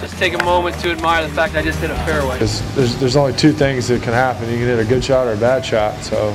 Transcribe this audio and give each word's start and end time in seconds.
just 0.00 0.16
take 0.16 0.34
a 0.34 0.44
moment 0.44 0.78
to 0.80 0.90
admire 0.90 1.26
the 1.26 1.32
fact 1.34 1.54
I 1.54 1.62
just 1.62 1.78
hit 1.80 1.90
a 1.90 1.94
fairway. 2.04 2.38
There's, 2.38 2.60
there's, 2.74 2.96
there's 2.96 3.16
only 3.16 3.32
two 3.32 3.52
things 3.52 3.88
that 3.88 4.02
can 4.02 4.12
happen. 4.12 4.48
You 4.48 4.56
can 4.58 4.66
hit 4.66 4.78
a 4.78 4.84
good 4.84 5.04
shot 5.04 5.26
or 5.26 5.32
a 5.32 5.36
bad 5.36 5.64
shot. 5.64 6.02
So 6.02 6.32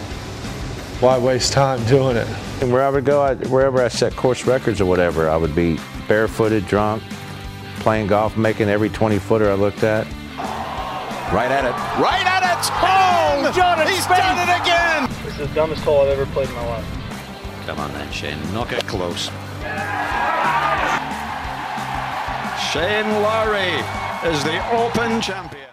why 0.99 1.17
waste 1.17 1.53
time 1.53 1.83
doing 1.87 2.17
it? 2.17 2.27
And 2.61 2.71
where 2.71 2.83
I 2.83 2.89
would 2.89 3.05
go, 3.05 3.21
I, 3.21 3.35
wherever 3.35 3.81
I 3.81 3.87
set 3.87 4.15
course 4.15 4.45
records 4.45 4.79
or 4.79 4.85
whatever, 4.85 5.29
I 5.29 5.37
would 5.37 5.55
be 5.55 5.79
barefooted, 6.07 6.65
drunk, 6.65 7.03
playing 7.79 8.07
golf, 8.07 8.37
making 8.37 8.69
every 8.69 8.89
20 8.89 9.19
footer 9.19 9.49
I 9.49 9.55
looked 9.55 9.83
at. 9.83 10.05
Right 11.33 11.51
at 11.51 11.65
it. 11.65 11.73
Right 12.01 12.25
at 12.25 12.43
it. 12.43 12.69
Oh, 12.83 13.51
Jordan 13.55 13.87
he's 13.91 14.05
Spieth. 14.05 14.17
done 14.17 14.37
it 14.37 14.61
again. 14.61 15.09
This 15.25 15.39
is 15.39 15.47
the 15.49 15.55
dumbest 15.55 15.83
hole 15.83 16.01
I've 16.01 16.09
ever 16.09 16.25
played 16.27 16.47
in 16.47 16.55
my 16.55 16.67
life. 16.67 16.85
Come 17.65 17.79
on 17.79 17.91
then, 17.93 18.11
Shane. 18.11 18.37
Knock 18.53 18.71
it 18.71 18.85
close. 18.85 19.29
Shane 22.73 23.07
Lowry 23.21 23.69
is 24.31 24.43
the 24.43 24.71
Open 24.75 25.21
champion. 25.21 25.69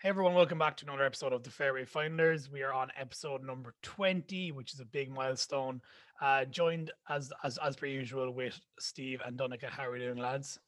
Hey 0.00 0.08
everyone, 0.08 0.34
welcome 0.34 0.58
back 0.58 0.76
to 0.78 0.84
another 0.84 1.04
episode 1.04 1.32
of 1.32 1.44
the 1.44 1.50
Fairway 1.50 1.84
Finders. 1.84 2.50
We 2.50 2.64
are 2.64 2.72
on 2.72 2.88
episode 2.98 3.44
number 3.44 3.74
20, 3.82 4.50
which 4.50 4.74
is 4.74 4.80
a 4.80 4.84
big 4.84 5.08
milestone. 5.08 5.80
Uh, 6.20 6.44
joined 6.46 6.90
as 7.08 7.32
as 7.44 7.58
as 7.58 7.76
per 7.76 7.86
usual 7.86 8.32
with 8.32 8.58
Steve 8.80 9.22
and 9.24 9.36
Donica. 9.36 9.68
How 9.70 9.86
are 9.86 9.92
we 9.92 10.00
doing, 10.00 10.18
lads? 10.18 10.58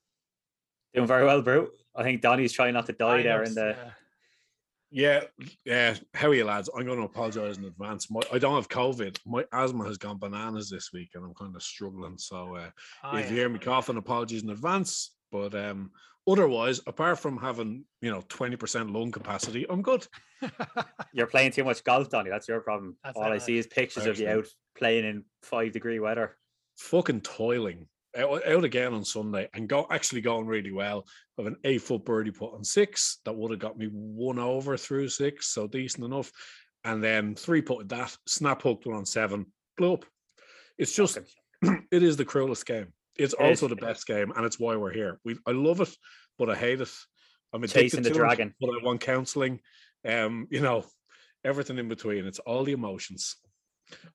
Doing 0.95 1.09
very 1.09 1.25
well, 1.25 1.43
bro. 1.43 1.67
I 1.97 2.05
think 2.05 2.23
Donny's 2.23 2.53
trying 2.53 2.75
not 2.75 2.87
to 2.87 2.93
die 2.93 3.19
I 3.19 3.23
there 3.23 3.39
know, 3.39 3.45
in 3.45 3.55
the. 3.55 3.77
yeah. 3.77 3.91
Yeah, 4.91 5.25
yeah. 5.65 5.95
How 6.15 6.29
are 6.29 6.35
you, 6.35 6.45
lads? 6.45 6.71
I'm 6.73 6.87
going 6.87 7.01
to 7.01 7.05
apologise 7.05 7.57
in 7.57 7.65
advance. 7.65 8.09
My, 8.13 8.21
I 8.33 8.39
don't 8.39 8.55
have 8.55 8.69
COVID. 8.69 9.19
My 9.27 9.45
asthma 9.53 9.85
has 9.87 9.99
gone 9.99 10.19
bananas 10.19 10.71
this 10.71 10.93
week, 10.93 11.09
and 11.17 11.25
I'm 11.25 11.35
kind 11.35 11.57
of 11.57 11.65
struggling. 11.65 12.17
So, 12.17 12.55
uh, 12.55 12.71
Ah, 13.03 13.17
if 13.17 13.29
you 13.29 13.39
hear 13.39 13.49
me 13.49 13.59
coughing, 13.59 13.97
apologies 13.97 14.45
in 14.45 14.51
advance. 14.51 15.11
But 15.35 15.53
um, 15.57 15.91
otherwise, 16.29 16.81
apart 16.87 17.19
from 17.19 17.37
having 17.39 17.85
you 18.01 18.09
know 18.09 18.21
20% 18.21 18.95
lung 18.95 19.11
capacity, 19.11 19.67
I'm 19.69 19.83
good. 19.83 20.07
You're 21.13 21.27
playing 21.27 21.51
too 21.51 21.65
much 21.65 21.83
golf, 21.83 22.09
Donny. 22.09 22.31
That's 22.31 22.47
your 22.47 22.61
problem. 22.61 22.97
That's 23.03 23.17
All 23.17 23.25
I 23.25 23.35
it. 23.35 23.43
see 23.43 23.59
is 23.59 23.67
pictures 23.67 24.07
of 24.07 24.17
you 24.21 24.29
out 24.29 24.47
playing 24.79 25.05
in 25.05 25.25
five 25.43 25.73
degree 25.73 25.99
weather. 25.99 26.37
Fucking 26.77 27.23
toiling 27.23 27.89
out, 28.17 28.47
out 28.47 28.63
again 28.63 28.95
on 28.95 29.05
Sunday, 29.05 29.49
and 29.55 29.69
go 29.69 29.89
actually 29.91 30.21
going 30.21 30.47
really 30.47 30.71
well. 30.71 31.05
Of 31.37 31.49
an 31.49 31.57
eight 31.65 31.83
foot 31.83 32.05
birdie 32.05 32.31
put 32.31 32.55
on 32.55 32.63
six 32.63 33.19
that 33.25 33.35
would 33.35 33.51
have 33.51 33.59
got 33.59 33.77
me 33.77 33.89
one 33.91 34.39
over 34.39 34.77
through 34.77 35.09
six, 35.09 35.49
so 35.49 35.67
decent 35.67 36.05
enough. 36.05 36.31
And 36.85 37.03
then 37.03 37.35
three 37.35 37.61
putted 37.61 37.89
that, 37.89 38.17
snap 38.29 38.63
hooked 38.63 38.87
one 38.87 38.95
on 38.95 39.05
seven, 39.05 39.47
blew 39.77 39.95
up. 39.95 40.05
It's 40.79 40.95
just 40.95 41.19
it 41.63 42.05
is 42.05 42.17
the 42.17 42.25
cruelest 42.25 42.67
game. 42.67 42.93
It's 43.17 43.35
also 43.35 43.69
the 43.69 43.77
best 43.77 44.07
game, 44.07 44.33
and 44.35 44.45
it's 44.45 44.59
why 44.59 44.77
we're 44.77 44.93
here. 44.93 45.21
We 45.25 45.37
I 45.47 45.53
love 45.53 45.81
it, 45.81 45.95
but 46.39 46.51
I 46.51 46.55
hate 46.57 46.81
it. 46.81 46.91
I'm 47.53 47.63
addicted 47.63 47.81
Chasing 47.83 48.03
the 48.03 48.11
to 48.11 48.15
dragon. 48.17 48.49
it, 48.49 48.55
but 48.61 48.71
I 48.71 48.85
want 48.85 49.01
counselling. 49.01 49.61
Um, 50.07 50.49
you 50.51 50.61
know, 50.61 50.85
everything 51.45 51.79
in 51.79 51.89
between. 51.89 52.27
It's 52.27 52.41
all 52.41 52.65
the 52.65 52.73
emotions. 52.73 53.37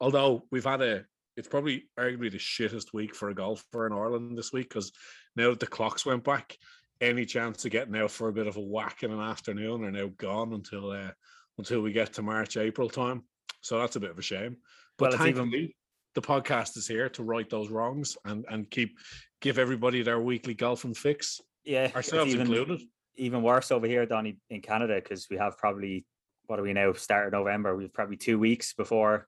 Although 0.02 0.44
we've 0.52 0.66
had 0.66 0.82
a, 0.82 1.06
it's 1.38 1.48
probably 1.48 1.86
arguably 1.98 2.32
the 2.32 2.38
shittest 2.38 2.94
week 2.94 3.16
for 3.16 3.30
a 3.30 3.36
golfer 3.36 3.88
in 3.88 3.94
Ireland 3.94 4.38
this 4.38 4.52
week 4.52 4.68
because 4.70 4.92
now 5.36 5.52
that 5.52 5.60
the 5.60 5.68
clocks 5.68 6.06
went 6.06 6.24
back, 6.26 6.58
any 7.00 7.26
chance 7.26 7.64
of 7.64 7.72
getting 7.72 7.96
out 7.96 8.12
for 8.12 8.28
a 8.28 8.34
bit 8.34 8.48
of 8.48 8.58
a 8.58 8.62
whack 8.62 9.04
in 9.04 9.12
an 9.12 9.22
afternoon 9.22 9.86
are 9.86 9.92
now 9.92 10.10
gone 10.18 10.52
until 10.54 10.92
uh, 10.92 11.12
until 11.58 11.82
we 11.82 11.94
get 11.94 12.14
to 12.14 12.22
March 12.22 12.58
April 12.58 12.90
time. 12.90 13.24
So 13.62 13.80
that's 13.80 13.96
a 13.96 14.00
bit 14.02 14.12
of 14.12 14.20
a 14.20 14.24
shame. 14.24 14.58
But 14.98 15.12
Well, 15.12 15.14
it's 15.14 15.22
even- 15.30 15.36
thankfully, 15.44 15.76
the 16.16 16.22
podcast 16.22 16.76
is 16.78 16.88
here 16.88 17.10
to 17.10 17.24
right 17.24 17.50
those 17.50 17.70
wrongs 17.70 18.18
and 18.26 18.46
and 18.50 18.70
keep 18.70 18.98
give 19.42 19.58
everybody 19.60 20.02
their 20.02 20.20
weekly 20.20 20.54
golfing 20.54 20.94
fix, 20.94 21.40
Yeah, 21.64 21.90
ourselves 21.96 22.34
even, 22.34 22.48
included. 22.48 22.82
even 23.16 23.42
worse 23.42 23.72
over 23.72 23.88
here, 23.88 24.06
Donny, 24.06 24.38
in 24.50 24.62
Canada, 24.62 24.96
because 24.96 25.28
we 25.30 25.38
have 25.38 25.58
probably 25.58 26.06
what 26.48 26.60
are 26.60 26.64
we 26.64 26.74
now? 26.74 26.94
Start 26.94 27.28
of 27.28 27.34
November. 27.34 27.76
We've 27.76 27.94
probably 27.94 28.18
two 28.18 28.40
weeks 28.40 28.74
before 28.74 29.28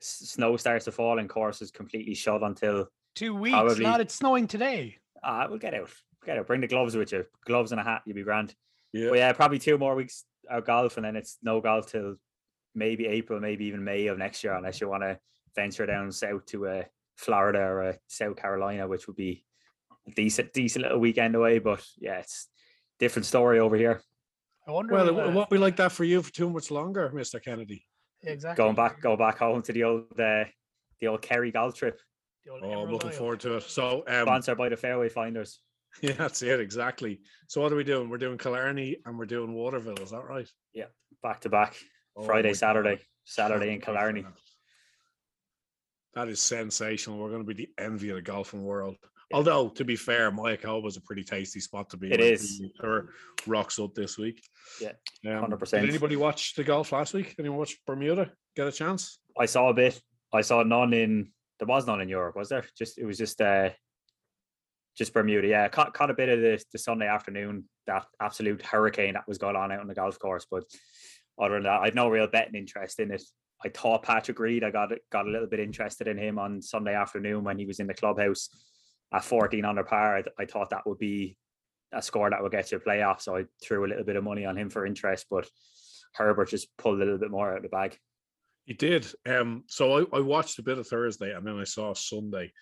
snow 0.00 0.56
starts 0.56 0.84
to 0.86 0.92
fall 0.92 1.18
and 1.18 1.28
course 1.28 1.62
is 1.62 1.70
completely 1.70 2.14
shut 2.14 2.42
until. 2.42 2.86
Two 3.16 3.34
weeks, 3.34 3.54
Probably- 3.54 3.84
lad. 3.84 4.00
It's 4.00 4.14
snowing 4.14 4.46
today. 4.46 4.96
Ah, 5.24 5.46
we'll 5.48 5.58
get 5.58 5.74
out. 5.74 5.90
Get 6.24 6.38
out. 6.38 6.46
Bring 6.46 6.60
the 6.60 6.68
gloves 6.68 6.94
with 6.96 7.12
you. 7.12 7.24
Gloves 7.44 7.72
and 7.72 7.80
a 7.80 7.84
hat. 7.84 8.02
You'll 8.06 8.14
be 8.14 8.22
grand. 8.22 8.54
Yeah. 8.92 9.08
But 9.08 9.18
yeah, 9.18 9.32
probably 9.32 9.58
two 9.58 9.78
more 9.78 9.94
weeks 9.96 10.24
of 10.48 10.64
golf, 10.64 10.96
and 10.96 11.04
then 11.04 11.16
it's 11.16 11.38
no 11.42 11.60
golf 11.60 11.90
till 11.90 12.16
maybe 12.74 13.06
April, 13.06 13.40
maybe 13.40 13.64
even 13.66 13.82
May 13.82 14.06
of 14.06 14.16
next 14.18 14.44
year, 14.44 14.52
unless 14.54 14.80
you 14.80 14.88
want 14.88 15.02
to 15.02 15.18
venture 15.54 15.86
down 15.86 16.12
south 16.12 16.46
to 16.46 16.66
uh, 16.68 16.82
Florida 17.16 17.60
or 17.60 17.82
uh, 17.82 17.92
South 18.06 18.36
Carolina, 18.36 18.86
which 18.88 19.06
would 19.06 19.16
be 19.16 19.44
a 20.06 20.10
decent, 20.12 20.52
decent 20.52 20.82
little 20.84 20.98
weekend 20.98 21.34
away. 21.34 21.58
But 21.58 21.84
yeah, 21.98 22.18
it's 22.18 22.48
different 22.98 23.26
story 23.26 23.58
over 23.58 23.76
here. 23.76 24.00
I 24.66 24.72
wonder. 24.72 24.94
Well, 24.94 25.14
will, 25.14 25.20
it 25.20 25.28
uh, 25.28 25.32
won't 25.32 25.50
be 25.50 25.58
like 25.58 25.76
that 25.76 25.92
for 25.92 26.04
you 26.04 26.22
for 26.22 26.32
too 26.32 26.50
much 26.50 26.70
longer, 26.70 27.10
Mr. 27.14 27.42
Kennedy. 27.42 27.86
exactly. 28.22 28.62
Going 28.62 28.74
back, 28.76 29.00
go 29.00 29.16
back 29.16 29.38
home 29.38 29.62
to 29.62 29.72
the 29.72 29.84
old, 29.84 30.20
uh, 30.20 30.44
the 31.00 31.08
old 31.08 31.22
Kerry 31.22 31.50
golf 31.50 31.74
trip, 31.74 32.00
Oh, 32.50 32.82
I'm 32.82 32.90
looking 32.90 33.10
Isle. 33.10 33.16
forward 33.16 33.40
to 33.40 33.56
it. 33.56 33.62
So, 33.64 34.04
um, 34.08 34.22
sponsored 34.22 34.58
by 34.58 34.68
the 34.68 34.76
Fairway 34.76 35.08
Finders. 35.08 35.60
yeah, 36.02 36.12
that's 36.12 36.42
it 36.42 36.60
exactly. 36.60 37.20
So, 37.48 37.60
what 37.60 37.72
are 37.72 37.76
we 37.76 37.84
doing? 37.84 38.08
We're 38.08 38.18
doing 38.18 38.38
Killarney 38.38 38.96
and 39.04 39.18
we're 39.18 39.26
doing 39.26 39.52
Waterville. 39.52 39.98
Is 40.00 40.10
that 40.10 40.24
right? 40.24 40.48
Yeah, 40.72 40.86
back 41.22 41.40
to 41.42 41.48
back, 41.48 41.76
Oh 42.16 42.22
Friday, 42.22 42.54
Saturday, 42.54 42.96
God. 42.96 43.04
Saturday 43.24 43.66
in 43.66 43.80
Can't 43.80 43.84
Killarney. 43.96 44.24
That. 46.14 46.28
Is 46.28 46.40
sensational. 46.40 47.18
We're 47.18 47.30
going 47.30 47.46
to 47.46 47.54
be 47.54 47.66
the 47.66 47.82
envy 47.82 48.10
of 48.10 48.16
the 48.16 48.22
golfing 48.22 48.64
world. 48.64 48.96
Yeah. 49.30 49.36
Although, 49.36 49.68
to 49.70 49.84
be 49.84 49.96
fair, 49.96 50.30
Mayakoba 50.32 50.86
is 50.88 50.96
a 50.96 51.00
pretty 51.02 51.22
tasty 51.22 51.60
spot 51.60 51.90
to 51.90 51.96
be. 51.96 52.12
It 52.12 52.20
in. 52.20 52.32
is. 52.32 52.58
The 52.58 53.06
rocks 53.46 53.78
up 53.78 53.94
this 53.94 54.18
week. 54.18 54.42
Yeah, 54.80 54.92
Um, 55.26 55.50
100%. 55.50 55.80
Did 55.80 55.88
anybody 55.88 56.16
watch 56.16 56.54
the 56.54 56.64
golf 56.64 56.92
last 56.92 57.14
week? 57.14 57.34
Anyone 57.38 57.58
watch 57.58 57.76
Bermuda? 57.86 58.32
Get 58.56 58.66
a 58.66 58.72
chance? 58.72 59.20
I 59.38 59.46
saw 59.46 59.68
a 59.68 59.74
bit. 59.74 60.00
I 60.32 60.40
saw 60.40 60.62
none 60.62 60.92
in. 60.92 61.30
There 61.58 61.68
was 61.68 61.86
none 61.86 62.00
in 62.00 62.08
Europe, 62.08 62.36
was 62.36 62.48
there? 62.48 62.64
Just 62.76 62.98
it 62.98 63.04
was 63.04 63.18
just 63.18 63.40
uh, 63.40 63.70
just 64.96 65.12
Bermuda. 65.12 65.46
Yeah, 65.46 65.68
caught 65.68 65.94
caught 65.94 66.10
a 66.10 66.14
bit 66.14 66.28
of 66.28 66.40
the, 66.40 66.64
the 66.72 66.78
Sunday 66.78 67.06
afternoon. 67.06 67.64
That 67.86 68.06
absolute 68.20 68.62
hurricane 68.62 69.14
that 69.14 69.28
was 69.28 69.38
going 69.38 69.56
on 69.56 69.70
out 69.70 69.80
on 69.80 69.86
the 69.86 69.94
golf 69.94 70.18
course. 70.18 70.46
But 70.50 70.64
other 71.40 71.54
than 71.54 71.64
that, 71.64 71.80
I 71.80 71.86
had 71.86 71.94
no 71.94 72.08
real 72.08 72.26
betting 72.26 72.54
interest 72.54 72.98
in 73.00 73.10
it. 73.10 73.22
I 73.64 73.68
thought 73.68 74.02
Patrick 74.02 74.38
Reed. 74.38 74.64
I 74.64 74.70
got 74.70 74.92
got 75.10 75.26
a 75.26 75.30
little 75.30 75.46
bit 75.46 75.60
interested 75.60 76.08
in 76.08 76.18
him 76.18 76.38
on 76.38 76.62
Sunday 76.62 76.94
afternoon 76.94 77.44
when 77.44 77.58
he 77.58 77.66
was 77.66 77.80
in 77.80 77.86
the 77.86 77.94
clubhouse 77.94 78.48
at 79.12 79.24
14 79.24 79.64
under 79.64 79.84
par. 79.84 80.18
I, 80.18 80.42
I 80.42 80.46
thought 80.46 80.70
that 80.70 80.86
would 80.86 80.98
be 80.98 81.36
a 81.92 82.00
score 82.00 82.30
that 82.30 82.42
would 82.42 82.52
get 82.52 82.70
you 82.70 82.78
a 82.78 82.80
playoff. 82.80 83.20
So 83.20 83.36
I 83.36 83.44
threw 83.62 83.84
a 83.84 83.88
little 83.88 84.04
bit 84.04 84.16
of 84.16 84.24
money 84.24 84.44
on 84.44 84.56
him 84.56 84.70
for 84.70 84.86
interest, 84.86 85.26
but 85.30 85.48
Herbert 86.14 86.48
just 86.48 86.68
pulled 86.76 86.96
a 86.96 87.04
little 87.04 87.18
bit 87.18 87.30
more 87.30 87.50
out 87.50 87.58
of 87.58 87.62
the 87.62 87.68
bag. 87.68 87.98
He 88.64 88.74
did. 88.74 89.06
Um, 89.26 89.64
so 89.66 89.98
I, 89.98 90.18
I 90.18 90.20
watched 90.20 90.58
a 90.58 90.62
bit 90.62 90.78
of 90.78 90.86
Thursday 90.86 91.32
and 91.34 91.46
then 91.46 91.58
I 91.58 91.64
saw 91.64 91.92
Sunday. 91.94 92.52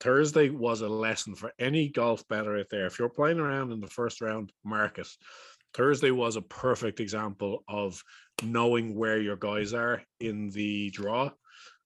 Thursday 0.00 0.48
was 0.48 0.80
a 0.80 0.88
lesson 0.88 1.34
for 1.34 1.52
any 1.58 1.88
golf 1.88 2.26
better 2.28 2.56
out 2.56 2.66
there. 2.70 2.86
If 2.86 2.98
you're 2.98 3.08
playing 3.08 3.40
around 3.40 3.72
in 3.72 3.80
the 3.80 3.88
first 3.88 4.20
round 4.20 4.52
market, 4.64 5.08
Thursday 5.74 6.10
was 6.10 6.36
a 6.36 6.42
perfect 6.42 7.00
example 7.00 7.64
of 7.68 8.02
knowing 8.42 8.94
where 8.94 9.20
your 9.20 9.36
guys 9.36 9.74
are 9.74 10.02
in 10.20 10.50
the 10.50 10.90
draw 10.90 11.30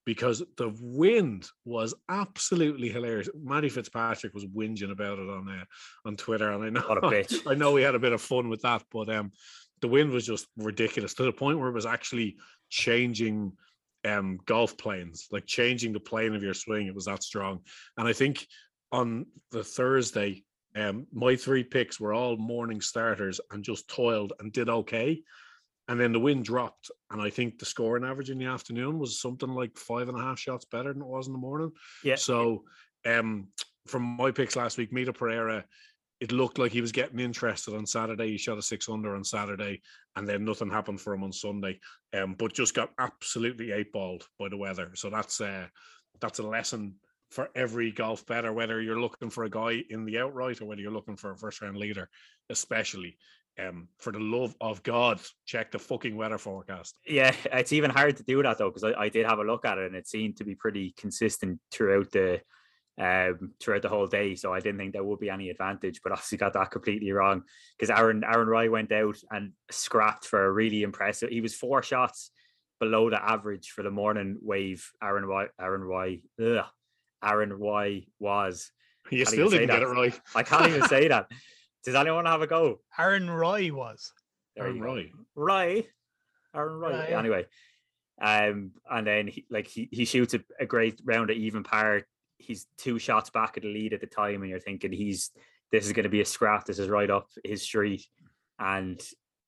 because 0.05 0.43
the 0.57 0.75
wind 0.81 1.49
was 1.65 1.95
absolutely 2.09 2.89
hilarious. 2.89 3.29
Matty 3.41 3.69
Fitzpatrick 3.69 4.35
was 4.35 4.45
whinging 4.45 4.91
about 4.91 5.19
it 5.19 5.29
on 5.29 5.49
uh, 5.49 5.65
on 6.05 6.17
Twitter, 6.17 6.51
and 6.51 6.65
I 6.65 6.71
know 6.71 6.81
What 6.87 6.99
a 6.99 7.03
bitch. 7.03 7.47
I 7.51 7.55
know 7.55 7.73
we 7.73 7.83
had 7.83 7.95
a 7.95 8.01
bit 8.01 8.13
of 8.13 8.21
fun 8.21 8.49
with 8.49 8.63
that, 8.63 8.83
but 8.91 9.09
um, 9.09 9.33
the 9.81 9.89
wind 9.89 10.11
was 10.11 10.27
just 10.27 10.47
ridiculous 10.57 11.15
to 11.15 11.25
the 11.25 11.33
point 11.33 11.59
where 11.59 11.69
it 11.69 11.75
was 11.75 11.87
actually 11.87 12.37
changing 12.69 13.53
um 14.05 14.39
golf 14.47 14.77
planes, 14.77 15.29
like 15.31 15.47
changing 15.47 15.93
the 15.93 16.01
plane 16.01 16.35
of 16.35 16.43
your 16.43 16.55
swing. 16.55 16.87
It 16.87 16.95
was 16.95 17.05
that 17.05 17.23
strong, 17.23 17.61
and 17.97 18.09
I 18.09 18.13
think 18.13 18.47
on 18.91 19.27
the 19.53 19.65
Thursday, 19.65 20.45
um, 20.75 21.07
my 21.13 21.37
three 21.37 21.65
picks 21.65 22.01
were 22.01 22.15
all 22.15 22.37
morning 22.37 22.81
starters 22.81 23.41
and 23.51 23.65
just 23.65 23.89
toiled 23.89 24.33
and 24.41 24.53
did 24.53 24.69
okay. 24.69 25.23
And 25.89 26.01
then 26.01 26.13
the 26.13 26.21
wind 26.21 26.45
dropped, 26.45 26.91
and 27.11 27.21
I 27.21 27.29
think 27.29 27.59
the 27.59 27.67
scoring 27.67 28.05
average 28.05 28.31
in 28.31 28.39
the 28.39 28.47
afternoon 28.47 28.99
was 28.99 29.21
something 29.21 29.51
like 29.51 29.77
five 29.77 30.09
and 30.09 30.17
a 30.17 30.23
half 30.23 30.39
shots 30.39 30.65
better 30.65 30.93
than 30.93 31.03
it 31.03 31.09
was 31.09 31.27
in 31.27 31.33
the 31.33 31.39
morning. 31.39 31.73
Yeah. 32.05 32.15
So, 32.15 32.65
um, 33.05 33.49
from 33.89 34.03
my 34.03 34.31
picks 34.31 34.55
last 34.55 34.79
week, 34.79 34.93
Mito 34.93 35.13
Pereira, 35.13 35.65
it 36.21 36.31
looked 36.31 36.57
like 36.57 36.71
he 36.71 36.81
was 36.81 36.93
getting 36.93 37.19
interested 37.19 37.75
on 37.75 37.85
Saturday. 37.85 38.31
He 38.31 38.39
shot 38.39 38.57
a 38.57 38.63
six 38.63 38.89
under 38.89 39.17
on 39.17 39.25
Saturday, 39.25 39.83
and 40.15 40.27
then 40.27 40.45
nothing 40.45 40.71
happened 40.71 41.01
for 41.01 41.13
him 41.13 41.25
on 41.25 41.33
Sunday. 41.33 41.81
Um, 42.15 42.35
but 42.39 42.55
just 42.55 42.75
got 42.75 42.93
absolutely 43.01 43.73
eight 43.73 43.93
balled 43.93 44.29
by 44.39 44.49
the 44.49 44.57
weather. 44.57 44.93
So 44.95 45.11
that's 45.11 45.41
uh 45.41 45.67
that's 46.21 46.39
a 46.39 46.45
lesson 46.45 46.95
for 47.33 47.49
every 47.55 47.91
golf 47.91 48.27
better, 48.27 48.53
whether 48.53 48.81
you're 48.81 49.01
looking 49.01 49.31
for 49.31 49.45
a 49.45 49.51
guy 49.51 49.83
in 49.89 50.05
the 50.05 50.19
outright 50.19 50.61
or 50.61 50.67
whether 50.67 50.83
you're 50.83 50.93
looking 50.93 51.17
for 51.17 51.31
a 51.31 51.37
first 51.37 51.63
round 51.63 51.79
leader, 51.79 52.09
especially. 52.51 53.17
Um, 53.59 53.89
for 53.99 54.13
the 54.13 54.21
love 54.21 54.55
of 54.61 54.83
God, 54.83 55.21
check 55.47 55.73
the 55.73 55.79
fucking 55.79 56.17
weather 56.17 56.39
forecast. 56.39 56.95
Yeah, 57.07 57.35
it's 57.53 57.73
even 57.73 57.91
hard 57.91 58.17
to 58.19 58.23
do 58.23 58.43
that 58.43 58.59
though 58.59 58.71
because 58.71 58.85
I, 58.85 58.93
I 58.93 59.09
did 59.09 59.27
have 59.27 59.39
a 59.39 59.45
look 59.45 59.65
at 59.65 59.79
it 59.79 59.87
and 59.87 59.97
it 59.97 60.09
seemed 60.09 60.37
to 60.39 60.45
be 60.45 60.55
pretty 60.55 60.95
consistent 60.97 61.59
throughout 61.71 62.11
the 62.13 62.41
um, 62.99 63.53
throughout 63.61 63.83
the 63.83 63.89
whole 63.89 64.07
day. 64.07 64.35
So 64.35 64.53
I 64.53 64.61
didn't 64.61 64.79
think 64.79 64.93
there 64.93 65.05
would 65.05 65.19
be 65.19 65.31
any 65.31 65.49
advantage, 65.49 66.01
but 66.03 66.13
obviously 66.13 66.39
got 66.39 66.53
that 66.53 66.71
completely 66.71 67.13
wrong 67.13 67.45
because 67.79 67.91
Aaron 67.91 68.25
Aaron 68.25 68.49
Roy 68.49 68.71
went 68.71 68.93
out 68.93 69.17
and 69.31 69.53
scrapped 69.71 70.27
for 70.27 70.45
a 70.45 70.53
really 70.53 70.83
impressive. 70.83 71.31
He 71.31 71.41
was 71.41 71.55
four 71.55 71.83
shots 71.83 72.31
below 72.79 73.09
the 73.09 73.23
average 73.23 73.71
for 73.71 73.83
the 73.83 73.91
morning 73.91 74.39
wave. 74.43 74.91
Aaron 75.03 75.25
Roy, 75.25 75.47
Aaron 75.61 75.83
Roy, 75.83 76.21
ugh, 76.43 76.67
Aaron 77.23 77.53
Roy 77.53 78.07
was. 78.19 78.71
You 79.11 79.25
still 79.25 79.51
didn't 79.51 79.69
get 79.69 79.81
that. 79.81 79.83
it 79.83 79.89
right. 79.89 80.21
I 80.35 80.43
can't 80.43 80.67
even 80.69 80.89
say 80.89 81.09
that. 81.09 81.31
Does 81.85 81.95
anyone 81.95 82.27
have 82.27 82.43
a 82.43 82.47
go? 82.47 82.81
Aaron 82.99 83.29
Roy 83.29 83.73
was. 83.73 84.13
There 84.55 84.67
Aaron. 84.67 84.81
Roy. 84.81 85.11
Roy, 85.35 85.87
Aaron 86.55 86.79
Roy. 86.79 86.91
Roy. 86.91 87.19
Anyway, 87.19 87.47
um, 88.21 88.73
and 88.91 89.07
then 89.07 89.27
he 89.27 89.45
like 89.51 89.67
he, 89.67 89.89
he 89.91 90.05
shoots 90.05 90.35
a, 90.35 90.41
a 90.61 90.67
great 90.67 91.01
round 91.05 91.31
at 91.31 91.37
even 91.37 91.63
par. 91.63 92.03
He's 92.39 92.67
two 92.77 92.99
shots 92.99 93.31
back 93.31 93.57
at 93.57 93.63
the 93.63 93.73
lead 93.73 93.93
at 93.93 94.01
the 94.01 94.07
time, 94.07 94.43
and 94.43 94.51
you're 94.51 94.61
thinking 94.61 94.93
he's 94.93 95.31
this 95.71 95.87
is 95.87 95.93
going 95.93 96.05
to 96.05 96.11
be 96.11 96.21
a 96.21 96.27
scrap. 96.27 96.67
This 96.67 96.79
is 96.79 96.89
right 96.89 97.11
up 97.11 97.29
his 97.45 97.63
street, 97.63 98.07
and 98.59 99.01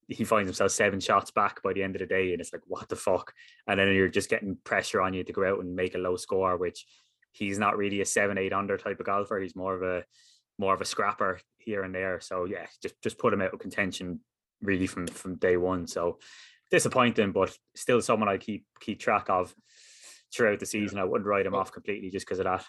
he 0.09 0.25
finds 0.25 0.49
himself 0.49 0.71
seven 0.71 1.00
shots 1.00 1.31
back 1.31 1.62
by 1.62 1.73
the 1.73 1.82
end 1.82 1.94
of 1.94 2.00
the 2.00 2.06
day, 2.06 2.32
and 2.32 2.41
it's 2.41 2.53
like 2.53 2.62
what 2.67 2.88
the 2.88 2.97
fuck. 2.97 3.32
And 3.67 3.79
then 3.79 3.94
you're 3.94 4.09
just 4.09 4.31
getting 4.31 4.56
pressure 4.65 5.00
on 5.00 5.15
you 5.15 5.25
to 5.25 5.32
go 5.32 5.47
out 5.47 5.61
and 5.61 5.76
make 5.76 5.94
a 5.94 5.99
low 5.99 6.17
score, 6.17 6.56
which 6.56 6.87
he's 7.34 7.58
not 7.58 7.76
really 7.76 8.00
a 8.00 8.06
seven 8.06 8.38
eight 8.38 8.52
under 8.52 8.78
type 8.78 9.00
of 9.00 9.06
golfer. 9.06 9.38
He's 9.38 9.56
more 9.56 9.75
of 9.75 9.82
a 9.82 10.04
more 10.58 10.75
of 10.75 10.81
a 10.81 10.84
scrapper 10.84 11.40
here 11.58 11.82
and 11.82 11.94
there. 11.94 12.20
So 12.20 12.44
yeah, 12.44 12.66
just 12.82 13.00
just 13.02 13.19
put 13.19 13.32
him 13.32 13.42
out 13.42 13.52
of 13.52 13.60
contention 13.60 14.20
really 14.62 14.86
from 14.86 15.06
from 15.06 15.36
day 15.36 15.56
one. 15.56 15.86
So 15.86 16.19
disappointing, 16.70 17.32
but 17.32 17.56
still 17.75 18.00
someone 18.00 18.28
I 18.28 18.38
keep 18.38 18.64
keep 18.81 19.00
track 19.00 19.26
of 19.28 19.54
throughout 20.34 20.60
the 20.60 20.66
season. 20.66 20.98
I 20.98 21.04
wouldn't 21.04 21.28
write 21.28 21.46
him 21.46 21.54
off 21.54 21.72
completely 21.72 22.10
just 22.10 22.26
because 22.26 22.38
of 22.38 22.44
that. 22.44 22.64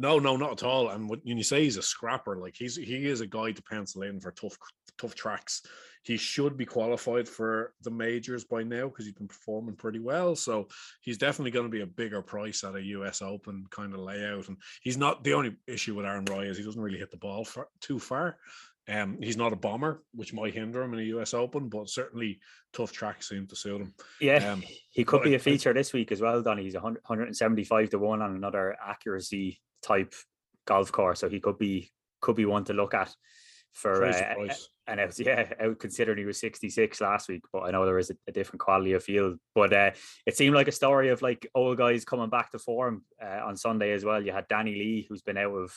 No, 0.00 0.18
no, 0.18 0.34
not 0.34 0.52
at 0.52 0.62
all. 0.62 0.88
And 0.88 1.10
when 1.10 1.20
you 1.24 1.42
say 1.42 1.64
he's 1.64 1.76
a 1.76 1.82
scrapper, 1.82 2.36
like 2.38 2.56
he's 2.56 2.74
he 2.74 3.06
is 3.06 3.20
a 3.20 3.26
guy 3.26 3.52
to 3.52 3.62
pencil 3.62 4.02
in 4.02 4.18
for 4.18 4.30
tough 4.32 4.56
tough 4.96 5.14
tracks. 5.14 5.60
He 6.02 6.16
should 6.16 6.56
be 6.56 6.64
qualified 6.64 7.28
for 7.28 7.74
the 7.82 7.90
majors 7.90 8.44
by 8.44 8.62
now 8.62 8.88
because 8.88 9.04
he's 9.04 9.14
been 9.14 9.28
performing 9.28 9.76
pretty 9.76 9.98
well. 9.98 10.34
So 10.34 10.68
he's 11.02 11.18
definitely 11.18 11.50
going 11.50 11.66
to 11.66 11.70
be 11.70 11.82
a 11.82 11.86
bigger 11.86 12.22
price 12.22 12.64
at 12.64 12.76
a 12.76 12.82
US 12.82 13.20
Open 13.20 13.66
kind 13.68 13.92
of 13.92 14.00
layout. 14.00 14.48
And 14.48 14.56
he's 14.80 14.96
not 14.96 15.22
the 15.22 15.34
only 15.34 15.56
issue 15.66 15.94
with 15.94 16.06
Aaron 16.06 16.24
Roy 16.24 16.48
is 16.48 16.56
he 16.56 16.64
doesn't 16.64 16.80
really 16.80 16.98
hit 16.98 17.10
the 17.10 17.18
ball 17.18 17.44
far, 17.44 17.68
too 17.82 17.98
far. 17.98 18.38
Um, 18.88 19.18
he's 19.20 19.36
not 19.36 19.52
a 19.52 19.56
bomber, 19.56 20.02
which 20.14 20.32
might 20.32 20.54
hinder 20.54 20.82
him 20.82 20.94
in 20.94 21.00
a 21.00 21.18
US 21.18 21.34
Open, 21.34 21.68
but 21.68 21.90
certainly 21.90 22.40
tough 22.72 22.92
tracks 22.92 23.28
seem 23.28 23.46
to 23.48 23.56
suit 23.56 23.82
him. 23.82 23.94
Yeah, 24.18 24.52
Um, 24.52 24.64
he 24.90 25.04
could 25.04 25.22
be 25.22 25.34
a 25.34 25.38
feature 25.38 25.74
this 25.74 25.92
week 25.92 26.10
as 26.10 26.22
well, 26.22 26.40
Donny. 26.42 26.62
He's 26.62 26.74
100, 26.74 27.02
175 27.06 27.90
to 27.90 27.98
one 27.98 28.22
on 28.22 28.34
another 28.34 28.74
accuracy 28.82 29.60
type 29.82 30.14
golf 30.66 30.92
course, 30.92 31.20
so 31.20 31.28
he 31.28 31.40
could 31.40 31.58
be 31.58 31.90
could 32.20 32.36
be 32.36 32.44
one 32.44 32.64
to 32.64 32.72
look 32.72 32.94
at 32.94 33.14
for 33.72 34.04
uh, 34.04 34.46
and 34.88 35.00
out 35.00 35.18
yeah 35.18 35.46
out 35.60 35.78
considering 35.78 36.18
he 36.18 36.24
was 36.24 36.40
66 36.40 37.00
last 37.00 37.28
week 37.28 37.42
but 37.52 37.60
i 37.60 37.70
know 37.70 37.86
there 37.86 38.00
is 38.00 38.10
a, 38.10 38.16
a 38.26 38.32
different 38.32 38.60
quality 38.60 38.94
of 38.94 39.04
field. 39.04 39.38
But 39.54 39.72
uh 39.72 39.90
it 40.26 40.36
seemed 40.36 40.54
like 40.54 40.68
a 40.68 40.72
story 40.72 41.10
of 41.10 41.22
like 41.22 41.48
old 41.54 41.78
guys 41.78 42.04
coming 42.04 42.30
back 42.30 42.50
to 42.50 42.58
form 42.58 43.04
uh, 43.22 43.40
on 43.44 43.56
sunday 43.56 43.92
as 43.92 44.04
well. 44.04 44.22
You 44.22 44.32
had 44.32 44.48
danny 44.48 44.74
lee 44.74 45.06
who's 45.08 45.22
been 45.22 45.38
out 45.38 45.54
of 45.54 45.72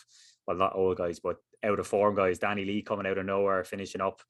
well 0.47 0.57
not 0.57 0.75
old 0.75 0.97
guys 0.97 1.19
but 1.19 1.38
out 1.63 1.79
of 1.79 1.88
form 1.88 2.15
guys. 2.15 2.39
Danny 2.39 2.65
lee 2.65 2.81
coming 2.81 3.07
out 3.07 3.17
of 3.17 3.25
nowhere 3.25 3.63
finishing 3.63 4.01
up 4.01 4.21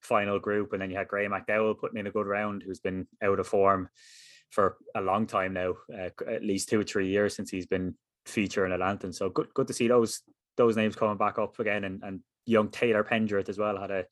final 0.00 0.38
group. 0.38 0.72
And 0.72 0.82
then 0.82 0.90
you 0.90 0.96
had 0.96 1.08
Graeme 1.08 1.30
mcdowell 1.30 1.78
putting 1.78 1.98
in 1.98 2.06
a 2.06 2.10
good 2.10 2.26
round 2.26 2.62
who's 2.62 2.80
been 2.80 3.06
out 3.22 3.40
of 3.40 3.46
form 3.46 3.88
for 4.50 4.76
a 4.94 5.00
long 5.00 5.26
time 5.26 5.54
now 5.54 5.74
uh, 5.92 6.10
at 6.28 6.44
least 6.44 6.68
two 6.68 6.80
or 6.80 6.84
three 6.84 7.08
years 7.08 7.34
since 7.34 7.50
he's 7.50 7.66
been 7.66 7.94
featuring 8.26 8.72
at 8.72 8.80
Lantern. 8.80 9.12
so 9.12 9.28
good 9.28 9.52
good 9.54 9.66
to 9.66 9.74
see 9.74 9.88
those 9.88 10.22
those 10.56 10.76
names 10.76 10.96
coming 10.96 11.16
back 11.16 11.38
up 11.38 11.58
again 11.58 11.84
and, 11.84 12.02
and 12.02 12.20
young 12.46 12.68
taylor 12.68 13.04
pendrith 13.04 13.48
as 13.48 13.58
well 13.58 13.78
had 13.78 13.90
a, 13.90 14.04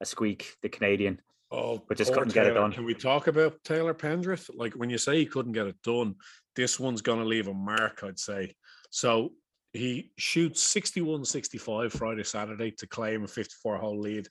a 0.00 0.06
squeak 0.06 0.56
the 0.62 0.68
canadian 0.68 1.20
Oh, 1.50 1.82
But 1.88 1.96
just 1.96 2.12
couldn't 2.12 2.34
get 2.34 2.46
it 2.46 2.54
done. 2.54 2.72
Can 2.72 2.84
we 2.84 2.94
talk 2.94 3.26
about 3.26 3.62
Taylor 3.64 3.94
Pendrith? 3.94 4.50
Like 4.54 4.74
when 4.74 4.90
you 4.90 4.98
say 4.98 5.16
he 5.16 5.26
couldn't 5.26 5.52
get 5.52 5.66
it 5.66 5.80
done, 5.82 6.16
this 6.56 6.78
one's 6.78 7.00
going 7.00 7.20
to 7.20 7.24
leave 7.24 7.48
a 7.48 7.54
mark, 7.54 8.02
I'd 8.04 8.18
say. 8.18 8.54
So 8.90 9.32
he 9.72 10.10
shoots 10.18 10.62
61 10.62 11.24
65 11.24 11.92
Friday, 11.92 12.24
Saturday 12.24 12.72
to 12.72 12.86
claim 12.86 13.24
a 13.24 13.28
54 13.28 13.78
hole 13.78 13.98
lead. 13.98 14.28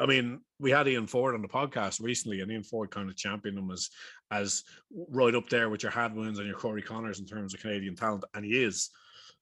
I 0.00 0.06
mean, 0.06 0.40
we 0.60 0.70
had 0.70 0.86
Ian 0.86 1.06
Ford 1.06 1.34
on 1.34 1.42
the 1.42 1.48
podcast 1.48 2.02
recently, 2.02 2.40
and 2.40 2.52
Ian 2.52 2.62
Ford 2.62 2.90
kind 2.90 3.08
of 3.08 3.16
championed 3.16 3.58
him 3.58 3.70
as 3.70 3.88
as 4.30 4.64
right 5.10 5.34
up 5.34 5.48
there 5.48 5.70
with 5.70 5.82
your 5.82 5.92
Hadwins 5.92 6.38
and 6.38 6.46
your 6.46 6.56
Corey 6.56 6.82
Conners 6.82 7.20
in 7.20 7.26
terms 7.26 7.54
of 7.54 7.60
Canadian 7.60 7.96
talent, 7.96 8.24
and 8.34 8.44
he 8.44 8.62
is. 8.62 8.90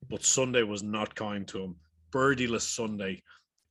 But 0.09 0.25
Sunday 0.25 0.62
was 0.62 0.83
not 0.83 1.15
kind 1.15 1.47
to 1.49 1.62
him. 1.62 1.77
Birdieless 2.12 2.62
Sunday, 2.62 3.23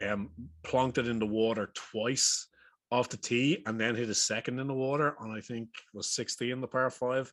um, 0.06 0.30
plonked 0.64 0.98
it 0.98 1.08
in 1.08 1.20
the 1.20 1.26
water 1.26 1.72
twice 1.74 2.48
off 2.92 3.10
the 3.10 3.18
tee 3.18 3.64
and 3.66 3.80
then 3.80 3.96
hit 3.96 4.10
a 4.10 4.16
second 4.16 4.60
in 4.60 4.68
the 4.68 4.74
water 4.74 5.16
on 5.20 5.32
I 5.32 5.42
think 5.42 5.70
was 5.94 6.10
60 6.12 6.52
in 6.52 6.62
the 6.62 6.68
par 6.68 6.90
five. 6.90 7.32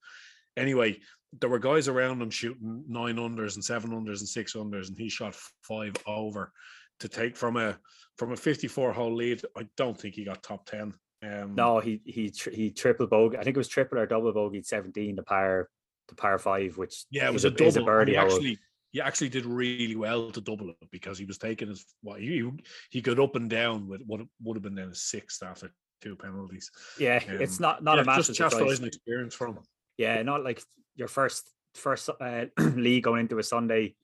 Anyway, 0.57 0.99
there 1.41 1.51
were 1.51 1.59
guys 1.59 1.89
around 1.89 2.21
him 2.21 2.31
shooting 2.31 2.85
nine 2.89 3.17
unders 3.17 3.55
and 3.55 3.65
seven 3.65 3.91
unders 3.91 4.21
and 4.21 4.29
six 4.29 4.55
unders, 4.55 4.89
and 4.89 4.99
he 4.99 5.09
shot 5.09 5.35
five 5.63 5.95
over 6.07 6.53
to 7.01 7.09
take 7.09 7.37
from 7.37 7.57
a 7.57 7.79
from 8.19 8.33
a 8.33 8.37
54 8.37 8.93
hole 8.93 9.15
lead. 9.15 9.43
I 9.57 9.67
don't 9.77 9.99
think 9.99 10.15
he 10.15 10.25
got 10.25 10.43
top 10.43 10.67
10. 10.67 10.93
Um, 11.23 11.55
no 11.55 11.79
he 11.79 12.01
he 12.05 12.33
he 12.53 12.71
triple 12.71 13.07
bogey 13.07 13.37
i 13.39 13.45
think 13.45 13.57
it 13.57 13.59
was 13.61 13.69
triple 13.69 13.99
or 13.99 14.07
double 14.07 14.33
bogeyed 14.33 14.67
17 14.67 15.15
the 15.17 15.23
par 15.23 15.69
the 16.09 16.15
par 16.17 16.37
five 16.39 16.77
which 16.77 17.05
yeah, 17.11 17.29
it 17.29 17.33
was 17.33 17.45
a, 17.45 17.49
is 17.49 17.55
double. 17.55 17.77
and 17.77 17.87
birdie 17.87 18.13
he 18.13 18.19
actually 18.19 18.59
he 18.91 19.01
actually 19.01 19.29
did 19.29 19.47
really 19.47 19.95
well 19.97 20.31
to 20.33 20.41
double 20.41 20.69
it 20.71 20.77
because 20.91 21.19
he 21.19 21.25
was 21.25 21.39
taking 21.39 21.69
his 21.69 21.87
what 22.03 22.21
he 22.21 22.51
he 22.91 23.01
got 23.01 23.21
up 23.21 23.37
and 23.37 23.49
down 23.49 23.89
with 23.89 24.03
what 24.05 24.21
would 24.43 24.57
have 24.57 24.63
been 24.63 24.75
then 24.75 24.89
his 24.89 25.03
sixth 25.03 25.43
after 25.43 25.73
two 26.01 26.17
penalties. 26.17 26.71
yeah 26.99 27.21
it's 27.25 27.59
Um, 27.59 27.63
not 27.63 27.85
not 27.85 27.97
yeah, 27.97 28.03
a 28.03 28.05
massive 28.05 28.35
just 28.35 28.39
chastising 28.39 28.87
experience 28.87 29.35
from 29.35 29.55
him. 29.57 29.63
yeah 29.97 30.21
not 30.23 30.43
like 30.43 30.61
your 30.97 31.09
first 31.09 31.49
first 31.75 32.11
uh, 32.21 32.47
league 32.75 33.05
going 33.05 33.21
into 33.21 33.39
a 33.39 33.43
sunday 33.45 33.95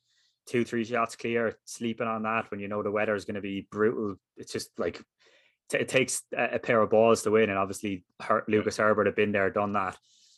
two 0.46 0.64
three 0.64 0.84
shots 0.84 1.16
clear 1.16 1.58
sleeping 1.64 2.06
on 2.06 2.22
that 2.22 2.50
when 2.50 2.60
you 2.60 2.68
know 2.68 2.82
the 2.82 2.90
weather 2.90 3.14
is 3.16 3.24
going 3.24 3.34
to 3.34 3.40
be 3.40 3.66
brutal 3.70 4.14
it's 4.36 4.52
just 4.52 4.70
like 4.78 5.02
t- 5.68 5.78
it 5.78 5.88
takes 5.88 6.22
a, 6.36 6.54
a 6.54 6.58
pair 6.58 6.80
of 6.80 6.90
balls 6.90 7.22
to 7.22 7.30
win 7.30 7.50
and 7.50 7.58
obviously 7.58 8.04
Her- 8.20 8.44
lucas 8.48 8.76
herbert 8.78 9.06
had 9.06 9.14
been 9.16 9.32
there 9.32 9.50
done 9.50 9.72
that 9.74 9.96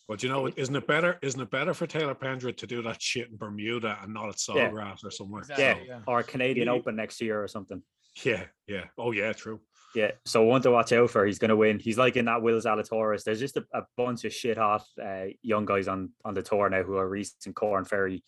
But 0.09 0.23
you 0.25 0.29
know, 0.29 0.49
isn't 0.57 0.75
it 0.75 0.87
better? 0.89 1.19
Isn't 1.23 1.41
it 1.41 1.51
better 1.51 1.73
for 1.73 1.87
Taylor 1.87 2.17
Pendrith 2.17 2.57
to 2.59 2.67
do 2.67 2.83
that 2.83 3.01
shit 3.01 3.29
in 3.31 3.37
Bermuda 3.37 3.99
and 4.03 4.13
not 4.13 4.29
at 4.29 4.37
Yeah. 4.55 4.71
Sawgrass 4.71 5.05
or 5.05 5.11
somewhere? 5.13 5.43
Exactly, 5.43 5.65
yeah, 5.65 5.75
So, 5.75 5.85
yeah. 5.87 6.01
or 6.07 6.19
a 6.21 6.25
canadian 6.25 6.67
He- 6.69 6.75
open 6.75 6.97
next 6.97 7.21
year 7.21 7.43
or 7.43 7.49
something 7.49 7.83
yeah, 8.25 8.45
yeah. 8.67 8.87
Oh 8.99 9.13
yeah, 9.13 9.33
true. 9.33 9.61
Yeah, 9.95 10.11
so 10.25 10.43
one 10.43 10.63
to 10.63 10.71
watch 10.73 10.93
out 10.93 11.11
for. 11.11 11.25
He's 11.25 11.39
going 11.39 11.49
to 11.51 11.57
win. 11.57 11.79
He's 11.79 11.97
like 11.97 12.17
in 12.17 12.25
that 12.25 12.43
Will 12.43 12.61
Zalatoris. 12.61 13.23
There's 13.23 13.39
just 13.39 13.57
a, 13.57 13.65
a 13.73 13.83
bunch 13.97 14.25
of 14.25 14.33
shit 14.35 14.57
hot 14.59 14.83
uh, 15.01 15.27
young 15.43 15.65
guys 15.65 15.87
on 15.87 16.11
on 16.25 16.35
the 16.35 16.43
tour 16.43 16.69
now 16.69 16.83
who 16.83 16.97
are 16.97 17.09
recent 17.09 17.55
Korn 17.55 17.85
Ferry 17.85 18.25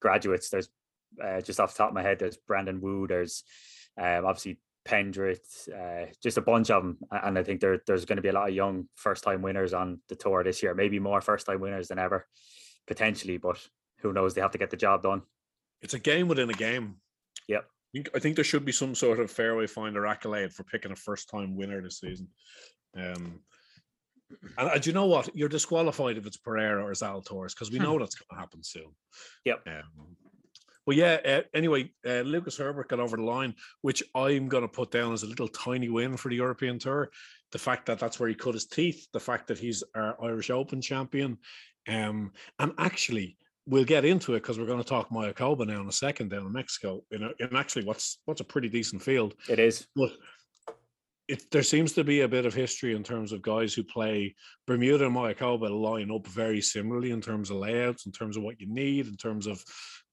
graduates. 0.00 0.50
There's 0.50 0.68
uh, 1.22 1.40
just 1.40 1.58
off 1.58 1.72
the 1.72 1.78
top 1.78 1.88
of 1.88 1.94
my 1.94 2.02
head. 2.02 2.20
There's 2.20 2.36
Brandon 2.36 2.80
Wu. 2.80 3.08
There's 3.08 3.42
um, 4.00 4.24
obviously 4.24 4.58
Pendrith. 4.88 5.68
Uh, 5.68 6.10
just 6.22 6.38
a 6.38 6.42
bunch 6.42 6.70
of 6.70 6.82
them, 6.82 6.98
and 7.10 7.38
I 7.38 7.42
think 7.42 7.60
there 7.60 7.82
there's 7.86 8.06
going 8.06 8.16
to 8.16 8.22
be 8.22 8.28
a 8.28 8.32
lot 8.32 8.48
of 8.48 8.54
young 8.54 8.88
first 8.94 9.22
time 9.22 9.42
winners 9.42 9.74
on 9.74 10.00
the 10.08 10.16
tour 10.16 10.42
this 10.42 10.62
year. 10.62 10.74
Maybe 10.74 10.98
more 10.98 11.20
first 11.20 11.46
time 11.46 11.60
winners 11.60 11.88
than 11.88 11.98
ever, 11.98 12.26
potentially. 12.86 13.36
But 13.36 13.58
who 14.00 14.12
knows? 14.12 14.34
They 14.34 14.40
have 14.40 14.52
to 14.52 14.58
get 14.58 14.70
the 14.70 14.76
job 14.76 15.02
done. 15.02 15.22
It's 15.82 15.94
a 15.94 15.98
game 15.98 16.26
within 16.28 16.50
a 16.50 16.54
game. 16.54 16.96
Yep. 17.48 17.64
I 17.64 17.90
think, 17.92 18.10
I 18.14 18.18
think 18.18 18.34
there 18.34 18.44
should 18.44 18.64
be 18.64 18.72
some 18.72 18.94
sort 18.94 19.20
of 19.20 19.30
fairway 19.30 19.66
finder 19.66 20.06
accolade 20.06 20.52
for 20.52 20.64
picking 20.64 20.92
a 20.92 20.96
first 20.96 21.30
time 21.30 21.56
winner 21.56 21.80
this 21.80 22.00
season. 22.00 22.28
Um, 22.96 23.40
and, 24.58 24.68
and 24.68 24.86
you 24.86 24.92
know 24.92 25.06
what? 25.06 25.34
You're 25.34 25.48
disqualified 25.48 26.18
if 26.18 26.26
it's 26.26 26.36
Pereira 26.36 26.84
or 26.84 26.92
Zalatoris 26.92 27.54
because 27.54 27.70
we 27.70 27.78
know 27.78 27.98
that's 27.98 28.14
going 28.14 28.26
to 28.30 28.40
happen 28.40 28.62
soon. 28.62 28.94
Yep. 29.44 29.62
Um, 29.66 30.16
but 30.88 30.96
yeah, 30.96 31.18
uh, 31.22 31.42
anyway, 31.52 31.90
uh, 32.08 32.20
Lucas 32.20 32.56
Herbert 32.56 32.88
got 32.88 32.98
over 32.98 33.18
the 33.18 33.22
line, 33.22 33.54
which 33.82 34.02
I'm 34.14 34.48
going 34.48 34.62
to 34.62 34.68
put 34.68 34.90
down 34.90 35.12
as 35.12 35.22
a 35.22 35.26
little 35.26 35.46
tiny 35.46 35.90
win 35.90 36.16
for 36.16 36.30
the 36.30 36.36
European 36.36 36.78
Tour. 36.78 37.10
The 37.52 37.58
fact 37.58 37.84
that 37.84 37.98
that's 37.98 38.18
where 38.18 38.30
he 38.30 38.34
cut 38.34 38.54
his 38.54 38.64
teeth, 38.64 39.06
the 39.12 39.20
fact 39.20 39.48
that 39.48 39.58
he's 39.58 39.84
our 39.94 40.16
Irish 40.24 40.48
Open 40.48 40.80
champion, 40.80 41.36
um, 41.88 42.32
and 42.58 42.72
actually 42.78 43.36
we'll 43.66 43.84
get 43.84 44.06
into 44.06 44.32
it 44.32 44.40
because 44.40 44.58
we're 44.58 44.64
going 44.64 44.82
to 44.82 44.88
talk 44.88 45.10
Mayakoba 45.10 45.66
now 45.66 45.82
in 45.82 45.88
a 45.88 45.92
second 45.92 46.30
down 46.30 46.46
in 46.46 46.52
Mexico. 46.52 47.04
In, 47.10 47.22
a, 47.22 47.32
in 47.38 47.54
actually 47.54 47.84
what's 47.84 48.20
what's 48.24 48.40
a 48.40 48.44
pretty 48.44 48.70
decent 48.70 49.02
field, 49.02 49.34
It 49.46 49.58
is. 49.58 49.86
but 49.94 50.12
it 51.28 51.50
there 51.50 51.62
seems 51.62 51.92
to 51.92 52.02
be 52.04 52.22
a 52.22 52.28
bit 52.28 52.46
of 52.46 52.54
history 52.54 52.96
in 52.96 53.02
terms 53.02 53.32
of 53.32 53.42
guys 53.42 53.74
who 53.74 53.84
play 53.84 54.34
Bermuda 54.66 55.04
and 55.04 55.14
Mayakoba 55.14 55.68
line 55.70 56.10
up 56.10 56.26
very 56.26 56.62
similarly 56.62 57.10
in 57.10 57.20
terms 57.20 57.50
of 57.50 57.58
layouts, 57.58 58.06
in 58.06 58.12
terms 58.12 58.38
of 58.38 58.42
what 58.42 58.58
you 58.58 58.66
need, 58.72 59.06
in 59.06 59.16
terms 59.18 59.46
of 59.46 59.62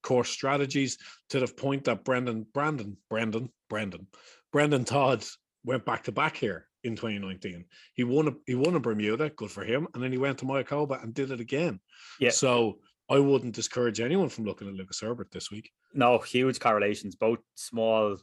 course 0.05 0.29
strategies. 0.29 0.97
To 1.31 1.39
the 1.39 1.47
point 1.47 1.85
that 1.85 2.05
Brendan, 2.05 2.45
Brandon, 2.53 2.95
Brendan, 3.09 3.49
Brendan, 3.69 4.07
Brendon 4.53 4.85
Todd 4.85 5.25
went 5.65 5.83
back 5.83 6.03
to 6.03 6.11
back 6.11 6.37
here 6.37 6.67
in 6.83 6.95
2019. 6.95 7.65
He 7.93 8.03
won 8.03 8.27
a 8.27 8.33
he 8.45 8.55
won 8.55 8.75
a 8.75 8.79
Bermuda, 8.79 9.31
good 9.31 9.51
for 9.51 9.65
him, 9.65 9.87
and 9.93 10.01
then 10.01 10.11
he 10.11 10.17
went 10.17 10.37
to 10.39 10.45
Mayakoba 10.45 11.03
and 11.03 11.13
did 11.13 11.31
it 11.31 11.39
again. 11.41 11.79
Yeah. 12.19 12.29
So 12.29 12.79
I 13.09 13.19
wouldn't 13.19 13.55
discourage 13.55 13.99
anyone 13.99 14.29
from 14.29 14.45
looking 14.45 14.67
at 14.67 14.75
Lucas 14.75 15.01
Herbert 15.01 15.31
this 15.31 15.51
week. 15.51 15.71
No, 15.93 16.19
huge 16.19 16.59
correlations. 16.59 17.15
Both 17.15 17.39
small 17.55 18.17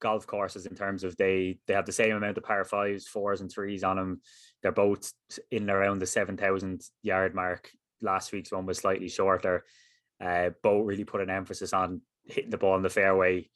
golf 0.00 0.26
courses 0.26 0.66
in 0.66 0.74
terms 0.74 1.04
of 1.04 1.16
they 1.16 1.58
they 1.66 1.74
have 1.74 1.86
the 1.86 1.92
same 1.92 2.14
amount 2.14 2.38
of 2.38 2.44
par 2.44 2.64
fives, 2.64 3.08
fours, 3.08 3.40
and 3.40 3.50
threes 3.50 3.84
on 3.84 3.96
them. 3.96 4.20
They're 4.62 4.72
both 4.72 5.12
in 5.50 5.68
around 5.68 5.98
the 5.98 6.06
seven 6.06 6.36
thousand 6.36 6.82
yard 7.02 7.34
mark. 7.34 7.70
Last 8.02 8.32
week's 8.32 8.52
one 8.52 8.66
was 8.66 8.78
slightly 8.78 9.08
shorter. 9.08 9.64
Uh, 10.20 10.50
both 10.62 10.86
really 10.86 11.04
put 11.04 11.20
an 11.20 11.30
emphasis 11.30 11.72
on 11.72 12.00
hitting 12.24 12.50
the 12.50 12.58
ball 12.58 12.76
in 12.76 12.82
the 12.82 12.88
fairway 12.90 13.48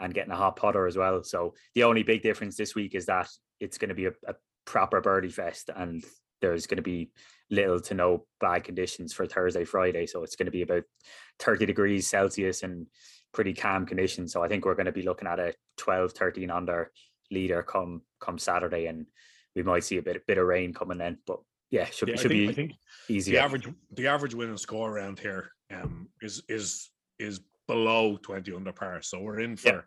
and 0.00 0.14
getting 0.14 0.32
a 0.32 0.36
hot 0.36 0.56
putter 0.56 0.86
as 0.86 0.96
well. 0.96 1.22
So 1.22 1.54
the 1.74 1.84
only 1.84 2.02
big 2.02 2.22
difference 2.22 2.56
this 2.56 2.74
week 2.74 2.94
is 2.94 3.06
that 3.06 3.28
it's 3.60 3.78
going 3.78 3.88
to 3.88 3.94
be 3.94 4.06
a, 4.06 4.12
a 4.26 4.34
proper 4.64 5.00
birdie 5.00 5.28
fest, 5.28 5.70
and 5.74 6.04
there's 6.40 6.66
going 6.66 6.76
to 6.76 6.82
be 6.82 7.10
little 7.50 7.80
to 7.80 7.94
no 7.94 8.26
bad 8.40 8.64
conditions 8.64 9.12
for 9.12 9.26
Thursday, 9.26 9.64
Friday. 9.64 10.06
So 10.06 10.22
it's 10.22 10.36
going 10.36 10.46
to 10.46 10.52
be 10.52 10.62
about 10.62 10.84
30 11.40 11.66
degrees 11.66 12.06
Celsius 12.08 12.62
and 12.62 12.86
pretty 13.32 13.54
calm 13.54 13.86
conditions. 13.86 14.32
So 14.32 14.42
I 14.42 14.48
think 14.48 14.64
we're 14.64 14.74
going 14.74 14.86
to 14.86 14.92
be 14.92 15.02
looking 15.02 15.28
at 15.28 15.40
a 15.40 15.54
12, 15.78 16.12
13 16.12 16.50
under 16.50 16.90
leader 17.30 17.62
come 17.62 18.02
come 18.20 18.38
Saturday, 18.38 18.86
and 18.86 19.06
we 19.56 19.62
might 19.62 19.84
see 19.84 19.96
a 19.98 20.02
bit 20.02 20.26
bit 20.26 20.38
of 20.38 20.46
rain 20.46 20.72
coming 20.72 21.00
in. 21.00 21.18
But 21.26 21.40
yeah, 21.70 21.86
should 21.86 22.08
Yeah, 22.08 22.14
be 22.14 22.18
should 22.20 22.54
think, 22.54 22.70
be 23.08 23.14
easy. 23.14 23.32
the 23.32 23.38
average 23.38 23.68
the 23.92 24.06
average 24.06 24.34
win 24.34 24.48
and 24.50 24.60
score 24.60 24.90
around 24.90 25.18
here 25.18 25.50
um, 25.74 26.08
is 26.22 26.42
is 26.48 26.90
is 27.18 27.40
below 27.66 28.16
20 28.22 28.52
under 28.54 28.72
par. 28.72 29.02
So 29.02 29.20
we're 29.20 29.40
in 29.40 29.56
for 29.56 29.68
Yeah. 29.68 29.80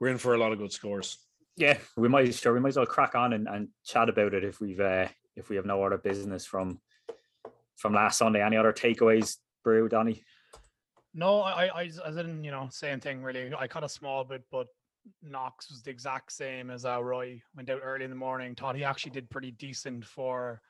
we're 0.00 0.08
in 0.08 0.18
for 0.18 0.34
a 0.34 0.38
lot 0.38 0.52
of 0.52 0.58
good 0.58 0.72
scores. 0.72 1.18
yeah, 1.56 1.78
we 1.96 2.08
might 2.08 2.34
sure 2.34 2.52
we 2.52 2.60
might 2.60 2.68
as 2.70 2.76
well 2.76 2.86
crack 2.86 3.14
on 3.14 3.32
and, 3.32 3.48
and 3.48 3.68
chat 3.84 4.08
about 4.08 4.34
it 4.34 4.44
if 4.44 4.60
we've 4.60 4.80
uh, 4.80 5.08
if 5.36 5.48
we 5.48 5.56
have 5.56 5.66
no 5.66 5.82
other 5.82 5.98
business 5.98 6.46
from 6.46 6.80
from 7.76 7.94
last 7.94 8.18
Sunday. 8.18 8.42
Any 8.42 8.56
other 8.56 8.72
takeaways, 8.72 9.36
Brew, 9.64 9.88
Donny? 9.88 10.22
No, 11.14 11.40
I, 11.40 11.66
I, 11.68 11.90
I 12.04 12.10
didn't, 12.10 12.44
you 12.44 12.50
know, 12.50 12.68
same 12.70 13.00
thing 13.00 13.22
really. 13.22 13.50
I 13.58 13.66
caught 13.66 13.84
a 13.84 13.88
small 13.88 14.22
bit, 14.22 14.44
but 14.52 14.66
Knox 15.22 15.70
was 15.70 15.82
the 15.82 15.90
exact 15.90 16.30
same 16.32 16.70
as 16.70 16.84
uh, 16.84 17.02
Roy. 17.02 17.40
Went 17.56 17.70
out 17.70 17.80
early 17.82 18.04
in 18.04 18.10
the 18.10 18.16
morning. 18.16 18.54
Thought 18.54 18.76
he 18.76 18.84
actually 18.84 19.12
did 19.12 19.30
pretty 19.30 19.50
decent 19.52 20.04
for, 20.04 20.60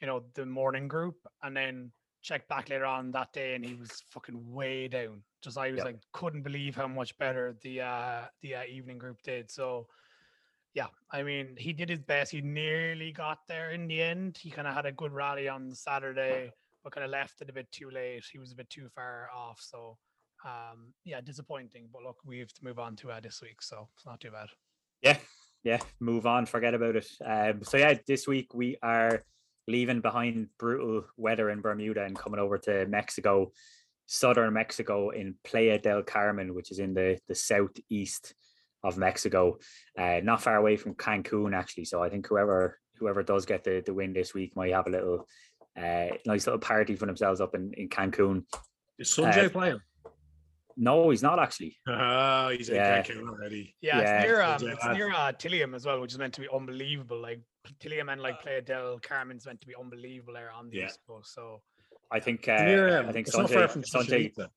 you 0.00 0.06
know, 0.06 0.22
the 0.34 0.44
morning 0.44 0.86
group, 0.86 1.16
and 1.42 1.56
then 1.56 1.92
checked 2.22 2.48
back 2.48 2.68
later 2.68 2.84
on 2.84 3.10
that 3.12 3.32
day, 3.32 3.54
and 3.54 3.64
he 3.64 3.74
was 3.74 4.02
fucking 4.10 4.52
way 4.52 4.88
down. 4.88 5.22
Just 5.42 5.58
I 5.58 5.70
was 5.70 5.78
Yep. 5.78 5.86
like, 5.86 5.96
couldn't 6.12 6.42
believe 6.42 6.76
how 6.76 6.88
much 6.88 7.16
better 7.18 7.56
the 7.62 7.80
uh 7.82 8.22
the 8.42 8.56
uh, 8.56 8.64
evening 8.64 8.98
group 8.98 9.22
did. 9.22 9.50
So. 9.50 9.86
Yeah, 10.72 10.86
I 11.10 11.24
mean, 11.24 11.56
he 11.58 11.72
did 11.72 11.88
his 11.88 11.98
best. 11.98 12.30
He 12.30 12.42
nearly 12.42 13.10
got 13.10 13.38
there 13.48 13.72
in 13.72 13.88
the 13.88 14.00
end. 14.00 14.38
He 14.40 14.52
kind 14.52 14.68
of 14.68 14.74
had 14.74 14.86
a 14.86 14.92
good 14.92 15.10
rally 15.10 15.48
on 15.48 15.74
Saturday 15.74 16.52
but 16.82 16.92
kind 16.92 17.04
of 17.04 17.10
left 17.10 17.40
it 17.40 17.48
a 17.48 17.52
bit 17.52 17.70
too 17.72 17.90
late. 17.90 18.24
He 18.30 18.38
was 18.38 18.52
a 18.52 18.54
bit 18.54 18.70
too 18.70 18.88
far 18.94 19.28
off. 19.34 19.60
So, 19.60 19.98
um, 20.44 20.92
yeah, 21.04 21.20
disappointing. 21.20 21.88
But 21.92 22.02
look, 22.02 22.18
we 22.24 22.38
have 22.38 22.52
to 22.52 22.64
move 22.64 22.78
on 22.78 22.96
to 22.96 23.10
uh, 23.10 23.20
this 23.20 23.42
week, 23.42 23.62
so 23.62 23.88
it's 23.96 24.06
not 24.06 24.20
too 24.20 24.30
bad. 24.30 24.48
Yeah, 25.02 25.18
yeah. 25.62 25.78
Move 26.00 26.26
on. 26.26 26.46
Forget 26.46 26.74
about 26.74 26.96
it. 26.96 27.08
Um, 27.24 27.62
so 27.62 27.76
yeah, 27.76 27.94
this 28.06 28.26
week 28.26 28.54
we 28.54 28.76
are 28.82 29.24
leaving 29.68 30.00
behind 30.00 30.48
brutal 30.58 31.04
weather 31.16 31.50
in 31.50 31.60
Bermuda 31.60 32.04
and 32.04 32.16
coming 32.16 32.40
over 32.40 32.58
to 32.58 32.86
Mexico, 32.86 33.52
southern 34.06 34.52
Mexico 34.52 35.10
in 35.10 35.34
Playa 35.44 35.78
del 35.78 36.02
Carmen, 36.02 36.54
which 36.54 36.70
is 36.70 36.78
in 36.78 36.94
the 36.94 37.18
the 37.28 37.34
southeast 37.34 38.34
of 38.82 38.96
Mexico, 38.96 39.58
uh, 39.98 40.20
not 40.22 40.42
far 40.42 40.56
away 40.56 40.76
from 40.76 40.94
Cancun 40.94 41.54
actually. 41.54 41.84
So 41.84 42.02
I 42.02 42.08
think 42.08 42.26
whoever 42.26 42.78
whoever 42.98 43.22
does 43.22 43.46
get 43.46 43.64
the 43.64 43.82
the 43.84 43.94
win 43.94 44.12
this 44.12 44.34
week 44.34 44.56
might 44.56 44.72
have 44.72 44.86
a 44.86 44.90
little 44.90 45.28
uh, 45.76 46.08
nice 46.26 46.46
little 46.46 46.58
party 46.60 46.96
for 46.96 47.06
themselves 47.06 47.40
up 47.40 47.54
in 47.54 47.72
in 47.76 47.88
Cancun. 47.88 48.44
Is 48.98 49.08
Sungjae 49.08 49.46
Uh, 49.46 49.50
playing? 49.50 49.80
No, 50.76 51.10
he's 51.10 51.22
not 51.22 51.38
actually. 51.38 51.76
Ah, 51.86 52.48
he's 52.56 52.68
in 52.70 52.76
yeah. 52.76 53.02
Cancun 53.02 53.28
already. 53.28 53.74
Yeah, 53.80 54.00
Yeah, 54.00 54.18
it's 54.20 54.26
near 54.26 54.42
um, 54.42 54.68
it's 54.72 54.86
near 54.86 55.10
uh, 55.10 55.32
Tulum 55.32 55.74
as 55.74 55.84
well, 55.84 56.00
which 56.00 56.12
is 56.12 56.18
meant 56.18 56.34
to 56.34 56.40
be 56.40 56.48
unbelievable. 56.52 57.20
Like 57.20 57.40
Tulum 57.80 58.10
and 58.12 58.20
like 58.20 58.40
Playa 58.42 58.62
del 58.62 58.98
Carmen's 59.00 59.46
meant 59.46 59.60
to 59.60 59.66
be 59.66 59.74
unbelievable 59.78 60.34
there 60.34 60.50
on 60.50 60.70
the 60.70 60.78
Yeah. 60.78 60.86
East 60.86 61.00
Coast. 61.06 61.34
So 61.34 61.62
I 62.10 62.20
think 62.20 62.48
uh, 62.48 62.62
Near, 62.64 62.98
um, 62.98 63.08
I 63.08 63.12
think 63.12 63.28
it's 63.28 63.36
not 63.36 63.50
far 63.50 63.62
Sungjae, 63.68 63.70
from 63.70 63.82
Sungjae 63.82 64.48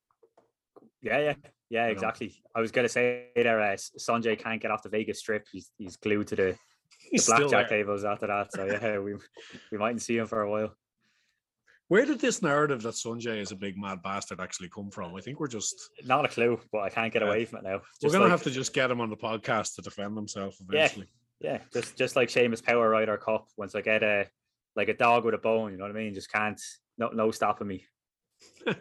Yeah, 1.02 1.20
yeah, 1.20 1.34
yeah, 1.70 1.88
exactly. 1.88 2.42
I 2.56 2.62
was 2.62 2.72
gonna 2.72 2.90
say 2.90 3.28
there, 3.36 3.60
uh, 3.62 3.74
Sungjae 3.76 4.40
can't 4.40 4.62
get 4.62 4.72
off 4.72 4.84
the 4.84 4.90
Vegas 4.90 5.20
Strip. 5.20 5.48
He's 5.52 5.70
he's 5.78 5.98
glued 5.98 6.28
to 6.28 6.36
the, 6.36 6.58
the 7.12 7.24
blackjack 7.28 7.70
tables 7.70 8.04
after 8.06 8.28
that. 8.28 8.52
So 8.54 8.66
yeah, 8.66 9.00
we 9.00 9.16
we 9.72 9.78
mightn't 9.78 10.02
see 10.02 10.18
him 10.18 10.28
for 10.28 10.42
a 10.42 10.50
while. 10.50 10.74
Where 11.90 12.06
did 12.06 12.20
this 12.20 12.42
narrative 12.42 12.82
that 12.84 12.96
Sungjae 12.96 13.38
is 13.40 13.52
a 13.52 13.56
big 13.56 13.78
mad 13.78 14.02
bastard 14.02 14.40
actually 14.40 14.70
come 14.70 14.90
from? 14.90 15.14
I 15.16 15.22
think 15.22 15.40
we're 15.40 15.48
just 15.48 15.76
Not 16.06 16.26
a 16.26 16.30
clue, 16.30 16.60
but 16.72 16.80
I 16.80 16.90
can't 16.90 17.12
get 17.14 17.22
Yeah. 17.22 17.28
away 17.28 17.46
from 17.46 17.60
it 17.60 17.64
now. 17.66 17.82
we're 18.02 18.10
gonna 18.12 18.24
like- 18.24 18.32
have 18.32 18.44
to 18.44 18.52
just 18.52 18.74
get 18.74 18.90
him 18.90 19.02
on 19.02 19.10
the 19.10 19.18
podcast 19.18 19.76
to 19.76 19.82
defend 19.82 20.16
himself 20.16 20.56
eventually. 20.62 21.06
yeah, 21.08 21.12
just 21.74 21.98
just 21.98 22.16
like 22.16 22.30
Seamus 22.30 22.64
Power 22.64 22.90
Ryder 22.90 23.18
Cup. 23.18 23.48
Once 23.58 23.76
I 23.76 23.82
get 23.82 24.04
a 24.04 24.28
like 24.76 24.90
a 24.90 24.94
dog 24.94 25.26
with 25.26 25.36
a 25.36 25.40
bone, 25.40 25.72
you 25.72 25.78
know 25.78 25.84
what 25.84 25.92
I 25.92 26.00
mean? 26.00 26.14
Just 26.14 26.32
can't 26.32 26.60
no 26.98 27.10
no 27.10 27.32
stopping 27.32 27.68
me. 27.68 27.86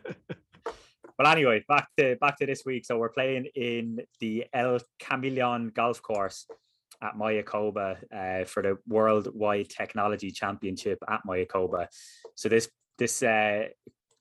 But 1.22 1.36
anyway, 1.36 1.64
back 1.68 1.88
to 1.98 2.16
back 2.16 2.38
to 2.38 2.46
this 2.46 2.64
week. 2.64 2.84
So 2.84 2.98
we're 2.98 3.08
playing 3.08 3.46
in 3.54 4.00
the 4.18 4.46
El 4.52 4.80
Camaleón 5.00 5.72
Golf 5.72 6.02
Course 6.02 6.46
at 7.00 7.14
Mayakoba 7.14 7.96
uh, 8.12 8.44
for 8.44 8.62
the 8.62 8.78
Worldwide 8.88 9.68
Technology 9.68 10.32
Championship 10.32 10.98
at 11.08 11.20
Mayakoba. 11.24 11.86
So 12.34 12.48
this 12.48 12.68
this 12.98 13.22
uh, 13.22 13.68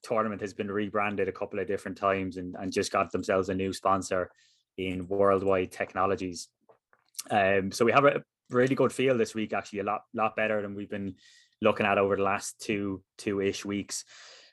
tournament 0.04 0.40
has 0.42 0.54
been 0.54 0.70
rebranded 0.70 1.28
a 1.28 1.32
couple 1.32 1.58
of 1.58 1.66
different 1.66 1.96
times 1.96 2.36
and, 2.36 2.54
and 2.58 2.72
just 2.72 2.92
got 2.92 3.10
themselves 3.10 3.48
a 3.48 3.54
new 3.54 3.72
sponsor 3.72 4.30
in 4.78 5.08
Worldwide 5.08 5.72
Technologies. 5.72 6.48
Um, 7.30 7.72
so 7.72 7.84
we 7.84 7.90
have 7.90 8.04
a 8.04 8.22
really 8.50 8.74
good 8.74 8.92
field 8.92 9.18
this 9.18 9.34
week, 9.34 9.52
actually 9.52 9.80
a 9.80 9.84
lot 9.84 10.02
lot 10.14 10.36
better 10.36 10.62
than 10.62 10.74
we've 10.74 10.90
been 10.90 11.14
looking 11.60 11.86
at 11.86 11.98
over 11.98 12.16
the 12.16 12.22
last 12.22 12.60
two 12.60 13.02
two 13.18 13.40
ish 13.40 13.64
weeks. 13.64 14.04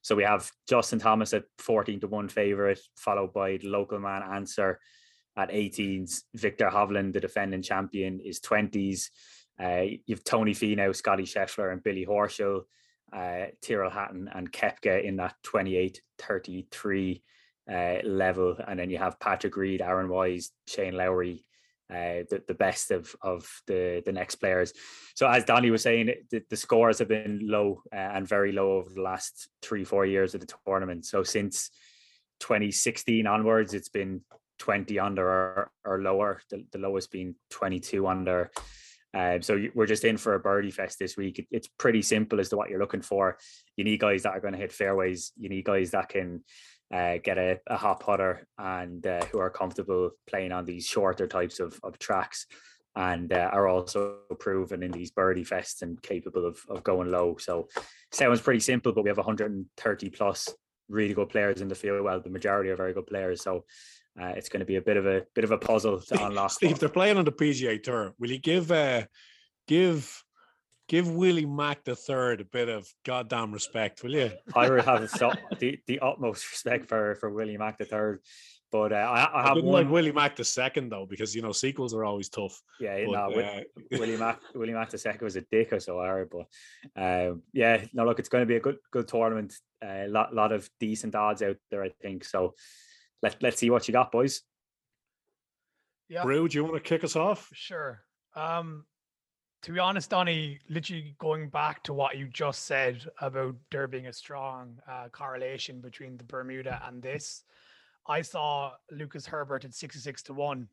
So 0.01 0.15
we 0.15 0.23
have 0.23 0.49
Justin 0.67 0.99
Thomas 0.99 1.33
at 1.33 1.43
14 1.57 1.99
to 2.01 2.07
1 2.07 2.29
favorite, 2.29 2.79
followed 2.95 3.33
by 3.33 3.57
the 3.57 3.67
local 3.67 3.99
man 3.99 4.23
Ancer 4.23 4.79
at 5.35 5.49
18s. 5.49 6.21
Victor 6.35 6.69
Hovland, 6.69 7.13
the 7.13 7.19
defending 7.19 7.61
champion, 7.61 8.19
is 8.19 8.39
20s. 8.39 9.09
Uh, 9.61 9.97
you 10.05 10.15
have 10.15 10.23
Tony 10.23 10.53
Finau, 10.53 10.95
Scotty 10.95 11.23
Scheffler, 11.23 11.73
and 11.73 11.83
Billy 11.83 12.05
Horschel, 12.05 12.61
uh, 13.11 13.47
Tyrrell 13.61 13.91
Hatton, 13.91 14.29
and 14.33 14.51
Koepka 14.51 15.03
in 15.03 15.17
that 15.17 15.35
28 15.43 16.01
33 16.17 17.23
uh, 17.69 17.95
level. 18.03 18.55
And 18.65 18.79
then 18.79 18.89
you 18.89 18.99
have 18.99 19.19
Patrick 19.19 19.57
Reed, 19.57 19.81
Aaron 19.81 20.09
Wise, 20.09 20.51
Shane 20.67 20.95
Lowry, 20.95 21.43
uh, 21.89 22.23
the, 22.29 22.43
the 22.47 22.53
best 22.53 22.91
of 22.91 23.15
of 23.21 23.47
the 23.67 24.01
the 24.05 24.11
next 24.11 24.35
players. 24.35 24.73
So 25.15 25.27
as 25.27 25.43
Donny 25.45 25.71
was 25.71 25.81
saying, 25.81 26.11
the, 26.31 26.43
the 26.49 26.55
scores 26.57 26.99
have 26.99 27.07
been 27.07 27.41
low 27.43 27.81
uh, 27.91 27.95
and 27.95 28.27
very 28.27 28.51
low 28.51 28.73
over 28.73 28.89
the 28.93 29.01
last 29.01 29.49
three 29.61 29.83
four 29.83 30.05
years 30.05 30.35
of 30.35 30.41
the 30.41 30.53
tournament. 30.65 31.05
So 31.05 31.23
since 31.23 31.71
2016 32.39 33.27
onwards, 33.27 33.73
it's 33.73 33.89
been 33.89 34.21
20 34.59 34.99
under 34.99 35.27
or, 35.27 35.71
or 35.83 36.01
lower. 36.01 36.41
The, 36.49 36.65
the 36.71 36.79
lowest 36.79 37.11
being 37.11 37.35
22 37.49 38.07
under. 38.07 38.51
Um, 39.13 39.41
so 39.41 39.59
we're 39.73 39.87
just 39.87 40.03
in 40.03 40.17
for 40.17 40.35
a 40.35 40.39
birdie 40.39 40.71
fest 40.71 40.99
this 40.99 41.17
week. 41.17 41.39
It- 41.39 41.47
it's 41.51 41.67
pretty 41.67 42.01
simple 42.01 42.39
as 42.39 42.49
to 42.49 42.57
what 42.57 42.69
you're 42.69 42.79
looking 42.79 43.01
for. 43.01 43.37
You 43.75 43.83
need 43.83 43.99
guys 43.99 44.23
that 44.23 44.31
are 44.31 44.39
going 44.39 44.53
to 44.53 44.59
hit 44.59 44.71
fairways. 44.71 45.31
You 45.37 45.49
need 45.49 45.65
guys 45.65 45.91
that 45.91 46.09
can 46.09 46.43
uh, 46.93 47.17
get 47.23 47.37
a, 47.37 47.59
a 47.67 47.77
hot 47.77 47.99
putter 47.99 48.47
and 48.57 49.05
uh, 49.05 49.23
who 49.25 49.39
are 49.39 49.49
comfortable 49.49 50.11
playing 50.27 50.51
on 50.51 50.65
these 50.65 50.85
shorter 50.85 51.27
types 51.27 51.59
of, 51.59 51.79
of 51.83 51.99
tracks 51.99 52.47
and 52.95 53.31
uh, 53.31 53.49
are 53.53 53.67
also 53.67 54.17
proven 54.39 54.83
in 54.83 54.91
these 54.91 55.11
birdie 55.11 55.45
fests 55.45 55.81
and 55.81 56.01
capable 56.01 56.45
of, 56.45 56.59
of 56.69 56.83
going 56.83 57.11
low. 57.11 57.37
So 57.39 57.67
sounds 58.11 58.41
pretty 58.41 58.59
simple, 58.59 58.91
but 58.91 59.03
we 59.03 59.09
have 59.09 59.17
130 59.17 60.09
plus 60.09 60.49
really 60.89 61.13
good 61.13 61.29
players 61.29 61.61
in 61.61 61.67
the 61.67 61.75
field. 61.75 62.03
Well, 62.03 62.19
the 62.19 62.29
majority 62.29 62.69
are 62.71 62.75
very 62.75 62.93
good 62.93 63.07
players. 63.07 63.41
So 63.41 63.65
uh, 64.19 64.33
it's 64.35 64.49
going 64.49 64.61
to 64.61 64.65
be 64.65 64.77
a 64.77 64.81
bit 64.81 64.97
of 64.97 65.05
a 65.05 65.23
bit 65.35 65.43
of 65.43 65.51
a 65.51 65.57
puzzle 65.57 65.99
to 65.99 66.25
unlock. 66.25 66.51
Steve, 66.51 66.79
they're 66.79 66.89
playing 66.89 67.17
on 67.17 67.25
the 67.25 67.31
PGA 67.31 67.81
Tour. 67.81 68.13
Will 68.19 68.31
you 68.31 68.39
give 68.39 68.71
uh, 68.71 69.03
give 69.67 70.23
give 70.89 71.09
Willie 71.09 71.45
Mack 71.45 71.85
the 71.85 71.95
third 71.95 72.41
a 72.41 72.45
bit 72.45 72.67
of 72.67 72.91
goddamn 73.05 73.53
respect? 73.53 74.03
Will 74.03 74.15
you? 74.15 74.31
I 74.55 74.69
would 74.69 74.83
have 74.83 75.09
so, 75.09 75.31
the, 75.59 75.79
the 75.87 75.99
utmost 75.99 76.49
respect 76.51 76.89
for 76.89 77.15
for 77.15 77.29
Willie 77.29 77.57
Mack 77.57 77.77
the 77.77 77.85
third. 77.85 78.19
But 78.71 78.91
uh, 78.91 78.95
I, 78.97 79.23
I 79.23 79.39
I 79.39 79.43
have 79.47 79.55
wouldn't 79.55 79.71
one. 79.71 79.83
like 79.83 79.91
Willie 79.91 80.11
Mack 80.11 80.35
the 80.35 80.43
second 80.43 80.89
though, 80.89 81.07
because 81.09 81.33
you 81.33 81.41
know 81.41 81.51
sequels 81.51 81.93
are 81.93 82.03
always 82.03 82.29
tough. 82.29 82.61
Yeah, 82.79 83.05
But, 83.05 83.11
no, 83.11 83.41
uh, 83.41 83.61
Willie 83.91 84.17
Mack, 84.17 84.39
Willie 84.53 84.73
Mack 84.73 84.89
the 84.89 84.97
second 84.97 85.23
was 85.23 85.37
a 85.37 85.41
dick 85.41 85.71
or 85.73 85.79
so 85.79 85.99
I 85.99 86.07
heard, 86.07 86.29
but 86.29 86.45
um, 87.01 87.43
yeah, 87.53 87.85
no, 87.93 88.05
look, 88.05 88.19
it's 88.19 88.29
going 88.29 88.41
to 88.43 88.45
be 88.45 88.57
a 88.57 88.59
good 88.59 88.77
good 88.91 89.07
tournament. 89.07 89.55
A 89.83 90.07
lot 90.07 90.35
lot 90.35 90.51
of 90.51 90.69
decent 90.79 91.15
odds 91.15 91.41
out 91.41 91.55
there, 91.71 91.83
I 91.83 91.89
think. 92.01 92.25
So 92.25 92.53
let 93.23 93.41
let's 93.41 93.57
see 93.57 93.69
what 93.69 93.87
you 93.87 93.91
got, 93.91 94.11
boys. 94.11 94.41
yeah, 96.07 96.23
Brew, 96.23 96.47
do 96.47 96.57
you 96.57 96.63
want 96.63 96.75
to 96.75 96.81
kick 96.81 97.03
us 97.03 97.15
off? 97.15 97.49
sure. 97.53 98.03
Um, 98.35 98.85
to 99.61 99.73
be 99.73 99.79
honest, 99.79 100.09
Donny, 100.09 100.59
literally 100.69 101.15
going 101.19 101.49
back 101.49 101.83
to 101.83 101.93
what 101.93 102.17
you 102.17 102.27
just 102.27 102.65
said 102.65 103.05
about 103.19 103.55
there 103.71 103.87
being 103.87 104.07
a 104.07 104.13
strong 104.13 104.79
uh, 104.89 105.09
correlation 105.11 105.81
between 105.81 106.17
the 106.17 106.23
Bermuda 106.23 106.81
and 106.87 107.01
this, 107.01 107.43
I 108.07 108.21
saw 108.21 108.71
Lucas 108.91 109.25
Herbert 109.25 109.65
at 109.65 109.73
66 109.73 110.23
to 110.23 110.33
1. 110.33 110.67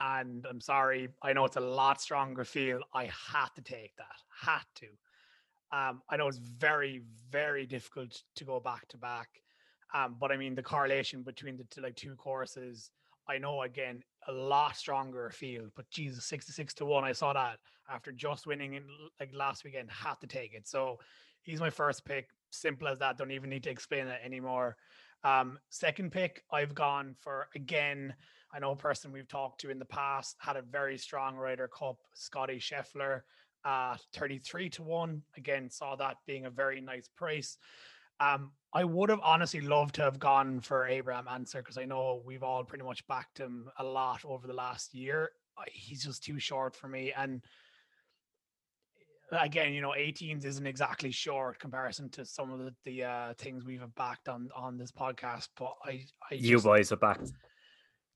And 0.00 0.46
I'm 0.48 0.60
sorry, 0.60 1.08
I 1.22 1.32
know 1.32 1.44
it's 1.44 1.56
a 1.56 1.60
lot 1.60 2.00
stronger 2.00 2.44
field. 2.44 2.82
I 2.94 3.04
had 3.04 3.48
to 3.54 3.62
take 3.62 3.94
that, 3.96 4.06
had 4.42 4.64
to. 4.76 4.86
Um, 5.72 6.02
I 6.08 6.16
know 6.16 6.26
it's 6.26 6.38
very, 6.38 7.02
very 7.30 7.66
difficult 7.66 8.22
to 8.36 8.44
go 8.44 8.58
back 8.58 8.88
to 8.88 8.96
back. 8.96 9.28
Um, 9.94 10.16
but 10.18 10.32
I 10.32 10.36
mean, 10.36 10.54
the 10.54 10.62
correlation 10.62 11.22
between 11.22 11.56
the 11.56 11.64
two, 11.64 11.82
like 11.82 11.96
two 11.96 12.14
courses, 12.16 12.90
I 13.28 13.38
know 13.38 13.62
again 13.62 14.02
a 14.26 14.32
lot 14.32 14.76
stronger 14.76 15.30
field. 15.30 15.70
But 15.76 15.90
Jesus, 15.90 16.24
sixty-six 16.24 16.74
to 16.74 16.86
one, 16.86 17.04
I 17.04 17.12
saw 17.12 17.32
that 17.32 17.58
after 17.90 18.12
just 18.12 18.46
winning 18.46 18.74
in 18.74 18.84
like 19.18 19.30
last 19.34 19.64
weekend, 19.64 19.90
had 19.90 20.20
to 20.20 20.26
take 20.26 20.54
it. 20.54 20.68
So 20.68 20.98
he's 21.42 21.60
my 21.60 21.70
first 21.70 22.04
pick. 22.04 22.28
Simple 22.50 22.88
as 22.88 22.98
that. 22.98 23.16
Don't 23.16 23.30
even 23.30 23.50
need 23.50 23.62
to 23.64 23.70
explain 23.70 24.06
it 24.06 24.20
anymore. 24.24 24.76
Um, 25.22 25.58
second 25.68 26.12
pick, 26.12 26.44
I've 26.50 26.74
gone 26.74 27.14
for 27.18 27.48
again. 27.54 28.14
I 28.52 28.58
know 28.58 28.72
a 28.72 28.76
person 28.76 29.12
we've 29.12 29.28
talked 29.28 29.60
to 29.60 29.70
in 29.70 29.78
the 29.78 29.84
past 29.84 30.36
had 30.40 30.56
a 30.56 30.62
very 30.62 30.98
strong 30.98 31.36
Ryder 31.36 31.68
Cup, 31.68 31.98
Scotty 32.14 32.58
Scheffler, 32.58 33.20
uh, 33.64 33.96
33 34.14 34.68
to 34.70 34.82
1. 34.82 35.22
Again, 35.36 35.70
saw 35.70 35.94
that 35.96 36.16
being 36.26 36.46
a 36.46 36.50
very 36.50 36.80
nice 36.80 37.08
price. 37.16 37.58
Um, 38.18 38.52
I 38.72 38.84
would 38.84 39.08
have 39.08 39.20
honestly 39.22 39.60
loved 39.60 39.94
to 39.96 40.02
have 40.02 40.18
gone 40.18 40.60
for 40.60 40.86
Abraham 40.86 41.26
Ancer 41.28 41.58
because 41.58 41.78
I 41.78 41.84
know 41.84 42.22
we've 42.24 42.42
all 42.42 42.64
pretty 42.64 42.84
much 42.84 43.06
backed 43.06 43.38
him 43.38 43.70
a 43.78 43.84
lot 43.84 44.24
over 44.24 44.46
the 44.46 44.52
last 44.52 44.94
year. 44.94 45.30
He's 45.70 46.04
just 46.04 46.24
too 46.24 46.38
short 46.38 46.74
for 46.74 46.88
me. 46.88 47.12
And 47.16 47.42
again, 49.32 49.72
you 49.72 49.80
know, 49.80 49.94
18s 49.96 50.44
isn't 50.44 50.66
exactly 50.66 51.10
short 51.10 51.58
comparison 51.58 52.10
to 52.10 52.24
some 52.24 52.50
of 52.52 52.58
the, 52.58 52.74
the 52.84 53.04
uh, 53.04 53.34
things 53.38 53.64
we've 53.64 53.82
backed 53.96 54.28
on 54.28 54.48
on 54.54 54.76
this 54.76 54.92
podcast. 54.92 55.48
But 55.56 55.74
I, 55.84 56.04
I 56.30 56.34
you 56.34 56.56
just, 56.56 56.64
boys 56.64 56.90
have 56.90 57.00
backed 57.00 57.32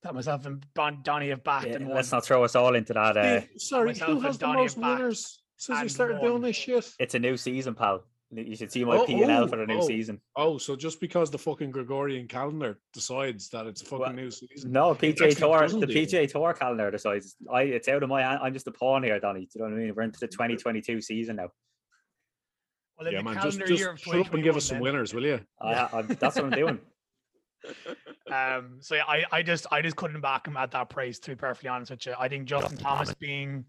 that 0.04 0.14
myself 0.14 0.46
and 0.46 0.64
Don, 0.74 1.00
Donny 1.02 1.30
have 1.30 1.42
backed. 1.42 1.66
Yeah, 1.66 1.76
and 1.76 1.88
let's 1.88 2.12
not 2.12 2.24
throw 2.24 2.44
us 2.44 2.54
all 2.54 2.74
into 2.74 2.92
that. 2.92 3.16
Uh, 3.16 3.40
Sorry, 3.56 3.98
who 3.98 4.20
has 4.20 4.38
the 4.38 4.46
most 4.46 4.78
winners 4.78 5.42
since 5.56 5.82
we 5.82 5.88
started 5.88 6.20
doing 6.20 6.42
this 6.42 6.56
shit? 6.56 6.88
It's 7.00 7.14
a 7.14 7.18
new 7.18 7.36
season, 7.36 7.74
pal. 7.74 8.04
You 8.30 8.56
should 8.56 8.72
see 8.72 8.84
my 8.84 8.96
oh, 8.96 9.06
P 9.06 9.22
and 9.22 9.30
L 9.30 9.46
for 9.46 9.56
the 9.56 9.66
new 9.66 9.78
oh, 9.78 9.86
season. 9.86 10.20
Oh, 10.34 10.58
so 10.58 10.74
just 10.74 11.00
because 11.00 11.30
the 11.30 11.38
fucking 11.38 11.70
Gregorian 11.70 12.26
calendar 12.26 12.78
decides 12.92 13.48
that 13.50 13.66
it's 13.66 13.82
a 13.82 13.84
fucking 13.84 14.00
well, 14.00 14.12
new 14.12 14.30
season? 14.30 14.72
No, 14.72 14.94
PGA 14.94 15.36
Tour, 15.36 15.68
the 15.68 15.86
PGA 15.86 16.30
Tour 16.30 16.52
calendar 16.54 16.90
decides. 16.90 17.36
I, 17.52 17.62
it's 17.62 17.86
out 17.86 18.02
of 18.02 18.08
my 18.08 18.22
hand. 18.22 18.40
I'm 18.42 18.52
just 18.52 18.66
a 18.66 18.72
pawn 18.72 19.04
here, 19.04 19.20
Donny. 19.20 19.40
Do 19.40 19.46
you 19.54 19.60
know 19.60 19.70
what 19.70 19.80
I 19.80 19.84
mean? 19.84 19.94
We're 19.94 20.02
into 20.02 20.18
the 20.18 20.26
2022 20.26 21.00
season 21.00 21.36
now. 21.36 21.48
Well, 22.98 23.12
yeah, 23.12 23.22
man, 23.22 23.38
just, 23.42 23.60
just 23.66 24.04
shut 24.04 24.26
up 24.26 24.34
and 24.34 24.42
give 24.42 24.56
us 24.56 24.64
some 24.64 24.80
winners, 24.80 25.14
will 25.14 25.24
you? 25.24 25.40
I, 25.60 25.88
I, 25.92 26.02
that's 26.02 26.36
what 26.36 26.46
I'm 26.46 26.50
doing. 26.50 26.78
um, 28.32 28.76
so 28.80 28.94
yeah, 28.94 29.04
I, 29.08 29.24
I 29.32 29.42
just 29.42 29.66
I 29.70 29.80
just 29.82 29.96
couldn't 29.96 30.20
back 30.20 30.46
him 30.46 30.56
at 30.56 30.70
that 30.72 30.90
price. 30.90 31.18
To 31.20 31.30
be 31.30 31.36
perfectly 31.36 31.68
honest 31.68 31.90
with 31.90 32.06
you, 32.06 32.14
I 32.18 32.28
think 32.28 32.46
Justin 32.46 32.76
Thomas 32.76 33.14
being, 33.14 33.64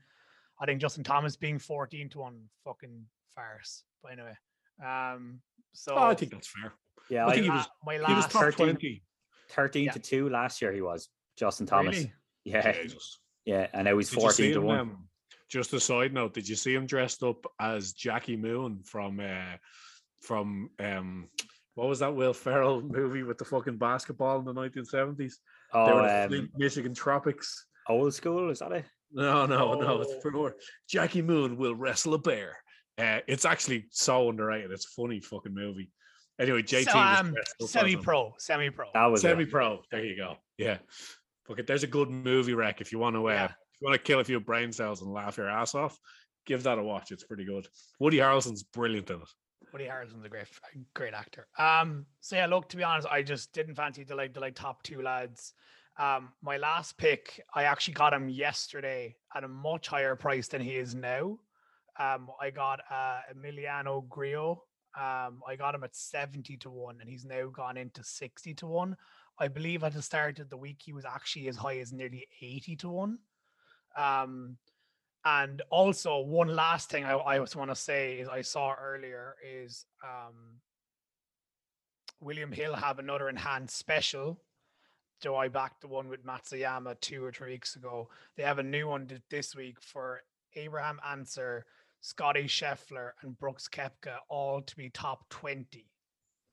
I 0.59 0.65
think 0.65 0.81
Justin 0.81 1.03
Thomas 1.03 1.35
being 1.38 1.59
fourteen 1.59 2.09
to 2.09 2.19
one 2.19 2.41
fucking 2.63 3.05
farce. 3.36 3.84
But 4.01 4.13
anyway, 4.13 4.36
um, 4.84 5.42
so 5.74 5.96
oh, 5.96 6.04
I 6.04 6.15
think 6.15 6.32
that's 6.32 6.48
fair. 6.48 6.74
Yeah, 7.10 7.25
I, 7.25 7.30
I 7.30 7.34
think 7.34 7.44
he 7.46 7.50
was 7.51 7.68
my 7.86 7.98
last 7.98 8.10
he 8.10 8.15
was 8.15 8.25
top 8.27 8.42
13, 8.42 8.68
20. 8.68 9.04
13 9.50 9.86
yeah. 9.86 9.92
to 9.92 10.00
two 10.00 10.30
last 10.30 10.62
year. 10.62 10.72
He 10.72 10.82
was 10.82 11.10
Justin 11.38 11.68
Thomas. 11.68 11.98
Really? 11.98 12.13
Yeah, 12.46 12.72
Jesus. 12.72 13.20
yeah, 13.46 13.68
and 13.74 13.86
now 13.86 13.98
he's 13.98 14.10
did 14.10 14.20
fourteen 14.20 14.54
to 14.54 14.60
him, 14.60 14.65
one. 14.65 14.80
Um, 14.80 15.08
just 15.50 15.74
a 15.74 15.80
side 15.80 16.13
note: 16.13 16.34
Did 16.34 16.48
you 16.48 16.56
see 16.56 16.74
him 16.74 16.86
dressed 16.86 17.24
up 17.24 17.46
as 17.60 17.94
Jackie 17.94 18.38
Moon 18.38 18.82
from 18.84 19.20
uh, 19.20 19.58
from 20.22 20.70
um, 20.80 21.30
what 21.75 21.89
was 21.89 22.00
that 22.00 22.15
Will 22.15 22.34
Ferrell 22.34 22.82
movie 22.82 23.24
with 23.24 23.38
the 23.38 23.46
fucking 23.46 23.77
basketball 23.77 24.39
in 24.39 24.46
the 24.46 24.54
1970s? 24.54 25.34
Oh, 25.74 26.06
um, 26.06 26.50
Michigan 26.58 26.94
Tropics. 26.94 27.65
Old 27.88 28.13
school, 28.13 28.50
is 28.50 28.60
that 28.60 28.72
it? 28.72 28.86
No, 29.12 29.46
no, 29.46 29.74
oh. 29.74 29.79
no. 29.79 30.01
It's 30.01 30.12
oh. 30.16 30.20
for 30.22 30.31
more. 30.31 30.55
Jackie 30.90 31.22
Moon 31.22 31.57
will 31.57 31.75
wrestle 31.75 32.16
a 32.16 32.18
bear. 32.18 32.57
Uh, 32.98 33.20
it's 33.27 33.46
actually 33.46 33.86
so 33.92 34.29
underrated. 34.29 34.72
It's 34.72 34.86
a 34.86 35.01
funny 35.01 35.20
fucking 35.20 35.53
movie. 35.53 35.92
Anyway, 36.40 36.64
JT 36.64 36.92
so, 36.92 37.00
um, 37.00 37.34
semi-pro, 37.62 38.34
semi-pro. 38.38 38.88
That 38.94 39.05
was 39.05 39.22
semi-pro. 39.22 39.81
There 39.92 40.03
you 40.03 40.18
go. 40.18 40.36
Yeah. 40.58 40.77
Okay, 41.50 41.62
there's 41.62 41.84
a 41.84 41.88
good 41.88 42.10
movie 42.10 42.53
rec 42.53 42.81
if 42.81 42.92
you 42.92 43.00
want 43.00 43.16
to. 43.16 43.29
Uh, 43.29 43.34
yeah. 43.34 43.46
If 43.46 43.81
you 43.81 43.88
want 43.88 43.96
to 43.96 44.03
kill 44.03 44.20
a 44.20 44.24
few 44.24 44.40
brain 44.40 44.72
cells 44.72 45.01
and 45.01 45.12
laugh 45.12 45.38
your 45.38 45.50
ass 45.50 45.75
off, 45.75 45.98
give 46.46 46.64
that 46.64 46.77
a 46.77 46.84
watch. 46.84 47.12
It's 47.12 47.24
pretty 47.24 47.46
good. 47.46 47.68
Woody 48.00 48.18
Harrelson's 48.18 48.64
brilliant 48.64 49.10
in 49.10 49.18
it. 49.18 49.29
Woody 49.72 49.86
Harrelson's 49.86 50.25
a 50.25 50.29
great, 50.29 50.48
great 50.94 51.14
actor. 51.14 51.48
Um, 51.58 52.05
so 52.22 52.36
yeah, 52.36 52.46
look, 52.46 52.70
to 52.70 52.77
be 52.77 52.84
honest, 52.84 53.08
I 53.10 53.22
just 53.22 53.53
didn't 53.53 53.75
fancy 53.75 54.03
the 54.03 54.16
like 54.16 54.34
the 54.34 54.40
like 54.40 54.55
top 54.55 54.84
two 54.84 55.01
lads. 55.01 55.53
Um, 55.98 56.29
my 56.42 56.58
last 56.58 56.98
pick, 56.98 57.42
I 57.53 57.64
actually 57.64 57.94
got 57.94 58.14
him 58.14 58.27
yesterday 58.29 59.16
at 59.34 59.44
a 59.44 59.48
much 59.48 59.88
higher 59.88 60.16
price 60.16 60.48
than 60.48 60.62
he 60.62 60.75
is 60.75 60.94
now. 60.94 61.38
Um, 62.00 62.29
I 62.42 62.50
got 62.50 62.79
uh, 62.92 63.20
Emiliano 63.34 64.08
Grillo. 64.08 64.64
Um, 64.98 65.42
I 65.48 65.55
got 65.58 65.75
him 65.75 65.84
at 65.84 65.96
70 65.96 66.58
to 66.58 66.70
1, 66.70 66.98
and 67.01 67.10
he's 67.10 67.25
now 67.25 67.48
gone 67.48 67.77
into 67.77 68.03
60 68.03 68.53
to 68.55 68.68
1. 68.68 68.96
I 69.38 69.48
believe 69.50 69.84
at 69.84 69.94
the 69.94 70.01
start 70.01 70.40
of 70.40 70.50
the 70.50 70.58
week, 70.58 70.81
he 70.84 70.94
was 70.94 71.05
actually 71.05 71.48
as 71.48 71.58
high 71.58 71.79
as 71.79 71.92
nearly 71.92 72.27
80 72.42 72.75
to 72.77 72.90
1. 72.90 73.18
Um, 73.98 74.58
and 75.25 75.62
also, 75.70 76.20
one 76.20 76.55
last 76.55 76.90
thing 76.90 77.03
I, 77.03 77.18
I 77.18 77.40
just 77.40 77.55
want 77.55 77.72
to 77.72 77.75
say 77.75 78.20
is 78.20 78.29
I 78.29 78.42
saw 78.42 78.74
earlier 78.74 79.36
is 79.44 79.86
um, 80.03 80.62
William 82.22 82.51
Hill 82.51 82.75
have 82.75 83.00
another 83.00 83.27
enhanced 83.29 83.77
special. 83.77 84.40
So 85.22 85.36
I 85.36 85.48
backed 85.48 85.81
the 85.81 85.88
one 85.88 86.10
with 86.10 86.25
Matsuyama 86.25 87.00
two 87.00 87.24
or 87.24 87.31
three 87.31 87.53
weeks 87.53 87.75
ago. 87.75 88.10
They 88.38 88.44
have 88.44 88.60
a 88.60 88.64
new 88.64 88.88
one 88.88 89.10
this 89.29 89.55
week 89.55 89.81
for 89.81 90.22
Abraham 90.55 91.00
Ancer, 91.05 91.66
Scotty 92.05 92.44
Scheffler, 92.44 93.11
and 93.24 93.35
Brooks 93.39 93.68
Koepka, 93.68 94.18
all 94.29 94.61
to 94.61 94.75
be 94.75 94.89
top 94.89 95.27
20. 95.29 95.87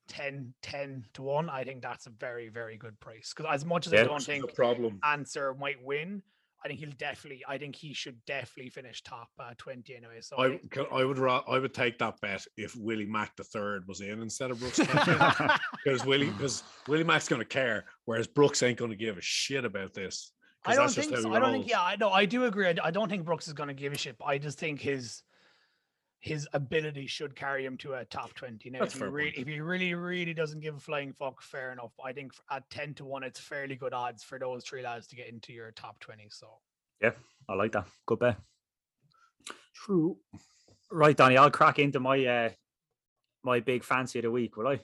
10, 0.08 0.54
10 0.62 1.04
to 1.14 1.22
1. 1.22 1.50
I 1.50 1.62
think 1.62 1.82
that's 1.82 2.06
a 2.06 2.10
very, 2.10 2.48
very 2.48 2.76
good 2.76 2.98
price. 3.00 3.34
Because 3.36 3.52
as 3.52 3.64
much 3.64 3.86
as 3.86 3.92
yeah, 3.92 4.00
I 4.00 4.04
don't 4.04 4.22
think 4.22 4.54
problem. 4.54 4.98
Ancer 5.04 5.54
might 5.54 5.82
win, 5.84 6.22
I 6.64 6.68
think 6.68 6.80
he'll 6.80 6.90
definitely. 6.96 7.42
I 7.46 7.58
think 7.58 7.76
he 7.76 7.92
should 7.92 8.24
definitely 8.24 8.70
finish 8.70 9.02
top 9.02 9.28
uh, 9.38 9.52
twenty 9.58 9.94
anyway. 9.94 10.20
So 10.20 10.36
I, 10.38 10.58
I 10.90 11.04
would 11.04 11.18
I 11.18 11.58
would 11.58 11.74
take 11.74 11.98
that 11.98 12.20
bet 12.20 12.44
if 12.56 12.74
Willie 12.76 13.06
Mack 13.06 13.36
the 13.36 13.44
third 13.44 13.86
was 13.86 14.00
in 14.00 14.22
instead 14.22 14.50
of 14.50 14.58
Brooks 14.60 14.78
because 15.84 16.04
Willie 16.04 16.30
because 16.36 16.62
Willie 16.88 17.04
Mack's 17.04 17.28
going 17.28 17.40
to 17.40 17.46
care, 17.46 17.84
whereas 18.04 18.26
Brooks 18.26 18.62
ain't 18.62 18.78
going 18.78 18.90
to 18.90 18.96
give 18.96 19.18
a 19.18 19.22
shit 19.22 19.64
about 19.64 19.92
this. 19.92 20.32
I 20.64 20.76
don't 20.76 20.88
think 20.88 21.16
so. 21.16 21.32
I 21.32 21.38
don't 21.40 21.52
think. 21.52 21.68
Yeah, 21.68 21.82
I 21.82 21.96
know. 21.96 22.10
I 22.10 22.24
do 22.26 22.44
agree. 22.44 22.68
I, 22.68 22.74
I 22.82 22.90
don't 22.90 23.08
think 23.08 23.24
Brooks 23.24 23.48
is 23.48 23.54
going 23.54 23.68
to 23.68 23.74
give 23.74 23.92
a 23.92 23.98
shit. 23.98 24.16
I 24.24 24.38
just 24.38 24.58
think 24.58 24.80
his 24.80 25.22
his 26.22 26.46
ability 26.52 27.08
should 27.08 27.34
carry 27.34 27.66
him 27.66 27.76
to 27.76 27.94
a 27.94 28.04
top 28.04 28.32
20. 28.34 28.70
Now, 28.70 28.84
if 28.84 28.94
he, 28.94 29.02
really, 29.02 29.34
if 29.36 29.48
he, 29.48 29.58
really, 29.58 29.92
really 29.94 30.32
doesn't 30.32 30.60
give 30.60 30.76
a 30.76 30.80
flying 30.80 31.12
fuck, 31.12 31.42
fair 31.42 31.72
enough. 31.72 31.90
I 32.02 32.12
think 32.12 32.32
at 32.48 32.70
10 32.70 32.94
to 32.94 33.04
1, 33.04 33.24
it's 33.24 33.40
fairly 33.40 33.74
good 33.74 33.92
odds 33.92 34.22
for 34.22 34.38
those 34.38 34.62
three 34.62 34.82
lads 34.82 35.08
to 35.08 35.16
get 35.16 35.28
into 35.28 35.52
your 35.52 35.72
top 35.72 35.98
20. 35.98 36.28
So, 36.30 36.46
yeah, 37.02 37.10
I 37.48 37.54
like 37.54 37.72
that. 37.72 37.88
Good 38.06 38.20
bet. 38.20 38.36
True. 39.74 40.16
Right, 40.92 41.16
Donny, 41.16 41.36
I'll 41.36 41.50
crack 41.50 41.80
into 41.80 41.98
my 41.98 42.24
uh 42.24 42.50
my 43.42 43.58
big 43.58 43.82
fancy 43.82 44.20
of 44.20 44.24
the 44.24 44.30
week, 44.30 44.56
will 44.56 44.68
I? 44.68 44.80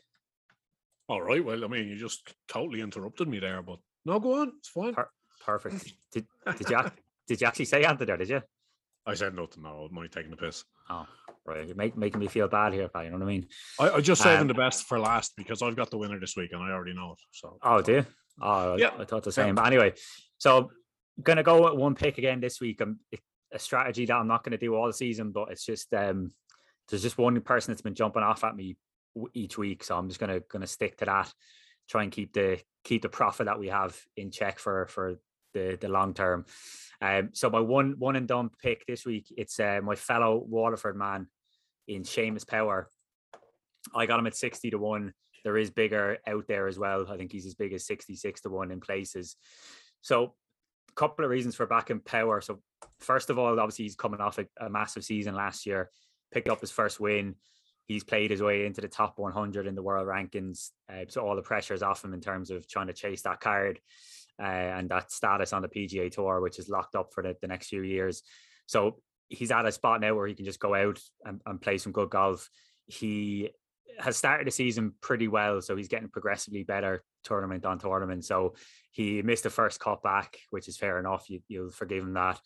All 1.08 1.22
right. 1.22 1.44
Well, 1.44 1.64
I 1.64 1.68
mean, 1.68 1.86
you 1.86 1.96
just 1.96 2.34
totally 2.48 2.80
interrupted 2.80 3.28
me 3.28 3.38
there, 3.38 3.62
but 3.62 3.78
no, 4.04 4.18
go 4.18 4.40
on. 4.40 4.54
It's 4.58 4.70
fine. 4.70 4.94
Per- 4.94 5.10
perfect. 5.44 5.92
did, 6.12 6.26
did 6.56 6.68
you 6.68 6.78
did 7.28 7.40
you 7.40 7.46
actually 7.46 7.66
say 7.66 7.84
anything 7.84 8.08
there? 8.08 8.16
Did 8.16 8.28
you? 8.28 8.42
I 9.06 9.14
said 9.14 9.34
nothing. 9.34 9.62
No, 9.62 9.86
I'm 9.88 9.96
only 9.96 10.08
taking 10.08 10.30
the 10.30 10.36
piss. 10.36 10.64
Oh, 10.90 11.06
right. 11.48 11.66
You're 11.66 11.76
make, 11.76 11.96
making 11.96 12.20
me 12.20 12.28
feel 12.28 12.48
bad 12.48 12.72
here, 12.72 12.88
pal. 12.88 13.04
You 13.04 13.10
know 13.10 13.18
what 13.18 13.24
I 13.24 13.28
mean? 13.28 13.46
I, 13.80 13.90
I 13.90 14.00
just 14.00 14.22
saving 14.22 14.42
um, 14.42 14.48
the 14.48 14.54
best 14.54 14.84
for 14.84 14.98
last 14.98 15.32
because 15.36 15.62
I've 15.62 15.76
got 15.76 15.90
the 15.90 15.98
winner 15.98 16.20
this 16.20 16.36
week 16.36 16.52
and 16.52 16.62
I 16.62 16.70
already 16.70 16.94
know 16.94 17.12
it. 17.12 17.18
So. 17.32 17.58
Oh, 17.62 17.82
do 17.82 17.92
you? 17.92 18.06
Oh, 18.40 18.76
yeah. 18.76 18.90
I, 18.98 19.02
I 19.02 19.04
thought 19.04 19.24
the 19.24 19.32
same. 19.32 19.48
Yeah. 19.48 19.52
But 19.54 19.66
anyway, 19.66 19.94
so 20.38 20.58
I'm 20.58 20.68
gonna 21.22 21.42
go 21.42 21.64
with 21.64 21.78
one 21.78 21.94
pick 21.94 22.18
again 22.18 22.40
this 22.40 22.60
week. 22.60 22.80
I'm 22.80 23.00
a 23.52 23.58
strategy 23.58 24.06
that 24.06 24.14
I'm 24.14 24.28
not 24.28 24.44
going 24.44 24.52
to 24.52 24.58
do 24.58 24.74
all 24.74 24.86
the 24.86 24.92
season, 24.92 25.32
but 25.32 25.50
it's 25.50 25.64
just 25.64 25.92
um, 25.94 26.32
there's 26.88 27.02
just 27.02 27.18
one 27.18 27.40
person 27.40 27.72
that's 27.72 27.82
been 27.82 27.94
jumping 27.94 28.22
off 28.22 28.44
at 28.44 28.56
me 28.56 28.76
each 29.34 29.58
week, 29.58 29.82
so 29.84 29.96
I'm 29.96 30.08
just 30.08 30.20
gonna 30.20 30.40
gonna 30.40 30.66
stick 30.66 30.96
to 30.98 31.04
that. 31.06 31.32
Try 31.88 32.02
and 32.02 32.12
keep 32.12 32.32
the 32.32 32.60
keep 32.84 33.02
the 33.02 33.08
profit 33.08 33.46
that 33.46 33.58
we 33.58 33.68
have 33.68 33.98
in 34.16 34.30
check 34.30 34.58
for 34.58 34.86
for 34.86 35.16
the 35.54 35.78
the 35.80 35.88
long 35.88 36.14
term. 36.14 36.44
Um, 37.00 37.30
so 37.32 37.50
my 37.50 37.60
one 37.60 37.94
one 37.98 38.16
and 38.16 38.28
done 38.28 38.50
pick 38.62 38.86
this 38.86 39.04
week, 39.04 39.32
it's 39.36 39.58
uh, 39.58 39.80
my 39.82 39.94
fellow 39.94 40.44
Waterford 40.46 40.96
man 40.96 41.28
in 41.88 42.02
Seamus 42.02 42.46
Power. 42.46 42.90
I 43.94 44.06
got 44.06 44.20
him 44.20 44.26
at 44.26 44.36
60 44.36 44.70
to 44.70 44.78
1. 44.78 45.12
There 45.44 45.56
is 45.56 45.70
bigger 45.70 46.18
out 46.26 46.46
there 46.46 46.68
as 46.68 46.78
well. 46.78 47.06
I 47.08 47.16
think 47.16 47.32
he's 47.32 47.46
as 47.46 47.54
big 47.54 47.72
as 47.72 47.86
66 47.86 48.42
to 48.42 48.50
1 48.50 48.70
in 48.70 48.80
places. 48.80 49.36
So 50.02 50.34
a 50.90 50.94
couple 50.94 51.24
of 51.24 51.30
reasons 51.30 51.54
for 51.54 51.66
backing 51.66 52.00
power. 52.00 52.40
So 52.40 52.60
first 53.00 53.30
of 53.30 53.38
all, 53.38 53.58
obviously 53.58 53.84
he's 53.84 53.96
coming 53.96 54.20
off 54.20 54.38
a, 54.38 54.46
a 54.60 54.68
massive 54.68 55.04
season 55.04 55.34
last 55.34 55.66
year, 55.66 55.90
picked 56.32 56.48
up 56.48 56.60
his 56.60 56.70
first 56.70 57.00
win. 57.00 57.34
He's 57.86 58.04
played 58.04 58.30
his 58.30 58.42
way 58.42 58.66
into 58.66 58.82
the 58.82 58.88
top 58.88 59.18
100 59.18 59.66
in 59.66 59.74
the 59.74 59.82
world 59.82 60.06
rankings, 60.06 60.70
uh, 60.92 61.06
so 61.08 61.26
all 61.26 61.36
the 61.36 61.42
pressure 61.42 61.72
is 61.72 61.82
off 61.82 62.04
him 62.04 62.12
in 62.12 62.20
terms 62.20 62.50
of 62.50 62.68
trying 62.68 62.88
to 62.88 62.92
chase 62.92 63.22
that 63.22 63.40
card 63.40 63.80
uh, 64.38 64.44
and 64.44 64.90
that 64.90 65.10
status 65.10 65.54
on 65.54 65.62
the 65.62 65.68
PGA 65.68 66.10
Tour, 66.10 66.42
which 66.42 66.58
is 66.58 66.68
locked 66.68 66.94
up 66.94 67.14
for 67.14 67.22
the, 67.22 67.34
the 67.40 67.48
next 67.48 67.68
few 67.68 67.82
years. 67.82 68.22
So 68.66 69.00
he's 69.28 69.50
at 69.50 69.66
a 69.66 69.72
spot 69.72 70.00
now 70.00 70.14
where 70.14 70.26
he 70.26 70.34
can 70.34 70.44
just 70.44 70.60
go 70.60 70.74
out 70.74 70.98
and, 71.24 71.40
and 71.46 71.60
play 71.60 71.78
some 71.78 71.92
good 71.92 72.10
golf. 72.10 72.48
He 72.86 73.50
has 73.98 74.16
started 74.16 74.46
the 74.46 74.50
season 74.50 74.94
pretty 75.00 75.28
well, 75.28 75.60
so 75.60 75.76
he's 75.76 75.88
getting 75.88 76.08
progressively 76.08 76.62
better 76.62 77.02
tournament 77.24 77.64
on 77.64 77.78
tournament. 77.78 78.24
So 78.24 78.54
he 78.90 79.22
missed 79.22 79.42
the 79.42 79.50
first 79.50 79.80
cut 79.80 80.02
back, 80.02 80.38
which 80.50 80.68
is 80.68 80.76
fair 80.76 80.98
enough. 80.98 81.28
You, 81.28 81.40
will 81.50 81.70
forgive 81.70 82.02
him 82.02 82.14
that. 82.14 82.40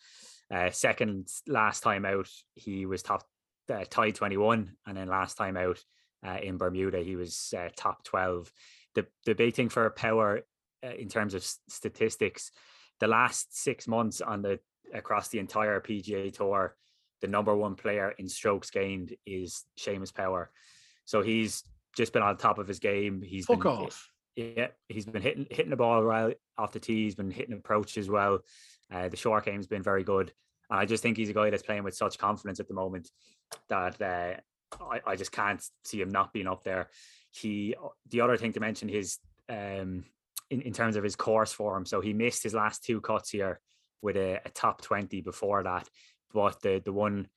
Uh, 0.51 0.69
second 0.71 1.27
last 1.47 1.81
time 1.81 2.05
out, 2.05 2.27
he 2.55 2.85
was 2.85 3.01
top 3.01 3.23
uh, 3.71 3.85
tied 3.89 4.15
21, 4.15 4.73
and 4.85 4.97
then 4.97 5.07
last 5.07 5.35
time 5.35 5.57
out 5.57 5.79
uh, 6.25 6.37
in 6.41 6.57
Bermuda, 6.57 6.99
he 6.99 7.15
was 7.15 7.53
uh, 7.57 7.69
top 7.75 8.03
12. 8.03 8.51
The 8.95 9.07
the 9.25 9.35
big 9.35 9.55
thing 9.55 9.69
for 9.69 9.89
Power 9.89 10.41
uh, 10.83 10.93
in 10.93 11.07
terms 11.07 11.33
of 11.33 11.43
statistics, 11.43 12.51
the 12.99 13.07
last 13.07 13.57
six 13.57 13.87
months 13.87 14.21
on 14.21 14.41
the 14.41 14.59
across 14.93 15.29
the 15.29 15.39
entire 15.39 15.79
PGA 15.81 16.31
Tour, 16.33 16.75
the 17.21 17.27
number 17.27 17.55
one 17.55 17.75
player 17.75 18.13
in 18.17 18.27
strokes 18.27 18.69
gained 18.69 19.15
is 19.25 19.63
Seamus 19.79 20.13
Power. 20.13 20.51
So 21.05 21.21
he's 21.21 21.63
just 21.95 22.13
been 22.13 22.23
on 22.23 22.37
top 22.37 22.57
of 22.57 22.67
his 22.67 22.79
game. 22.79 23.21
He's 23.21 23.45
Fuck 23.45 23.63
been, 23.63 23.67
off. 23.67 24.09
Yeah, 24.35 24.67
he's 24.87 25.05
been 25.05 25.21
hitting 25.21 25.47
hitting 25.49 25.69
the 25.69 25.75
ball 25.75 26.03
right 26.03 26.37
off 26.57 26.73
the 26.73 26.79
tee. 26.79 27.03
He's 27.03 27.15
been 27.15 27.31
hitting 27.31 27.53
approach 27.53 27.97
as 27.97 28.09
well. 28.09 28.39
Uh, 28.91 29.09
the 29.09 29.17
short 29.17 29.45
game's 29.45 29.67
been 29.67 29.83
very 29.83 30.03
good. 30.03 30.33
And 30.69 30.79
I 30.79 30.85
just 30.85 31.03
think 31.03 31.17
he's 31.17 31.29
a 31.29 31.33
guy 31.33 31.49
that's 31.49 31.63
playing 31.63 31.83
with 31.83 31.95
such 31.95 32.17
confidence 32.17 32.59
at 32.59 32.67
the 32.67 32.73
moment 32.73 33.09
that 33.69 34.01
uh, 34.01 34.83
I, 34.83 35.01
I 35.05 35.15
just 35.15 35.31
can't 35.31 35.63
see 35.83 36.01
him 36.01 36.09
not 36.09 36.33
being 36.33 36.47
up 36.47 36.63
there. 36.63 36.89
He 37.31 37.75
the 38.09 38.21
other 38.21 38.37
thing 38.37 38.53
to 38.53 38.59
mention 38.59 38.89
his 38.89 39.19
um 39.49 40.05
in, 40.49 40.61
in 40.61 40.73
terms 40.73 40.95
of 40.95 41.03
his 41.03 41.15
course 41.15 41.53
form. 41.53 41.85
So 41.85 42.01
he 42.01 42.13
missed 42.13 42.43
his 42.43 42.53
last 42.53 42.83
two 42.83 43.01
cuts 43.01 43.29
here 43.29 43.59
with 44.03 44.17
a, 44.17 44.41
a 44.45 44.49
top 44.49 44.81
20 44.81 45.21
before 45.21 45.63
that. 45.63 45.89
But 46.31 46.61
the 46.61 46.81
the 46.83 46.93
one 46.93 47.27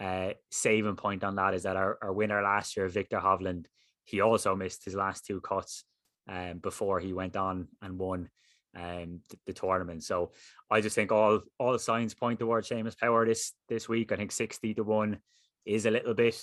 uh, 0.00 0.30
saving 0.50 0.96
point 0.96 1.24
on 1.24 1.36
that 1.36 1.54
is 1.54 1.62
that 1.62 1.76
our, 1.76 1.98
our 2.02 2.12
winner 2.12 2.42
last 2.42 2.76
year, 2.76 2.88
Victor 2.88 3.18
Hovland, 3.18 3.66
he 4.04 4.20
also 4.20 4.54
missed 4.54 4.84
his 4.84 4.94
last 4.94 5.24
two 5.24 5.40
cuts 5.40 5.84
um, 6.28 6.58
before 6.58 7.00
he 7.00 7.12
went 7.12 7.36
on 7.36 7.68
and 7.80 7.98
won 7.98 8.28
um, 8.76 9.20
the, 9.30 9.38
the, 9.46 9.52
tournament. 9.52 10.04
So 10.04 10.32
I 10.70 10.80
just 10.80 10.94
think 10.94 11.12
all 11.12 11.40
all 11.58 11.78
signs 11.78 12.14
point 12.14 12.40
towards 12.40 12.68
Seamus 12.68 12.98
Power 12.98 13.24
this 13.24 13.52
this 13.68 13.88
week. 13.88 14.12
I 14.12 14.16
think 14.16 14.32
sixty 14.32 14.74
to 14.74 14.82
one 14.82 15.18
is 15.64 15.86
a 15.86 15.90
little 15.90 16.14
bit, 16.14 16.40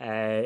uh, 0.00 0.42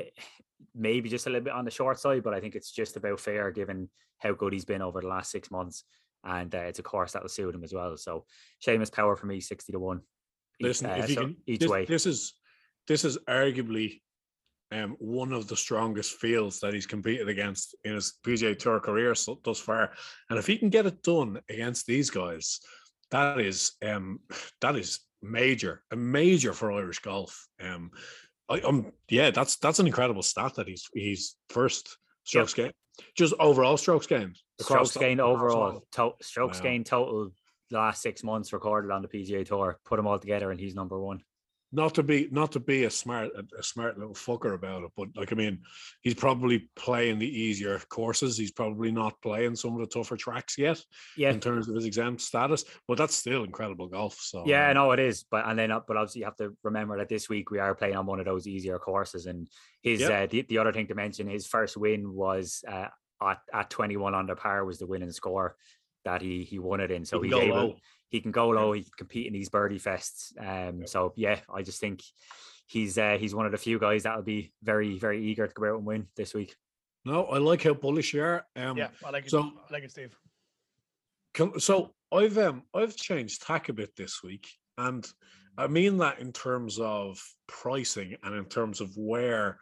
maybe 0.74 1.08
just 1.08 1.26
a 1.26 1.30
little 1.30 1.44
bit 1.44 1.52
on 1.52 1.64
the 1.64 1.70
short 1.70 1.98
side, 1.98 2.22
but 2.22 2.34
I 2.34 2.40
think 2.40 2.54
it's 2.54 2.72
just 2.72 2.96
about 2.96 3.20
fair 3.20 3.50
given 3.50 3.90
how 4.18 4.32
good 4.32 4.52
he's 4.52 4.64
been 4.64 4.82
over 4.82 5.00
the 5.00 5.08
last 5.08 5.30
six 5.30 5.50
months, 5.50 5.84
and 6.24 6.54
uh, 6.54 6.58
it's 6.58 6.78
a 6.78 6.82
course 6.82 7.12
that 7.12 7.22
will 7.22 7.28
suit 7.28 7.54
him 7.54 7.64
as 7.64 7.72
well. 7.72 7.96
So 7.96 8.24
Seamus 8.66 8.92
Power 8.92 9.16
for 9.16 9.26
me, 9.26 9.40
sixty 9.40 9.72
to 9.72 9.78
one. 9.78 10.00
Listen, 10.60 10.86
uh, 10.86 10.94
if 10.94 11.08
you 11.08 11.14
so 11.14 11.20
can, 11.22 11.36
each 11.46 11.60
this, 11.60 11.70
way. 11.70 11.84
this 11.84 12.06
is 12.06 12.34
this 12.86 13.04
is 13.04 13.18
arguably 13.28 14.00
um, 14.72 14.96
one 14.98 15.32
of 15.32 15.48
the 15.48 15.56
strongest 15.56 16.14
fields 16.14 16.60
that 16.60 16.74
he's 16.74 16.86
competed 16.86 17.28
against 17.28 17.74
in 17.84 17.94
his 17.94 18.14
PGA 18.24 18.58
Tour 18.58 18.80
career 18.80 19.14
so, 19.14 19.40
thus 19.44 19.58
far. 19.58 19.92
And 20.28 20.38
if 20.38 20.46
he 20.46 20.58
can 20.58 20.70
get 20.70 20.86
it 20.86 21.02
done 21.02 21.40
against 21.48 21.86
these 21.86 22.10
guys, 22.10 22.60
that 23.10 23.40
is 23.40 23.72
um, 23.84 24.20
that 24.60 24.76
is 24.76 25.00
major, 25.22 25.82
a 25.90 25.96
major 25.96 26.52
for 26.52 26.72
Irish 26.72 27.00
golf. 27.00 27.48
Um, 27.60 27.90
I, 28.48 28.60
um, 28.60 28.92
yeah, 29.08 29.30
that's 29.30 29.56
that's 29.56 29.78
an 29.78 29.86
incredible 29.86 30.22
stat 30.22 30.54
that 30.56 30.68
he's 30.68 30.88
he's 30.92 31.36
first 31.48 31.96
strokes 32.30 32.56
yep. 32.56 32.74
just 33.16 33.34
overall 33.40 33.76
strokes 33.76 34.06
gained. 34.06 34.38
Strokes 34.60 34.96
gained 34.96 35.20
overall, 35.20 35.84
to- 35.92 36.14
strokes 36.22 36.58
Wow. 36.58 36.62
gained 36.62 36.86
total 36.86 37.32
last 37.70 38.02
six 38.02 38.22
months 38.22 38.52
recorded 38.52 38.90
on 38.90 39.02
the 39.02 39.08
PGA 39.08 39.44
Tour. 39.44 39.78
Put 39.84 39.96
them 39.96 40.06
all 40.06 40.18
together, 40.18 40.50
and 40.50 40.60
he's 40.60 40.74
number 40.74 40.98
one. 41.00 41.22
Not 41.72 41.94
to 41.94 42.02
be 42.02 42.28
not 42.32 42.50
to 42.52 42.60
be 42.60 42.84
a 42.84 42.90
smart 42.90 43.30
a, 43.36 43.62
smart 43.62 43.96
little 43.96 44.14
fucker 44.14 44.54
about 44.54 44.82
it, 44.82 44.90
but 44.96 45.08
like 45.14 45.32
I 45.32 45.36
mean, 45.36 45.60
he's 46.00 46.14
probably 46.14 46.68
playing 46.74 47.20
the 47.20 47.28
easier 47.28 47.78
courses. 47.88 48.36
He's 48.36 48.50
probably 48.50 48.90
not 48.90 49.20
playing 49.22 49.54
some 49.54 49.74
of 49.74 49.80
the 49.80 49.86
tougher 49.86 50.16
tracks 50.16 50.58
yet 50.58 50.82
Yeah, 51.16 51.30
in 51.30 51.38
terms 51.38 51.68
of 51.68 51.76
his 51.76 51.84
exempt 51.84 52.22
status, 52.22 52.64
but 52.88 52.98
that's 52.98 53.14
still 53.14 53.44
incredible 53.44 53.86
golf. 53.86 54.18
So 54.20 54.44
Yeah, 54.46 54.70
uh, 54.70 54.72
no, 54.72 54.90
it 54.90 54.98
is. 54.98 55.24
But 55.30 55.46
and 55.46 55.56
then, 55.56 55.70
uh, 55.70 55.80
but 55.86 55.96
obviously, 55.96 56.20
you 56.20 56.24
have 56.24 56.36
to 56.36 56.56
remember 56.64 56.98
that 56.98 57.08
this 57.08 57.28
week 57.28 57.52
we 57.52 57.60
are 57.60 57.74
playing 57.76 57.96
on 57.96 58.06
one 58.06 58.18
of 58.18 58.26
those 58.26 58.48
easier 58.48 58.80
courses. 58.80 59.26
And 59.26 59.48
his 59.80 60.02
uh, 60.02 60.26
the, 60.28 60.42
the 60.42 60.58
other 60.58 60.72
thing 60.72 60.88
to 60.88 60.96
mention, 60.96 61.28
his 61.28 61.46
first 61.46 61.76
win 61.76 62.12
was 62.12 62.64
uh, 62.66 62.88
at 63.22 63.38
at 63.52 63.70
twenty 63.70 63.96
one 63.96 64.16
under 64.16 64.34
par 64.34 64.64
was 64.64 64.78
the 64.78 64.86
winning 64.86 65.12
score 65.12 65.54
that 66.04 66.22
he 66.22 66.42
he 66.42 66.58
won 66.58 66.80
it 66.80 66.90
in. 66.90 67.04
So 67.04 67.20
he 67.20 67.28
he's 67.28 67.38
able, 67.38 67.56
low. 67.56 67.76
He 68.10 68.20
can 68.20 68.30
go 68.32 68.48
low. 68.50 68.72
He 68.72 68.82
can 68.82 68.90
compete 68.98 69.26
in 69.26 69.32
these 69.32 69.48
birdie 69.48 69.78
fests. 69.80 70.32
Um, 70.38 70.86
so 70.86 71.12
yeah, 71.16 71.40
I 71.52 71.62
just 71.62 71.80
think 71.80 72.02
he's 72.66 72.98
uh, 72.98 73.16
he's 73.18 73.34
one 73.34 73.46
of 73.46 73.52
the 73.52 73.58
few 73.58 73.78
guys 73.78 74.02
that 74.02 74.16
will 74.16 74.22
be 74.22 74.52
very 74.62 74.98
very 74.98 75.24
eager 75.24 75.46
to 75.46 75.54
go 75.54 75.70
out 75.72 75.78
and 75.78 75.86
win 75.86 76.08
this 76.16 76.34
week. 76.34 76.54
No, 77.04 77.24
I 77.26 77.38
like 77.38 77.62
how 77.62 77.72
bullish 77.72 78.12
you 78.12 78.22
are. 78.22 78.44
Um, 78.56 78.76
yeah, 78.76 78.88
I 79.04 79.10
like 79.10 79.24
it. 79.24 79.30
so- 79.30 79.40
I 79.68 79.72
like 79.72 79.84
it, 79.84 79.90
Steve. 79.90 80.14
Can, 81.32 81.58
so 81.60 81.94
I've 82.12 82.36
um 82.38 82.64
I've 82.74 82.96
changed 82.96 83.42
tack 83.42 83.68
a 83.68 83.72
bit 83.72 83.94
this 83.96 84.22
week, 84.22 84.48
and 84.76 85.06
I 85.56 85.66
mean 85.68 85.98
that 85.98 86.18
in 86.18 86.32
terms 86.32 86.78
of 86.78 87.22
pricing 87.46 88.16
and 88.22 88.34
in 88.34 88.46
terms 88.46 88.80
of 88.80 88.90
where 88.96 89.58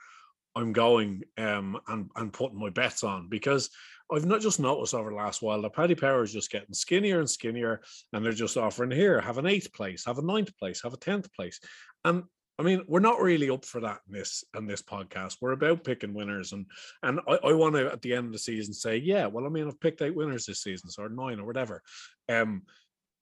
I'm 0.57 0.73
going 0.73 1.23
um 1.37 1.79
and 1.87 2.11
and 2.17 2.33
putting 2.33 2.59
my 2.59 2.71
bets 2.71 3.05
on 3.05 3.29
because 3.29 3.71
I've 4.11 4.27
not 4.27 4.41
just 4.41 4.61
noticed 4.61 4.95
over 4.95 5.11
the 5.11 5.17
last 5.17 5.43
while 5.43 5.61
that 5.63 5.75
Paddy 5.75 5.95
Power 5.95 6.23
is 6.23 6.33
just 6.33 6.51
getting 6.51 6.75
skinnier 6.75 7.21
and 7.21 7.29
skinnier, 7.29 7.83
and 8.13 8.25
they're 8.25 8.33
just 8.33 8.57
offering 8.57 8.91
here 8.91 9.21
have 9.21 9.39
an 9.39 9.47
eighth 9.47 9.73
place, 9.73 10.05
have 10.07 10.19
a 10.19 10.23
ninth 10.23 10.57
place, 10.57 10.83
have 10.83 10.95
a 10.95 10.99
tenth 10.99 11.33
place, 11.35 11.61
and 12.05 12.25
I 12.59 12.65
mean, 12.65 12.83
we're 12.89 12.99
not 12.99 13.21
really 13.21 13.51
up 13.51 13.65
for 13.65 13.81
that 13.83 14.01
in 14.09 14.15
this 14.15 14.43
in 14.57 14.67
this 14.67 14.83
podcast. 14.83 15.37
We're 15.41 15.53
about 15.53 15.85
picking 15.85 16.13
winners, 16.13 16.53
and 16.53 16.67
and 17.05 17.21
I, 17.29 17.39
I 17.45 17.53
want 17.53 17.77
to 17.77 17.93
at 17.93 18.03
the 18.03 18.15
end 18.15 18.27
of 18.27 18.33
the 18.33 18.39
season 18.39 18.75
say, 18.75 18.97
yeah, 18.97 19.27
well, 19.27 19.47
I 19.47 19.49
mean, 19.49 19.69
I've 19.69 19.81
picked 19.81 20.03
eight 20.03 20.15
winners 20.15 20.47
this 20.47 20.63
season, 20.63 20.91
so 20.91 21.07
nine 21.07 21.39
or 21.39 21.47
whatever. 21.47 21.83
Um, 22.29 22.63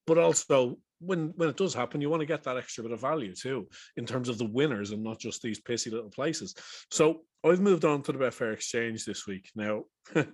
but 0.07 0.18
also 0.18 0.79
when 1.01 1.33
when 1.37 1.49
it 1.49 1.57
does 1.57 1.75
happen, 1.75 2.01
you 2.01 2.11
want 2.11 2.21
to 2.21 2.27
get 2.27 2.43
that 2.45 2.57
extra 2.57 2.83
bit 2.83 2.93
of 2.93 3.01
value 3.01 3.35
too 3.35 3.69
in 3.97 4.07
terms 4.07 4.29
of 4.29 4.39
the 4.39 4.47
winners 4.47 4.91
and 4.91 5.03
not 5.03 5.19
just 5.19 5.43
these 5.43 5.61
pissy 5.61 5.91
little 5.93 6.11
places. 6.11 6.55
So 6.91 7.23
I've 7.45 7.61
moved 7.61 7.85
on 7.85 8.03
to 8.03 8.13
the 8.13 8.19
Betfair 8.19 8.53
Exchange 8.53 9.05
this 9.05 9.27
week. 9.27 9.51
Now 9.55 9.85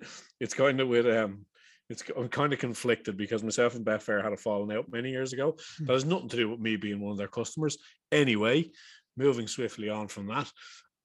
it's 0.41 0.55
kind 0.55 0.81
of 0.81 0.89
with 0.89 1.07
um. 1.07 1.47
It's 1.91 2.05
I'm 2.17 2.29
kind 2.29 2.53
of 2.55 2.59
conflicted 2.59 3.19
because 3.19 3.43
myself 3.43 3.75
and 3.75 3.85
Betfair 3.85 4.23
had 4.23 4.33
a 4.33 4.37
falling 4.37 4.75
out 4.75 4.91
many 4.91 5.11
years 5.11 5.35
ago. 5.35 5.57
That 5.81 5.93
has 5.93 6.07
nothing 6.07 6.29
to 6.29 6.37
do 6.37 6.49
with 6.49 6.61
me 6.61 6.77
being 6.77 7.01
one 7.01 7.13
of 7.13 7.19
their 7.19 7.29
customers. 7.29 7.77
Anyway, 8.11 8.71
moving 9.17 9.47
swiftly 9.47 9.91
on 9.91 10.09
from 10.09 10.29
that, 10.29 10.51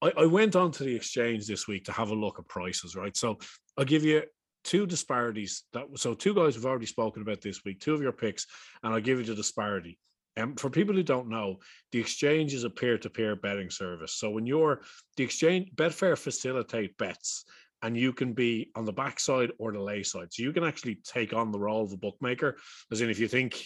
I, 0.01 0.13
I 0.19 0.25
went 0.27 0.55
on 0.55 0.71
to 0.71 0.83
the 0.83 0.95
exchange 0.95 1.47
this 1.47 1.67
week 1.67 1.85
to 1.85 1.91
have 1.91 2.11
a 2.11 2.15
look 2.15 2.39
at 2.39 2.47
prices, 2.47 2.95
right? 2.95 3.17
So 3.17 3.37
I'll 3.77 3.85
give 3.85 4.05
you 4.05 4.23
two 4.67 4.85
disparities 4.85 5.63
that 5.71 5.85
so 5.95 6.13
two 6.13 6.35
guys 6.35 6.55
have 6.55 6.65
already 6.65 6.85
spoken 6.85 7.21
about 7.21 7.41
this 7.41 7.63
week, 7.63 7.79
two 7.79 7.93
of 7.93 8.01
your 8.01 8.11
picks, 8.11 8.45
and 8.83 8.93
I'll 8.93 9.01
give 9.01 9.17
you 9.17 9.25
the 9.25 9.33
disparity. 9.33 9.97
And 10.35 10.49
um, 10.51 10.55
for 10.55 10.69
people 10.69 10.93
who 10.93 11.01
don't 11.01 11.29
know, 11.29 11.57
the 11.91 11.99
exchange 11.99 12.53
is 12.53 12.63
a 12.63 12.69
peer-to-peer 12.69 13.37
betting 13.37 13.71
service. 13.71 14.15
So 14.15 14.29
when 14.29 14.45
you're 14.45 14.81
the 15.15 15.23
exchange, 15.23 15.71
Betfair 15.73 16.15
facilitate 16.15 16.95
bets, 16.97 17.45
and 17.81 17.97
you 17.97 18.11
can 18.13 18.33
be 18.33 18.69
on 18.75 18.85
the 18.85 18.93
backside 18.93 19.51
or 19.57 19.71
the 19.71 19.81
lay 19.81 20.03
side. 20.03 20.27
So 20.31 20.43
you 20.43 20.51
can 20.51 20.63
actually 20.63 20.99
take 21.03 21.33
on 21.33 21.51
the 21.51 21.59
role 21.59 21.83
of 21.83 21.93
a 21.93 21.97
bookmaker. 21.97 22.57
As 22.91 23.01
in, 23.01 23.09
if 23.09 23.19
you 23.19 23.27
think 23.27 23.65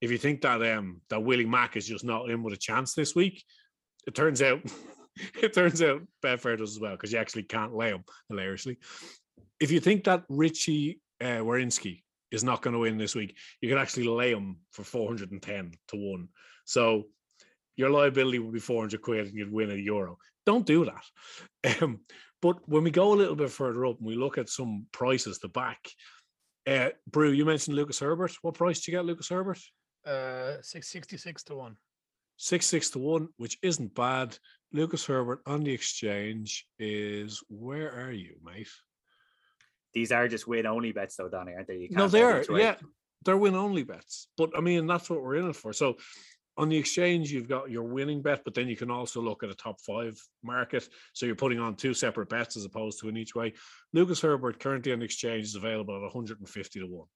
if 0.00 0.10
you 0.10 0.18
think 0.18 0.40
that 0.40 0.62
um 0.76 1.02
that 1.10 1.22
Willie 1.22 1.46
Mack 1.46 1.76
is 1.76 1.86
just 1.86 2.04
not 2.04 2.30
in 2.30 2.42
with 2.42 2.54
a 2.54 2.58
chance 2.58 2.94
this 2.94 3.14
week, 3.14 3.44
it 4.06 4.14
turns 4.14 4.40
out 4.40 4.60
it 5.42 5.52
turns 5.52 5.82
out 5.82 6.02
Betfair 6.24 6.56
does 6.56 6.76
as 6.76 6.80
well 6.80 6.92
because 6.92 7.12
you 7.12 7.18
actually 7.18 7.44
can't 7.44 7.76
lay 7.76 7.90
them 7.90 8.04
hilariously. 8.28 8.78
If 9.60 9.70
you 9.70 9.80
think 9.80 10.04
that 10.04 10.24
Richie 10.28 11.00
uh, 11.20 11.40
Werenski 11.40 12.02
is 12.30 12.42
not 12.42 12.62
going 12.62 12.74
to 12.74 12.80
win 12.80 12.98
this 12.98 13.14
week, 13.14 13.36
you 13.60 13.68
can 13.68 13.78
actually 13.78 14.06
lay 14.06 14.32
him 14.32 14.56
for 14.72 14.82
410 14.82 15.72
to 15.88 15.96
one. 15.96 16.28
So 16.64 17.04
your 17.76 17.90
liability 17.90 18.38
would 18.38 18.52
be 18.52 18.60
400 18.60 19.00
quid 19.00 19.26
and 19.28 19.36
you'd 19.36 19.52
win 19.52 19.70
a 19.70 19.74
euro. 19.74 20.18
Don't 20.46 20.66
do 20.66 20.84
that. 20.84 21.04
Um, 21.80 22.00
but 22.40 22.56
when 22.68 22.82
we 22.82 22.90
go 22.90 23.12
a 23.12 23.14
little 23.14 23.36
bit 23.36 23.50
further 23.50 23.86
up 23.86 23.98
and 23.98 24.06
we 24.06 24.16
look 24.16 24.36
at 24.36 24.48
some 24.48 24.86
prices 24.90 25.38
the 25.38 25.46
back, 25.46 25.78
uh, 26.66 26.88
Brew, 27.08 27.30
you 27.30 27.44
mentioned 27.44 27.76
Lucas 27.76 28.00
Herbert. 28.00 28.32
What 28.42 28.54
price 28.54 28.80
did 28.80 28.88
you 28.88 28.98
get 28.98 29.04
Lucas 29.04 29.28
Herbert? 29.28 29.60
Uh, 30.04 30.54
six 30.60 30.88
sixty 30.88 31.16
six 31.16 31.44
to 31.44 31.54
one. 31.54 31.76
six 32.36 32.66
six 32.66 32.90
to 32.90 32.98
one, 32.98 33.28
which 33.36 33.58
isn't 33.62 33.94
bad. 33.94 34.36
Lucas 34.72 35.06
Herbert 35.06 35.42
on 35.46 35.62
the 35.62 35.72
exchange 35.72 36.66
is 36.80 37.40
where 37.48 37.92
are 37.94 38.10
you, 38.10 38.34
mate? 38.44 38.68
These 39.92 40.12
are 40.12 40.28
just 40.28 40.46
win 40.46 40.66
only 40.66 40.92
bets, 40.92 41.16
though, 41.16 41.28
Donny, 41.28 41.54
aren't 41.54 41.68
they? 41.68 41.76
You 41.76 41.88
No, 41.90 42.02
can't 42.02 42.12
they 42.12 42.22
are. 42.22 42.44
Yeah, 42.58 42.76
they're 43.24 43.36
win 43.36 43.54
only 43.54 43.82
bets. 43.82 44.28
But 44.36 44.50
I 44.56 44.60
mean, 44.60 44.86
that's 44.86 45.08
what 45.10 45.22
we're 45.22 45.36
in 45.36 45.48
it 45.48 45.56
for. 45.56 45.72
So 45.72 45.96
on 46.56 46.68
the 46.68 46.76
exchange, 46.76 47.32
you've 47.32 47.48
got 47.48 47.70
your 47.70 47.84
winning 47.84 48.22
bet, 48.22 48.42
but 48.44 48.54
then 48.54 48.68
you 48.68 48.76
can 48.76 48.90
also 48.90 49.20
look 49.20 49.42
at 49.42 49.50
a 49.50 49.54
top 49.54 49.80
five 49.80 50.20
market. 50.42 50.86
So 51.14 51.26
you're 51.26 51.34
putting 51.34 51.58
on 51.58 51.76
two 51.76 51.94
separate 51.94 52.28
bets 52.28 52.56
as 52.56 52.64
opposed 52.64 53.00
to 53.00 53.08
in 53.08 53.16
each 53.16 53.34
way. 53.34 53.54
Lucas 53.92 54.20
Herbert 54.20 54.60
currently 54.60 54.92
on 54.92 54.98
the 54.98 55.04
exchange 55.04 55.44
is 55.44 55.54
available 55.54 55.96
at 55.96 56.02
150 56.02 56.80
to 56.80 56.86
one. 56.86 57.06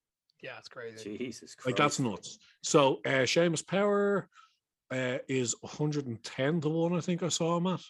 Yeah, 0.42 0.58
it's 0.58 0.68
crazy. 0.68 1.18
Jesus 1.18 1.54
Christ. 1.54 1.66
Like 1.66 1.76
that's 1.76 1.98
nuts. 1.98 2.38
So 2.62 3.00
uh 3.04 3.24
Seamus 3.24 3.66
Power 3.66 4.28
uh, 4.90 5.18
is 5.28 5.54
110 5.60 6.60
to 6.60 6.68
one. 6.68 6.94
I 6.94 7.00
think 7.00 7.22
I 7.22 7.28
saw 7.28 7.56
him 7.56 7.66
at. 7.66 7.80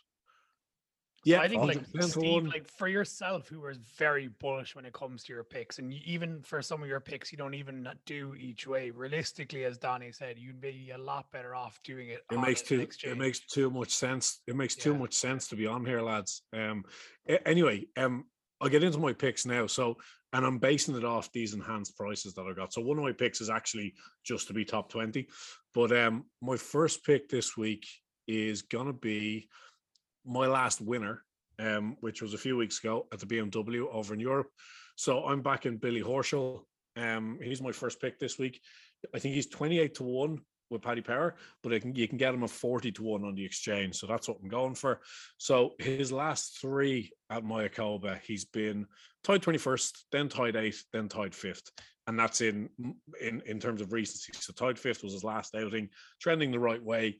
Yeah, 1.26 1.40
I 1.40 1.48
think 1.48 1.62
like 1.62 1.84
Steve, 2.02 2.46
like 2.46 2.68
for 2.68 2.86
yourself, 2.86 3.48
who 3.48 3.60
was 3.60 3.78
very 3.98 4.28
bullish 4.28 4.76
when 4.76 4.84
it 4.84 4.92
comes 4.92 5.24
to 5.24 5.32
your 5.32 5.42
picks, 5.42 5.80
and 5.80 5.92
you, 5.92 5.98
even 6.04 6.40
for 6.42 6.62
some 6.62 6.80
of 6.80 6.88
your 6.88 7.00
picks, 7.00 7.32
you 7.32 7.38
don't 7.38 7.54
even 7.54 7.88
do 8.06 8.36
each 8.38 8.68
way. 8.68 8.90
Realistically, 8.90 9.64
as 9.64 9.76
Donnie 9.76 10.12
said, 10.12 10.38
you'd 10.38 10.60
be 10.60 10.92
a 10.94 10.98
lot 10.98 11.32
better 11.32 11.56
off 11.56 11.80
doing 11.82 12.10
it. 12.10 12.20
it 12.30 12.38
makes 12.38 12.62
too 12.62 12.80
exchange. 12.80 13.12
it 13.12 13.18
makes 13.18 13.40
too 13.40 13.70
much 13.70 13.90
sense. 13.90 14.40
It 14.46 14.54
makes 14.54 14.76
too 14.76 14.94
much 14.94 15.14
sense 15.14 15.48
to 15.48 15.56
be 15.56 15.66
on 15.66 15.84
here, 15.84 16.00
lads. 16.00 16.42
Um. 16.52 16.84
Anyway, 17.44 17.86
um, 17.96 18.26
I'll 18.60 18.68
get 18.68 18.84
into 18.84 18.98
my 18.98 19.12
picks 19.12 19.44
now. 19.44 19.66
So, 19.66 19.96
and 20.32 20.46
I'm 20.46 20.58
basing 20.58 20.94
it 20.94 21.04
off 21.04 21.32
these 21.32 21.54
enhanced 21.54 21.96
prices 21.96 22.34
that 22.34 22.42
I 22.42 22.52
got. 22.52 22.72
So 22.72 22.82
one 22.82 22.98
of 22.98 23.04
my 23.04 23.12
picks 23.12 23.40
is 23.40 23.50
actually 23.50 23.94
just 24.24 24.46
to 24.46 24.52
be 24.52 24.64
top 24.64 24.92
twenty, 24.92 25.26
but 25.74 25.90
um, 25.90 26.26
my 26.40 26.56
first 26.56 27.04
pick 27.04 27.28
this 27.28 27.56
week 27.56 27.84
is 28.28 28.62
gonna 28.62 28.92
be 28.92 29.48
my 30.26 30.46
last 30.46 30.80
winner, 30.80 31.22
um, 31.58 31.96
which 32.00 32.22
was 32.22 32.34
a 32.34 32.38
few 32.38 32.56
weeks 32.56 32.78
ago 32.78 33.06
at 33.12 33.20
the 33.20 33.26
BMW 33.26 33.86
over 33.92 34.14
in 34.14 34.20
Europe. 34.20 34.48
So 34.96 35.24
I'm 35.24 35.42
back 35.42 35.66
in 35.66 35.76
Billy 35.76 36.02
Horschel. 36.02 36.62
Um, 36.96 37.38
he's 37.42 37.60
my 37.60 37.72
first 37.72 38.00
pick 38.00 38.18
this 38.18 38.38
week. 38.38 38.60
I 39.14 39.18
think 39.18 39.34
he's 39.34 39.46
28 39.46 39.94
to 39.96 40.02
1 40.02 40.38
with 40.70 40.82
Paddy 40.82 41.00
Power, 41.00 41.36
but 41.62 41.80
can, 41.80 41.94
you 41.94 42.08
can 42.08 42.18
get 42.18 42.34
him 42.34 42.42
a 42.42 42.48
40 42.48 42.92
to 42.92 43.02
1 43.02 43.24
on 43.24 43.34
the 43.34 43.44
exchange. 43.44 43.96
So 43.96 44.06
that's 44.06 44.28
what 44.28 44.38
I'm 44.42 44.48
going 44.48 44.74
for. 44.74 45.00
So 45.38 45.74
his 45.78 46.10
last 46.10 46.58
three 46.60 47.12
at 47.30 47.44
Mayakoba, 47.44 48.20
he's 48.22 48.44
been 48.44 48.86
tied 49.22 49.42
21st, 49.42 49.92
then 50.12 50.28
tied 50.28 50.54
8th, 50.54 50.82
then 50.92 51.08
tied 51.08 51.32
5th. 51.32 51.70
And 52.08 52.18
that's 52.18 52.40
in 52.40 52.68
in 53.20 53.42
in 53.46 53.58
terms 53.58 53.80
of 53.80 53.92
recency. 53.92 54.32
So 54.34 54.52
tied 54.52 54.78
fifth 54.78 55.02
was 55.02 55.12
his 55.12 55.24
last 55.24 55.56
outing, 55.56 55.88
trending 56.20 56.52
the 56.52 56.60
right 56.60 56.80
way. 56.80 57.18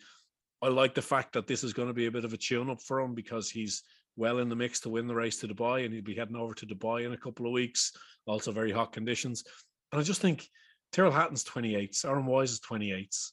I 0.63 0.69
like 0.69 0.95
the 0.95 1.03
fact 1.03 1.33
that 1.35 1.47
this 1.47 1.63
is 1.63 1.73
going 1.73 1.89
to 1.89 1.95
be 1.95 2.07
a 2.07 2.11
bit 2.11 2.25
of 2.25 2.33
a 2.33 2.37
tune 2.37 2.71
up 2.71 2.81
for 2.83 3.01
him 3.01 3.15
because 3.15 3.51
he's 3.51 3.83
well 4.17 4.39
in 4.39 4.49
the 4.49 4.57
mix 4.57 4.81
to 4.81 4.89
win 4.89 5.07
the 5.07 5.15
race 5.15 5.37
to 5.41 5.49
Dubai 5.49 5.85
and 5.85 5.93
he'll 5.93 6.03
be 6.03 6.15
heading 6.15 6.37
over 6.37 6.55
to 6.55 6.67
Dubai 6.67 7.05
in 7.05 7.13
a 7.13 7.17
couple 7.19 7.47
of 7.47 7.53
weeks. 7.53 7.93
Also, 8.27 8.51
very 8.53 8.73
hot 8.73 8.93
conditions. 8.93 9.45
And 9.93 10.01
I 10.01 10.03
just 10.05 10.21
think 10.23 10.49
Tyrrell 10.93 11.13
Hatton's 11.13 11.45
28s, 11.45 12.05
Aaron 12.05 12.25
Wise 12.27 12.53
is 12.53 12.61
28s, 12.61 13.33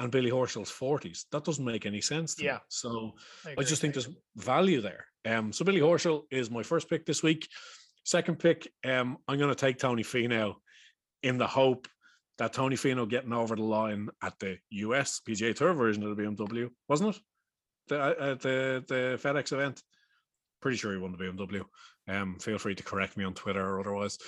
and 0.00 0.10
Billy 0.10 0.30
Horschel's 0.30 0.70
40s. 0.72 1.26
That 1.30 1.44
doesn't 1.44 1.64
make 1.64 1.84
any 1.84 2.00
sense 2.00 2.34
to 2.36 2.44
Yeah. 2.44 2.54
me. 2.54 2.60
So 2.68 3.12
I 3.46 3.50
agree. 3.50 3.64
just 3.66 3.82
think 3.82 3.92
there's 3.94 4.08
value 4.36 4.80
there. 4.80 5.06
Um, 5.26 5.52
so 5.52 5.64
Billy 5.64 5.80
Horschel 5.80 6.22
is 6.30 6.50
my 6.50 6.62
first 6.62 6.88
pick 6.88 7.04
this 7.06 7.22
week. 7.22 7.46
Second 8.04 8.38
pick, 8.38 8.66
um, 8.84 9.18
I'm 9.28 9.38
going 9.38 9.50
to 9.50 9.54
take 9.54 9.78
Tony 9.78 10.02
Finau 10.02 10.54
in 11.22 11.38
the 11.38 11.46
hope 11.46 11.86
that 12.38 12.52
Tony 12.52 12.76
Finau 12.76 13.08
getting 13.08 13.32
over 13.32 13.54
the 13.56 13.62
line 13.62 14.08
at 14.22 14.38
the 14.38 14.58
US 14.70 15.20
PGA 15.26 15.54
Tour 15.54 15.74
version 15.74 16.02
of 16.02 16.16
the 16.16 16.22
BMW, 16.22 16.70
wasn't 16.88 17.16
it? 17.16 17.22
The 17.88 18.00
uh, 18.00 18.34
the 18.34 18.84
the 18.88 19.18
FedEx 19.22 19.52
event. 19.52 19.82
Pretty 20.60 20.76
sure 20.76 20.92
he 20.92 20.98
won 20.98 21.12
the 21.12 21.18
BMW. 21.18 21.64
Um, 22.08 22.38
feel 22.38 22.58
free 22.58 22.74
to 22.74 22.82
correct 22.82 23.16
me 23.16 23.24
on 23.24 23.34
Twitter 23.34 23.60
or 23.64 23.80
otherwise. 23.80 24.18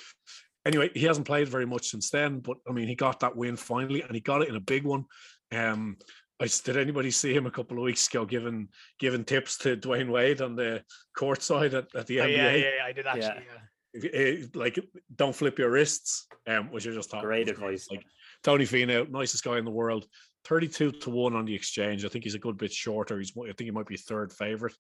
Anyway, 0.66 0.90
he 0.94 1.04
hasn't 1.04 1.26
played 1.26 1.48
very 1.48 1.66
much 1.66 1.88
since 1.88 2.10
then, 2.10 2.40
but 2.40 2.56
I 2.68 2.72
mean, 2.72 2.88
he 2.88 2.94
got 2.94 3.20
that 3.20 3.36
win 3.36 3.56
finally, 3.56 4.02
and 4.02 4.14
he 4.14 4.20
got 4.20 4.42
it 4.42 4.48
in 4.48 4.56
a 4.56 4.60
big 4.60 4.82
one. 4.84 5.04
Um, 5.52 5.96
I 6.40 6.44
s- 6.44 6.60
did 6.62 6.76
anybody 6.76 7.10
see 7.12 7.32
him 7.34 7.46
a 7.46 7.50
couple 7.50 7.76
of 7.78 7.84
weeks 7.84 8.08
ago 8.08 8.24
giving 8.24 8.68
giving 8.98 9.24
tips 9.24 9.58
to 9.58 9.76
Dwyane 9.76 10.10
Wade 10.10 10.40
on 10.40 10.56
the 10.56 10.82
court 11.16 11.42
side 11.42 11.74
at, 11.74 11.94
at 11.94 12.06
the 12.06 12.20
Oh, 12.20 12.24
NBA? 12.24 12.36
yeah, 12.36 12.52
yeah, 12.52 12.70
yeah, 12.78 12.84
I 12.84 12.92
did 12.92 13.06
actually. 13.06 13.22
Yeah. 13.22 13.40
Yeah. 13.54 13.60
Eh, 13.94 14.46
like 14.54 14.78
don't 15.14 15.36
flip 15.36 15.58
your 15.58 15.70
wrists, 15.70 16.26
um, 16.48 16.72
which 16.72 16.86
I 16.88 16.90
just 16.90 17.10
thought 17.10 17.22
Great 17.22 17.48
advice. 17.48 17.86
Like 17.90 18.04
Tony 18.42 18.64
Finau, 18.64 19.08
nicest 19.08 19.44
guy 19.44 19.58
in 19.58 19.64
the 19.64 19.70
world, 19.70 20.06
thirty-two 20.44 20.90
to 20.90 21.10
one 21.10 21.36
on 21.36 21.44
the 21.44 21.54
exchange. 21.54 22.04
I 22.04 22.08
think 22.08 22.24
he's 22.24 22.34
a 22.34 22.40
good 22.40 22.58
bit 22.58 22.72
shorter. 22.72 23.18
He's, 23.18 23.32
I 23.38 23.52
think 23.52 23.66
he 23.66 23.70
might 23.70 23.86
be 23.86 23.96
third 23.96 24.32
favorite, 24.32 24.74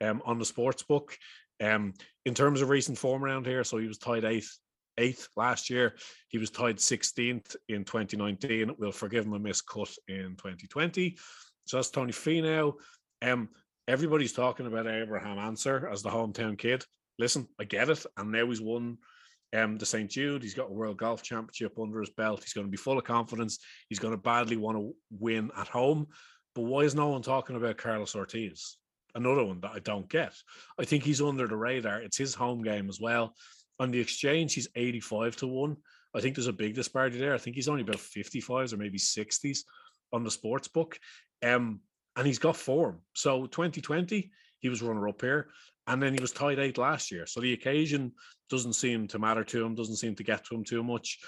um, 0.00 0.20
on 0.24 0.38
the 0.38 0.44
sports 0.44 0.82
book. 0.82 1.16
Um, 1.62 1.94
in 2.24 2.34
terms 2.34 2.60
of 2.60 2.68
recent 2.68 2.98
form 2.98 3.24
around 3.24 3.46
here, 3.46 3.62
so 3.62 3.78
he 3.78 3.86
was 3.86 3.98
tied 3.98 4.24
eighth, 4.24 4.58
eighth 4.96 5.28
last 5.36 5.70
year. 5.70 5.94
He 6.28 6.38
was 6.38 6.50
tied 6.50 6.80
sixteenth 6.80 7.54
in 7.68 7.84
twenty 7.84 8.16
nineteen. 8.16 8.74
We'll 8.76 8.90
forgive 8.90 9.24
him 9.24 9.34
a 9.34 9.40
miscut 9.40 9.96
in 10.08 10.34
twenty 10.36 10.66
twenty. 10.66 11.16
So 11.66 11.76
that's 11.76 11.90
Tony 11.90 12.12
Finau. 12.12 12.74
Um, 13.22 13.50
everybody's 13.86 14.32
talking 14.32 14.66
about 14.66 14.88
Abraham 14.88 15.38
Ancer 15.38 15.88
as 15.92 16.02
the 16.02 16.10
hometown 16.10 16.58
kid 16.58 16.84
listen, 17.18 17.48
I 17.60 17.64
get 17.64 17.90
it. 17.90 18.04
And 18.16 18.32
now 18.32 18.46
he's 18.46 18.60
won 18.60 18.98
um, 19.54 19.78
the 19.78 19.86
St. 19.86 20.10
Jude. 20.10 20.42
He's 20.42 20.54
got 20.54 20.70
a 20.70 20.72
World 20.72 20.98
Golf 20.98 21.22
Championship 21.22 21.78
under 21.78 22.00
his 22.00 22.10
belt. 22.10 22.42
He's 22.42 22.52
going 22.52 22.66
to 22.66 22.70
be 22.70 22.76
full 22.76 22.98
of 22.98 23.04
confidence. 23.04 23.58
He's 23.88 23.98
going 23.98 24.14
to 24.14 24.18
badly 24.18 24.56
want 24.56 24.78
to 24.78 24.94
win 25.10 25.50
at 25.56 25.68
home. 25.68 26.06
But 26.54 26.62
why 26.62 26.80
is 26.80 26.94
no 26.94 27.08
one 27.08 27.22
talking 27.22 27.56
about 27.56 27.78
Carlos 27.78 28.14
Ortiz? 28.14 28.76
Another 29.14 29.44
one 29.44 29.60
that 29.60 29.72
I 29.74 29.78
don't 29.80 30.08
get. 30.08 30.34
I 30.78 30.84
think 30.84 31.02
he's 31.02 31.22
under 31.22 31.46
the 31.46 31.56
radar. 31.56 32.00
It's 32.00 32.16
his 32.16 32.34
home 32.34 32.62
game 32.62 32.88
as 32.88 33.00
well. 33.00 33.34
On 33.80 33.90
the 33.90 34.00
exchange, 34.00 34.54
he's 34.54 34.68
85 34.74 35.36
to 35.36 35.46
1. 35.46 35.76
I 36.14 36.20
think 36.20 36.34
there's 36.34 36.46
a 36.46 36.52
big 36.52 36.74
disparity 36.74 37.18
there. 37.18 37.34
I 37.34 37.38
think 37.38 37.56
he's 37.56 37.68
only 37.68 37.82
about 37.82 37.96
55s 37.96 38.72
or 38.72 38.76
maybe 38.76 38.98
60s 38.98 39.60
on 40.12 40.24
the 40.24 40.30
sports 40.30 40.68
book. 40.68 40.98
Um, 41.42 41.80
and 42.16 42.26
he's 42.26 42.38
got 42.38 42.56
form. 42.56 43.00
So 43.14 43.46
2020, 43.46 44.30
he 44.58 44.68
was 44.68 44.82
runner 44.82 45.08
up 45.08 45.20
here 45.20 45.48
and 45.88 46.02
then 46.02 46.12
he 46.12 46.20
was 46.20 46.32
tied 46.32 46.58
eight 46.58 46.78
last 46.78 47.10
year. 47.10 47.26
So 47.26 47.40
the 47.40 47.54
occasion 47.54 48.12
doesn't 48.50 48.74
seem 48.74 49.08
to 49.08 49.18
matter 49.18 49.42
to 49.42 49.64
him, 49.64 49.74
doesn't 49.74 49.96
seem 49.96 50.14
to 50.16 50.22
get 50.22 50.44
to 50.44 50.54
him 50.54 50.62
too 50.62 50.84
much. 50.84 51.18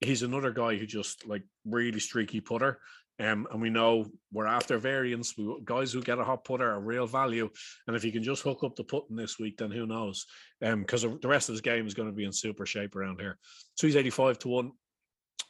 He's 0.00 0.22
another 0.22 0.52
guy 0.52 0.76
who 0.76 0.86
just 0.86 1.26
like 1.26 1.42
really 1.66 2.00
streaky 2.00 2.40
putter. 2.40 2.78
Um, 3.20 3.46
and 3.52 3.60
we 3.60 3.70
know 3.70 4.06
we're 4.32 4.46
after 4.46 4.78
variance. 4.78 5.34
We, 5.36 5.56
guys 5.64 5.92
who 5.92 6.00
get 6.00 6.18
a 6.18 6.24
hot 6.24 6.44
putter 6.44 6.68
are 6.68 6.80
real 6.80 7.06
value. 7.06 7.48
And 7.86 7.96
if 7.96 8.02
he 8.02 8.12
can 8.12 8.22
just 8.22 8.42
hook 8.42 8.64
up 8.64 8.76
the 8.76 8.84
putting 8.84 9.16
this 9.16 9.38
week, 9.38 9.58
then 9.58 9.70
who 9.70 9.86
knows? 9.86 10.26
Um, 10.64 10.80
because 10.80 11.02
the 11.02 11.28
rest 11.28 11.48
of 11.48 11.54
his 11.54 11.60
game 11.60 11.86
is 11.86 11.94
going 11.94 12.08
to 12.08 12.14
be 12.14 12.24
in 12.24 12.32
super 12.32 12.66
shape 12.66 12.96
around 12.96 13.20
here. 13.20 13.38
So 13.74 13.86
he's 13.86 13.96
85 13.96 14.38
to 14.40 14.48
1. 14.48 14.72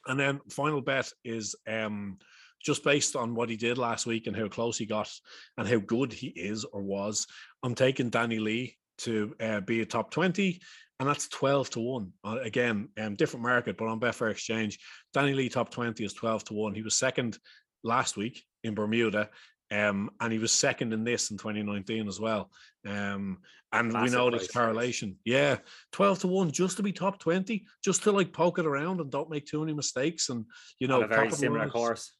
And 0.07 0.20
then 0.20 0.40
final 0.50 0.81
bet 0.81 1.11
is 1.24 1.55
um 1.66 2.18
just 2.64 2.83
based 2.83 3.14
on 3.14 3.35
what 3.35 3.50
he 3.50 3.57
did 3.57 3.79
last 3.79 4.07
week 4.07 4.27
and 4.27 4.37
how 4.37 4.48
close 4.48 4.79
he 4.79 4.87
got 4.87 5.11
and 5.59 5.68
how 5.68 5.79
good 5.79 6.12
he 6.12 6.29
is 6.29 6.64
or 6.64 6.83
was. 6.83 7.27
I'm 7.62 7.74
taking 7.74 8.11
Danny 8.11 8.38
Lee 8.38 8.77
to 8.98 9.35
uh, 9.40 9.61
be 9.61 9.81
a 9.81 9.87
top 9.87 10.11
20, 10.11 10.61
and 10.98 11.09
that's 11.09 11.29
12 11.29 11.70
to 11.70 11.81
1. 11.81 12.12
Uh, 12.24 12.38
again, 12.42 12.88
um, 12.98 13.16
different 13.16 13.44
market, 13.44 13.77
but 13.77 13.88
on 13.88 14.00
Betfair 14.00 14.31
Exchange, 14.31 14.79
Danny 15.12 15.35
Lee 15.35 15.48
top 15.48 15.70
20 15.70 16.05
is 16.05 16.14
12 16.14 16.44
to 16.44 16.55
1. 16.55 16.74
He 16.74 16.83
was 16.83 16.94
second 16.94 17.38
last 17.83 18.16
week 18.16 18.42
in 18.62 18.74
Bermuda. 18.74 19.29
Um, 19.70 20.11
and 20.20 20.33
he 20.33 20.38
was 20.38 20.53
second 20.53 20.92
in 20.92 21.05
this 21.05 21.31
in 21.31 21.38
2019 21.38 22.07
as 22.07 22.20
well. 22.20 22.50
Um, 22.87 23.38
and 23.72 23.92
we 23.92 24.09
know 24.09 24.31
this 24.31 24.46
correlation. 24.46 25.16
Yeah, 25.24 25.57
12 25.92 26.20
to 26.20 26.27
1 26.29 26.53
just 26.53 26.77
to 26.77 26.83
be 26.83 26.92
top 26.92 27.18
20, 27.18 27.64
just 27.83 28.05
to 28.05 28.12
like 28.12 28.33
poke 28.33 28.59
it 28.59 28.66
around 28.66 29.00
and 29.00 29.11
don't 29.11 29.31
make 29.31 29.46
too 29.46 29.61
many 29.61 29.74
mistakes. 29.74 30.29
And 30.29 30.44
you 30.79 30.87
know, 30.87 31.03
a 31.03 31.09
very 31.09 31.31
similar 31.33 31.68
course. 31.68 32.12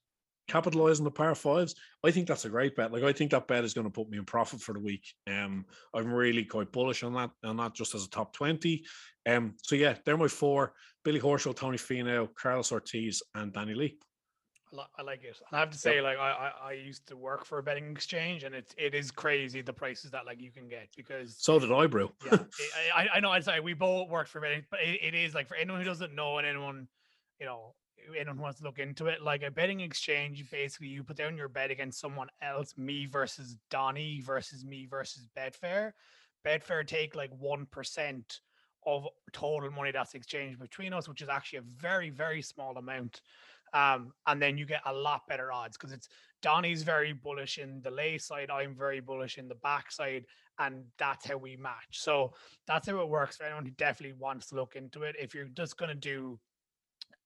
Capitalize 0.49 0.99
on 0.99 1.05
the 1.05 1.11
par 1.11 1.35
fives. 1.35 1.75
I 2.05 2.11
think 2.11 2.29
that's 2.29 2.45
a 2.45 2.51
great 2.51 2.77
bet. 2.77 2.93
Like 2.93 3.03
I 3.03 3.13
think 3.13 3.31
that 3.31 3.47
bet 3.49 3.65
is 3.65 3.75
going 3.75 3.87
to 3.87 3.91
put 3.91 4.09
me 4.09 4.19
in 4.19 4.25
profit 4.25 4.61
for 4.61 4.73
the 4.73 4.81
week. 4.81 5.05
Um, 5.27 5.67
I'm 5.95 6.13
really 6.13 6.45
quite 6.45 6.73
bullish 6.73 7.03
on 7.03 7.15
that, 7.15 7.31
and 7.43 7.57
not 7.57 7.75
just 7.75 7.95
as 7.95 8.05
a 8.05 8.11
top 8.11 8.33
twenty. 8.33 8.85
Um, 9.27 9.57
so 9.63 9.75
yeah, 9.75 9.97
they're 10.05 10.17
my 10.17 10.29
four: 10.29 10.75
Billy 11.05 11.21
Horschel, 11.21 11.57
Tony 11.57 11.79
Finau, 11.79 12.29
Carlos 12.35 12.73
Ortiz, 12.73 13.23
and 13.35 13.53
Danny 13.53 13.75
Lee. 13.75 13.99
I, 14.99 15.03
like 15.03 15.23
it. 15.23 15.37
And 15.49 15.57
I 15.57 15.61
have 15.61 15.71
to 15.71 15.79
say, 15.79 16.01
like, 16.01 16.19
I, 16.19 16.31
I 16.33 16.69
I 16.71 16.73
used 16.73 17.07
to 17.07 17.17
work 17.17 17.45
for 17.45 17.59
a 17.59 17.63
betting 17.63 17.93
exchange, 17.93 18.43
and 18.43 18.55
it's 18.57 18.75
it 18.77 18.93
is 18.93 19.13
crazy 19.13 19.63
the 19.63 19.73
prices 19.73 20.11
that 20.11 20.27
like 20.27 20.41
you 20.41 20.51
can 20.51 20.67
get 20.69 20.89
because 20.97 21.37
So 21.39 21.61
did 21.61 21.71
I, 21.71 21.87
bro. 21.87 22.13
yeah, 22.27 22.39
I, 22.95 23.03
I- 23.05 23.09
I 23.15 23.21
know. 23.21 23.33
It's 23.35 23.47
like 23.47 23.63
we 23.63 23.75
both 23.75 24.09
worked 24.09 24.31
for 24.31 24.41
betting, 24.41 24.65
but 24.71 24.81
it, 24.81 25.01
it 25.01 25.15
is 25.15 25.33
like 25.33 25.47
for 25.47 25.55
anyone 25.55 25.79
who 25.81 25.85
doesn't 25.87 26.13
know 26.13 26.39
and 26.39 26.47
anyone, 26.47 26.89
you 27.39 27.47
know, 27.47 27.77
anyone 28.19 28.39
wants 28.39 28.59
to 28.59 28.65
look 28.65 28.79
into 28.79 29.07
it, 29.07 29.23
like 29.23 29.43
a 29.43 29.51
betting 29.51 29.81
exchange, 29.81 30.51
basically 30.51 30.89
you 30.89 31.03
put 31.03 31.17
down 31.17 31.37
your 31.37 31.49
bet 31.49 31.71
against 31.71 32.01
someone 32.01 32.29
else, 32.43 32.75
me 32.77 33.07
versus 33.07 33.57
Donnie 33.71 34.21
versus 34.21 34.65
me 34.65 34.87
versus 34.87 35.29
Betfair. 35.37 35.93
Betfair 36.47 36.87
take 36.87 37.15
like 37.15 37.31
one 37.39 37.67
percent 37.67 38.41
of 38.87 39.07
total 39.33 39.71
money 39.71 39.93
that's 39.93 40.15
exchanged 40.15 40.59
between 40.59 40.93
us, 40.93 41.09
which 41.09 41.23
is 41.23 41.29
actually 41.29 41.61
a 41.61 41.63
very 41.81 42.11
very 42.11 42.43
small 42.43 42.77
amount. 42.77 43.21
Um, 43.73 44.13
and 44.27 44.41
then 44.41 44.57
you 44.57 44.67
get 44.67 44.83
a 44.87 44.93
lot 44.93 45.27
better 45.27 45.51
odds 45.51 45.77
because 45.77 45.93
it's 45.93 46.09
Donnie's 46.43 46.83
very 46.85 47.13
bullish 47.13 47.59
in 47.59 47.81
the 47.83 47.91
lay 47.91 48.19
side, 48.19 48.51
I'm 48.51 48.77
very 48.77 49.01
bullish 49.01 49.39
in 49.39 49.49
the 49.49 49.57
back 49.57 49.91
side, 49.91 50.27
and 50.61 50.85
that's 50.99 51.27
how 51.27 51.39
we 51.39 51.57
match. 51.57 51.89
So 51.91 52.35
that's 52.67 52.87
how 52.87 53.01
it 53.01 53.09
works 53.09 53.37
for 53.37 53.45
anyone 53.45 53.65
who 53.65 53.73
definitely 53.73 54.17
wants 54.19 54.47
to 54.49 54.55
look 54.55 54.77
into 54.77 55.03
it. 55.03 55.17
If 55.19 55.35
you're 55.35 55.47
just 55.47 55.77
going 55.77 55.89
to 55.89 55.95
do 55.95 56.39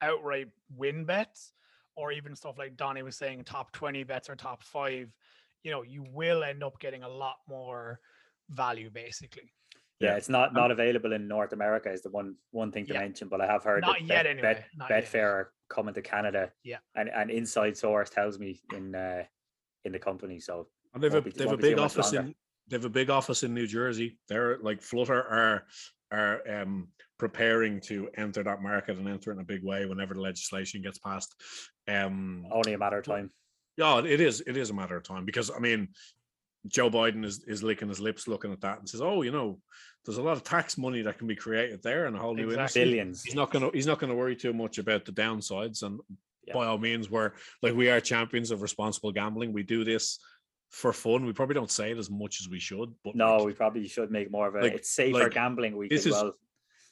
outright 0.03 0.49
win 0.77 1.05
bets, 1.05 1.53
or 1.97 2.13
even 2.13 2.35
stuff 2.37 2.59
like 2.59 2.77
Donnie 2.77 3.03
was 3.03 3.17
saying, 3.17 3.45
top 3.45 3.73
20 3.73 4.05
bets 4.05 4.29
or 4.31 4.37
top 4.37 4.63
five, 4.63 5.09
you 5.65 5.71
know, 5.71 5.83
you 5.83 6.05
will 6.13 6.45
end 6.45 6.63
up 6.63 6.79
getting 6.79 7.03
a 7.03 7.09
lot 7.09 7.37
more 7.49 8.01
value 8.51 8.91
basically. 8.91 9.53
Yeah, 10.01 10.11
Yeah. 10.13 10.17
it's 10.17 10.29
not 10.29 10.55
not 10.55 10.71
available 10.71 11.13
in 11.13 11.27
North 11.27 11.53
America 11.53 11.91
is 11.91 12.03
the 12.03 12.11
one 12.11 12.37
one 12.53 12.71
thing 12.71 12.87
to 12.87 12.93
Yeah. 12.95 13.01
mention, 13.01 13.29
but 13.29 13.41
I 13.41 13.47
have 13.47 13.65
heard 13.65 13.81
Not 13.83 13.95
that 13.99 14.03
yet 14.07 14.09
Bet, 14.23 14.27
anyway, 14.27 14.55
Bet, 14.55 14.65
not 14.77 14.91
yet. 14.91 15.05
Betfair 15.05 15.25
are 15.25 15.53
coming 15.69 15.93
to 15.95 16.03
Canada. 16.03 16.53
Yeah. 16.63 16.79
and 16.95 17.09
an 17.09 17.31
inside 17.31 17.77
source 17.77 18.09
tells 18.09 18.39
me 18.39 18.63
in 18.73 18.95
uh, 18.95 19.25
in 19.85 19.91
the 19.93 19.99
company. 19.99 20.39
So 20.39 20.69
And 20.95 21.03
they've 21.03 21.13
a 21.13 21.21
be- 21.21 21.31
they've 21.33 21.47
a 21.47 21.51
won't 21.51 21.61
be 21.61 21.71
too 21.71 21.75
big 21.75 21.79
office 21.81 22.13
longer. 22.13 22.29
in 22.31 22.35
they've 22.69 22.85
a 22.85 22.89
big 22.89 23.11
office 23.11 23.43
in 23.43 23.53
New 23.55 23.67
Jersey. 23.67 24.21
They're 24.29 24.59
like 24.59 24.81
Flutter 24.83 25.21
are 25.21 25.67
are 26.13 26.49
um 26.63 26.93
preparing 27.19 27.81
to 27.81 28.09
enter 28.17 28.43
that 28.45 28.63
market 28.63 28.97
and 28.97 29.09
enter 29.09 29.33
in 29.33 29.41
a 29.41 29.45
big 29.45 29.63
way 29.65 29.87
whenever 29.87 30.15
the 30.15 30.21
legislation 30.21 30.81
gets 30.83 30.99
passed. 30.99 31.35
Um 31.89 32.47
only 32.51 32.75
a 32.75 32.79
matter 32.79 32.99
of 32.99 33.05
time. 33.05 33.31
yeah, 33.77 33.99
it 34.05 34.21
is 34.21 34.41
it 34.47 34.57
is 34.57 34.71
a 34.71 34.75
matter 34.75 34.97
of 34.97 35.03
time 35.03 35.25
because 35.25 35.51
I 35.51 35.59
mean 35.59 35.89
Joe 36.67 36.91
Biden 36.91 37.25
is, 37.25 37.45
is 37.47 37.63
licking 37.63 37.89
his 37.89 38.01
lips 38.01 38.27
looking 38.29 38.53
at 38.53 38.61
that 38.63 38.79
and 38.81 38.89
says, 38.89 39.01
Oh, 39.01 39.23
you 39.23 39.31
know, 39.31 39.61
there's 40.05 40.19
a 40.19 40.23
lot 40.23 40.37
of 40.37 40.43
tax 40.43 40.77
money 40.77 41.03
that 41.03 41.17
can 41.17 41.27
be 41.27 41.37
created 41.37 41.83
there 41.83 42.07
and 42.07 42.17
a 42.17 42.19
whole 42.19 42.35
new 42.35 42.51
Exactly. 42.51 42.61
industry 42.83 42.85
Billions. 42.85 43.23
he's 43.25 43.35
not 43.35 43.51
gonna 43.51 43.71
he's 43.73 43.87
not 43.87 43.99
gonna 43.99 44.15
worry 44.15 44.37
too 44.37 44.53
much 44.53 44.79
about 44.79 45.05
the 45.05 45.13
downsides 45.13 45.83
and 45.83 46.01
Yeah. 46.47 46.55
by 46.55 46.67
all 46.67 46.79
means 46.79 47.11
we're 47.11 47.33
like 47.63 47.75
we 47.75 47.91
are 47.91 48.01
champions 48.01 48.51
of 48.51 48.63
responsible 48.63 49.13
gambling 49.13 49.53
we 49.53 49.63
do 49.65 49.83
this 49.85 50.19
for 50.71 50.93
fun 50.93 51.25
we 51.25 51.33
probably 51.33 51.55
don't 51.55 51.71
say 51.71 51.91
it 51.93 51.99
as 51.99 52.11
much 52.11 52.41
as 52.41 52.49
we 52.49 52.59
should 52.61 52.91
but 53.05 53.15
No, 53.15 53.37
like, 53.39 53.47
we 53.47 53.53
probably 53.55 53.89
should 53.89 54.11
make 54.11 54.31
more 54.31 54.49
of 54.49 54.55
a 54.55 54.61
like- 54.61 54.75
it's 54.75 54.91
safer 54.91 55.19
like, 55.25 55.33
gambling 55.33 55.77
week 55.77 55.91
this 55.91 56.01
as 56.01 56.07
is- 56.07 56.13
well. 56.23 56.33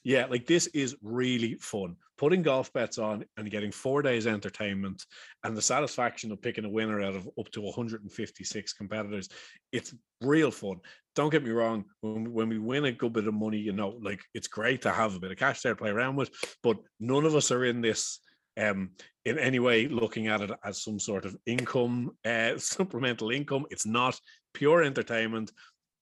Yeah 0.07 0.25
like 0.27 0.47
this 0.47 0.69
is 0.69 0.95
really 1.03 1.55
fun. 1.57 1.97
Putting 2.17 2.41
golf 2.41 2.73
bets 2.73 2.97
on 2.97 3.25
and 3.37 3.51
getting 3.51 3.73
four 3.73 4.03
days 4.03 4.29
entertainment 4.29 5.05
and 5.43 5.57
the 5.57 5.61
satisfaction 5.61 6.31
of 6.31 6.41
picking 6.41 6.65
a 6.65 6.71
winner 6.71 7.03
out 7.03 7.17
of 7.17 7.29
up 7.39 7.51
to 7.51 7.61
156 7.61 8.73
competitors 8.75 9.29
it's 9.73 9.93
real 10.23 10.53
fun. 10.53 10.77
Don't 11.17 11.31
get 11.31 11.43
me 11.43 11.51
wrong 11.51 11.87
when, 12.03 12.33
when 12.33 12.49
we 12.49 12.59
win 12.59 12.85
a 12.85 12.93
good 12.93 13.15
bit 13.15 13.27
of 13.27 13.35
money 13.35 13.59
you 13.59 13.73
know 13.73 13.99
like 14.01 14.21
it's 14.33 14.47
great 14.47 14.83
to 14.83 14.93
have 14.93 15.17
a 15.17 15.19
bit 15.19 15.33
of 15.33 15.39
cash 15.39 15.63
there 15.63 15.73
to 15.73 15.77
play 15.77 15.91
around 15.91 16.15
with 16.15 16.31
but 16.63 16.79
none 17.01 17.25
of 17.25 17.35
us 17.35 17.51
are 17.51 17.65
in 17.65 17.81
this 17.81 18.21
um 18.61 18.91
in 19.25 19.41
any 19.41 19.59
way 19.59 19.89
looking 19.89 20.29
at 20.29 20.41
it 20.41 20.53
as 20.65 20.85
some 20.85 21.01
sort 21.01 21.25
of 21.25 21.37
income 21.47 22.13
uh 22.25 22.53
supplemental 22.59 23.31
income. 23.31 23.67
It's 23.71 23.87
not. 23.87 24.19
Pure 24.55 24.85
entertainment. 24.85 25.51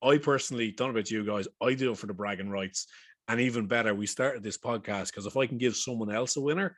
I 0.03 0.19
personally 0.19 0.71
don't 0.71 0.89
know 0.89 0.99
about 0.99 1.11
you 1.11 1.25
guys 1.25 1.49
i 1.63 1.73
do 1.73 1.93
it 1.93 1.99
for 1.99 2.07
the 2.07 2.13
bragging 2.13 2.51
rights 2.51 2.87
and 3.29 3.41
even 3.41 3.67
better 3.67 3.95
we 3.95 4.07
started 4.07 4.43
this 4.43 4.59
podcast 4.59 5.07
because 5.07 5.27
if 5.27 5.37
i 5.37 5.47
can 5.47 5.59
give 5.59 5.77
someone 5.77 6.11
else 6.11 6.37
a 6.37 6.41
winner 6.41 6.77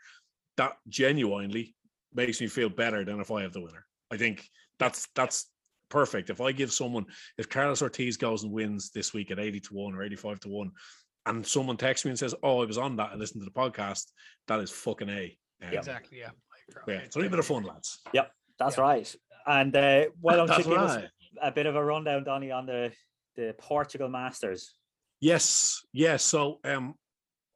that 0.56 0.72
genuinely 0.88 1.74
makes 2.14 2.40
me 2.40 2.46
feel 2.46 2.68
better 2.68 3.04
than 3.04 3.20
if 3.20 3.30
i 3.30 3.42
have 3.42 3.52
the 3.52 3.60
winner 3.60 3.84
i 4.10 4.16
think 4.16 4.46
that's 4.78 5.08
that's 5.14 5.50
perfect 5.88 6.30
if 6.30 6.40
i 6.40 6.50
give 6.52 6.72
someone 6.72 7.04
if 7.38 7.48
carlos 7.48 7.82
ortiz 7.82 8.16
goes 8.16 8.42
and 8.42 8.52
wins 8.52 8.90
this 8.90 9.12
week 9.12 9.30
at 9.30 9.38
80 9.38 9.60
to 9.60 9.74
1 9.74 9.94
or 9.94 10.02
85 10.02 10.40
to 10.40 10.48
1 10.48 10.70
and 11.26 11.46
someone 11.46 11.76
texts 11.76 12.04
me 12.04 12.10
and 12.10 12.18
says 12.18 12.34
oh 12.42 12.62
i 12.62 12.66
was 12.66 12.78
on 12.78 12.96
that 12.96 13.10
and 13.12 13.20
listened 13.20 13.42
to 13.42 13.44
the 13.44 13.50
podcast 13.50 14.04
that 14.48 14.60
is 14.60 14.70
fucking 14.70 15.08
a 15.08 15.36
um, 15.62 15.72
Exactly. 15.72 16.18
Yeah. 16.18 16.30
Yeah 16.86 16.96
it's 16.96 17.16
only 17.16 17.28
a 17.28 17.30
bit 17.30 17.38
of 17.38 17.46
fun 17.46 17.62
lads 17.62 18.00
Yep. 18.12 18.30
That's 18.58 18.76
Yeah. 18.76 18.82
right. 18.82 19.16
And 19.46 19.74
uh, 19.76 20.04
why 20.20 20.36
don't 20.36 20.48
you 20.48 20.54
That's 20.54 20.66
give 20.66 20.78
us 20.78 21.02
a 21.40 21.50
bit 21.52 21.66
of 21.66 21.76
a 21.76 21.84
rundown, 21.84 22.24
Donny, 22.24 22.50
on 22.50 22.66
the 22.66 22.92
the 23.36 23.54
Portugal 23.58 24.08
Masters? 24.08 24.74
Yes, 25.20 25.82
yes. 25.92 26.22
So 26.22 26.60
um, 26.64 26.94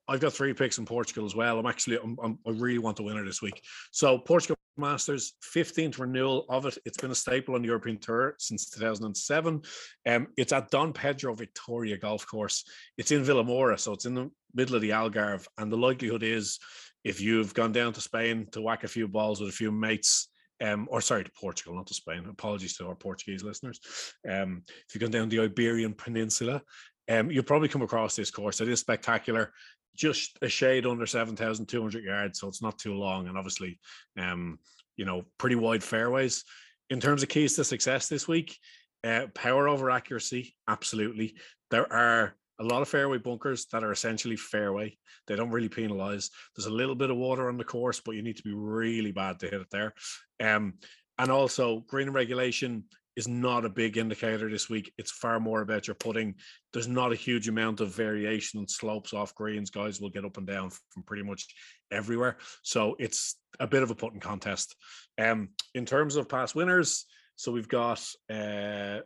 I've 0.08 0.20
got 0.20 0.32
three 0.32 0.52
picks 0.54 0.78
in 0.78 0.86
Portugal 0.86 1.26
as 1.26 1.34
well. 1.34 1.58
I'm 1.58 1.66
actually, 1.66 1.98
I'm, 2.02 2.16
I'm, 2.22 2.38
I 2.46 2.50
really 2.50 2.78
want 2.78 2.96
the 2.96 3.02
winner 3.02 3.24
this 3.24 3.42
week. 3.42 3.60
So 3.92 4.18
Portugal 4.18 4.56
Masters, 4.76 5.34
15th 5.54 5.98
renewal 5.98 6.46
of 6.48 6.66
it. 6.66 6.78
It's 6.84 6.96
been 6.96 7.10
a 7.10 7.14
staple 7.14 7.54
on 7.54 7.62
the 7.62 7.68
European 7.68 7.98
Tour 7.98 8.34
since 8.38 8.70
2007. 8.70 9.62
Um, 10.06 10.26
it's 10.36 10.52
at 10.52 10.70
Dom 10.70 10.92
Pedro 10.92 11.34
Victoria 11.34 11.98
Golf 11.98 12.26
Course. 12.26 12.64
It's 12.98 13.12
in 13.12 13.22
Vilamoura, 13.22 13.78
so 13.78 13.92
it's 13.92 14.06
in 14.06 14.14
the 14.14 14.30
middle 14.54 14.74
of 14.74 14.82
the 14.82 14.90
Algarve. 14.90 15.46
And 15.58 15.70
the 15.70 15.76
likelihood 15.76 16.22
is, 16.22 16.58
if 17.04 17.20
you've 17.20 17.54
gone 17.54 17.72
down 17.72 17.92
to 17.92 18.00
Spain 18.00 18.46
to 18.52 18.60
whack 18.60 18.84
a 18.84 18.88
few 18.88 19.06
balls 19.06 19.40
with 19.40 19.50
a 19.50 19.52
few 19.52 19.70
mates, 19.70 20.28
um, 20.62 20.88
or 20.90 21.00
sorry, 21.00 21.24
to 21.24 21.30
Portugal, 21.32 21.74
not 21.74 21.86
to 21.86 21.94
Spain. 21.94 22.26
Apologies 22.28 22.76
to 22.76 22.86
our 22.86 22.94
Portuguese 22.94 23.42
listeners. 23.42 23.80
Um, 24.28 24.62
if 24.66 24.94
you've 24.94 25.00
gone 25.00 25.10
down 25.10 25.28
the 25.28 25.40
Iberian 25.40 25.94
Peninsula, 25.94 26.62
um, 27.08 27.30
you'll 27.30 27.44
probably 27.44 27.68
come 27.68 27.82
across 27.82 28.16
this 28.16 28.30
course. 28.30 28.60
It 28.60 28.68
is 28.68 28.80
spectacular, 28.80 29.52
just 29.96 30.38
a 30.42 30.48
shade 30.48 30.86
under 30.86 31.06
7,200 31.06 32.04
yards, 32.04 32.40
so 32.40 32.48
it's 32.48 32.62
not 32.62 32.78
too 32.78 32.94
long, 32.94 33.28
and 33.28 33.36
obviously, 33.36 33.78
um, 34.18 34.58
you 34.96 35.04
know, 35.04 35.24
pretty 35.38 35.56
wide 35.56 35.82
fairways. 35.82 36.44
In 36.90 37.00
terms 37.00 37.22
of 37.22 37.28
keys 37.28 37.54
to 37.56 37.64
success 37.64 38.08
this 38.08 38.26
week, 38.26 38.56
uh, 39.04 39.26
power 39.34 39.68
over 39.68 39.90
accuracy, 39.90 40.54
absolutely. 40.68 41.36
There 41.70 41.90
are 41.92 42.34
a 42.60 42.64
lot 42.64 42.82
of 42.82 42.88
fairway 42.88 43.18
bunkers 43.18 43.66
that 43.72 43.82
are 43.82 43.92
essentially 43.92 44.36
fairway. 44.36 44.96
They 45.26 45.36
don't 45.36 45.50
really 45.50 45.68
penalize. 45.68 46.30
There's 46.54 46.66
a 46.66 46.70
little 46.70 46.94
bit 46.94 47.10
of 47.10 47.16
water 47.16 47.48
on 47.48 47.56
the 47.56 47.64
course, 47.64 48.00
but 48.04 48.16
you 48.16 48.22
need 48.22 48.36
to 48.36 48.42
be 48.42 48.52
really 48.52 49.12
bad 49.12 49.38
to 49.40 49.46
hit 49.46 49.60
it 49.60 49.70
there. 49.70 49.94
Um, 50.42 50.74
and 51.18 51.30
also, 51.30 51.84
green 51.88 52.10
regulation 52.10 52.84
is 53.20 53.28
not 53.28 53.66
a 53.66 53.68
big 53.68 53.98
indicator 53.98 54.48
this 54.48 54.70
week. 54.70 54.94
It's 54.96 55.10
far 55.10 55.38
more 55.38 55.60
about 55.60 55.86
your 55.86 55.94
putting. 55.94 56.36
There's 56.72 56.88
not 56.88 57.12
a 57.12 57.16
huge 57.16 57.48
amount 57.48 57.82
of 57.82 57.94
variation 57.94 58.58
on 58.58 58.66
slopes 58.66 59.12
off 59.12 59.34
greens. 59.34 59.68
Guys 59.68 60.00
will 60.00 60.08
get 60.08 60.24
up 60.24 60.38
and 60.38 60.46
down 60.46 60.70
from 60.88 61.02
pretty 61.02 61.22
much 61.22 61.46
everywhere. 61.92 62.38
So 62.62 62.96
it's 62.98 63.36
a 63.60 63.66
bit 63.66 63.82
of 63.82 63.90
a 63.90 63.94
putting 63.94 64.20
contest. 64.20 64.74
Um, 65.18 65.50
in 65.74 65.84
terms 65.84 66.16
of 66.16 66.30
past 66.30 66.54
winners, 66.54 67.04
so 67.36 67.52
we've 67.52 67.68
got 67.68 68.00
uh, 68.32 69.00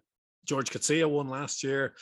George 0.46 0.70
Coetzee 0.70 1.10
won 1.10 1.28
last 1.28 1.64
year. 1.64 1.94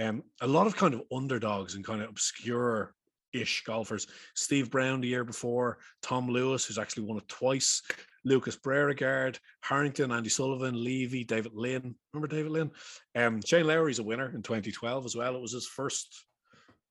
Um, 0.00 0.22
a 0.40 0.46
lot 0.46 0.66
of 0.66 0.74
kind 0.74 0.94
of 0.94 1.02
underdogs 1.14 1.74
and 1.74 1.84
kind 1.84 2.00
of 2.00 2.08
obscure 2.08 2.94
ish 3.34 3.62
golfers. 3.64 4.06
Steve 4.34 4.70
Brown 4.70 5.02
the 5.02 5.08
year 5.08 5.24
before, 5.24 5.80
Tom 6.00 6.30
Lewis, 6.30 6.64
who's 6.64 6.78
actually 6.78 7.02
won 7.02 7.18
it 7.18 7.28
twice, 7.28 7.82
Lucas 8.28 8.56
Bjerregaard, 8.56 9.38
Harrington, 9.62 10.12
Andy 10.12 10.28
Sullivan, 10.28 10.82
Levy, 10.82 11.24
David 11.24 11.52
Lynn. 11.54 11.94
Remember 12.12 12.34
David 12.34 12.52
Lynn? 12.52 12.70
Um, 13.14 13.40
Shane 13.42 13.66
Lowry's 13.66 13.98
a 13.98 14.04
winner 14.04 14.28
in 14.34 14.42
2012 14.42 15.06
as 15.06 15.16
well. 15.16 15.34
It 15.34 15.40
was 15.40 15.52
his 15.52 15.66
first, 15.66 16.24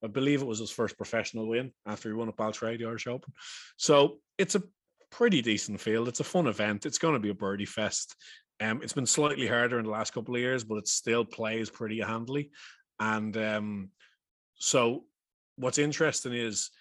I 0.03 0.07
believe 0.07 0.41
it 0.41 0.47
was 0.47 0.59
his 0.59 0.71
first 0.71 0.97
professional 0.97 1.47
win 1.47 1.71
after 1.85 2.09
he 2.09 2.15
won 2.15 2.29
at 2.29 2.37
Baltray, 2.37 2.77
the 2.77 2.85
Irish 2.85 3.07
Open. 3.07 3.31
So 3.77 4.17
it's 4.37 4.55
a 4.55 4.63
pretty 5.11 5.41
decent 5.41 5.79
field. 5.79 6.07
It's 6.07 6.19
a 6.19 6.25
fun 6.25 6.47
event. 6.47 6.85
It's 6.85 6.97
going 6.97 7.13
to 7.13 7.19
be 7.19 7.29
a 7.29 7.35
birdie 7.35 7.65
fest. 7.65 8.15
Um, 8.59 8.81
it's 8.81 8.93
been 8.93 9.05
slightly 9.05 9.47
harder 9.47 9.77
in 9.77 9.85
the 9.85 9.91
last 9.91 10.13
couple 10.13 10.35
of 10.35 10.41
years, 10.41 10.63
but 10.63 10.77
it 10.77 10.87
still 10.87 11.23
plays 11.23 11.69
pretty 11.69 11.99
handily. 11.99 12.51
And 12.99 13.37
um, 13.37 13.89
so 14.55 15.03
what's 15.55 15.77
interesting 15.77 16.33
is 16.33 16.71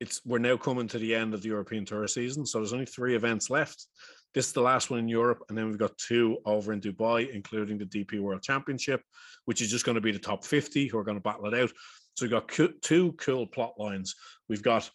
it's 0.00 0.20
we're 0.24 0.38
now 0.38 0.56
coming 0.56 0.88
to 0.88 0.98
the 0.98 1.14
end 1.14 1.34
of 1.34 1.42
the 1.42 1.48
European 1.48 1.84
Tour 1.84 2.06
season. 2.06 2.44
So 2.44 2.58
there's 2.58 2.72
only 2.72 2.86
three 2.86 3.14
events 3.14 3.50
left. 3.50 3.86
This 4.34 4.46
is 4.46 4.52
the 4.52 4.60
last 4.60 4.90
one 4.90 4.98
in 4.98 5.08
Europe, 5.08 5.44
and 5.48 5.56
then 5.56 5.68
we've 5.68 5.78
got 5.78 5.96
two 5.96 6.38
over 6.44 6.72
in 6.72 6.80
Dubai, 6.80 7.32
including 7.32 7.78
the 7.78 7.86
DP 7.86 8.20
World 8.20 8.42
Championship, 8.42 9.00
which 9.44 9.62
is 9.62 9.70
just 9.70 9.84
going 9.84 9.94
to 9.94 10.00
be 10.00 10.10
the 10.10 10.18
top 10.18 10.44
50 10.44 10.88
who 10.88 10.98
are 10.98 11.04
going 11.04 11.16
to 11.16 11.22
battle 11.22 11.46
it 11.46 11.54
out. 11.54 11.70
So 12.16 12.24
we've 12.24 12.30
got 12.30 12.48
two 12.82 13.12
cool 13.12 13.46
plot 13.46 13.74
lines. 13.78 14.14
We've 14.48 14.62
got 14.62 14.90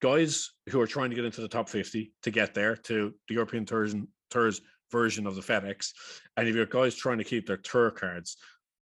guys 0.00 0.50
who 0.68 0.80
are 0.80 0.86
trying 0.86 1.10
to 1.10 1.16
get 1.16 1.24
into 1.24 1.40
the 1.40 1.48
top 1.48 1.68
50 1.68 2.12
to 2.22 2.30
get 2.30 2.54
there 2.54 2.76
to 2.76 3.12
the 3.28 3.34
European 3.34 3.64
Tours, 3.64 3.94
Tours 4.30 4.60
version 4.92 5.26
of 5.26 5.34
the 5.34 5.42
FedEx, 5.42 5.90
and 6.36 6.46
if 6.46 6.54
you've 6.54 6.68
got 6.68 6.78
guys 6.82 6.94
trying 6.94 7.18
to 7.18 7.24
keep 7.24 7.46
their 7.46 7.56
tour 7.56 7.90
cards. 7.90 8.36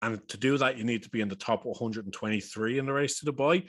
And 0.02 0.20
to 0.30 0.38
do 0.38 0.58
that, 0.60 0.78
you 0.78 0.84
need 0.84 1.02
to 1.04 1.10
be 1.10 1.22
in 1.22 1.30
the 1.30 1.36
top 1.36 1.66
123 1.66 2.78
in 2.78 2.86
the 2.86 2.94
race 2.94 3.20
to 3.20 3.26
Dubai. 3.26 3.66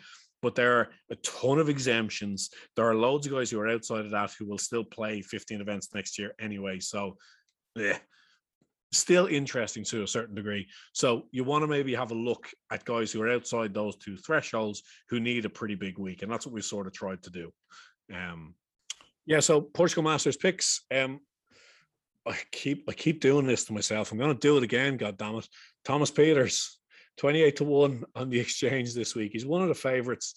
But 0.46 0.54
there 0.54 0.78
are 0.78 0.90
a 1.10 1.16
ton 1.16 1.58
of 1.58 1.68
exemptions. 1.68 2.50
There 2.76 2.88
are 2.88 2.94
loads 2.94 3.26
of 3.26 3.32
guys 3.32 3.50
who 3.50 3.58
are 3.58 3.68
outside 3.68 4.04
of 4.04 4.12
that 4.12 4.32
who 4.38 4.46
will 4.46 4.58
still 4.58 4.84
play 4.84 5.20
15 5.20 5.60
events 5.60 5.88
next 5.92 6.20
year 6.20 6.36
anyway. 6.38 6.78
So, 6.78 7.16
yeah, 7.74 7.98
still 8.92 9.26
interesting 9.26 9.82
to 9.86 10.04
a 10.04 10.06
certain 10.06 10.36
degree. 10.36 10.68
So, 10.92 11.24
you 11.32 11.42
want 11.42 11.64
to 11.64 11.66
maybe 11.66 11.96
have 11.96 12.12
a 12.12 12.14
look 12.14 12.48
at 12.70 12.84
guys 12.84 13.10
who 13.10 13.20
are 13.22 13.32
outside 13.32 13.74
those 13.74 13.96
two 13.96 14.16
thresholds 14.16 14.84
who 15.08 15.18
need 15.18 15.46
a 15.46 15.50
pretty 15.50 15.74
big 15.74 15.98
week. 15.98 16.22
And 16.22 16.30
that's 16.30 16.46
what 16.46 16.54
we 16.54 16.62
sort 16.62 16.86
of 16.86 16.92
tried 16.92 17.24
to 17.24 17.30
do. 17.30 17.52
Um, 18.14 18.54
yeah, 19.26 19.40
so 19.40 19.60
Portugal 19.60 20.04
Masters 20.04 20.36
picks. 20.36 20.82
Um, 20.94 21.18
I 22.24 22.36
keep 22.52 22.84
I 22.88 22.92
keep 22.92 23.20
doing 23.20 23.48
this 23.48 23.64
to 23.64 23.72
myself. 23.72 24.12
I'm 24.12 24.18
going 24.18 24.32
to 24.32 24.38
do 24.38 24.56
it 24.58 24.62
again. 24.62 24.96
God 24.96 25.18
damn 25.18 25.34
it, 25.34 25.48
Thomas 25.84 26.12
Pieters, 26.12 26.76
twenty 27.16 27.42
eight 27.42 27.56
to 27.56 27.64
one 27.64 28.04
on 28.14 28.30
the 28.30 28.40
exchange 28.40 28.94
this 28.94 29.14
week. 29.14 29.32
He's 29.32 29.46
one 29.46 29.62
of 29.62 29.68
the 29.68 29.74
favourites. 29.74 30.34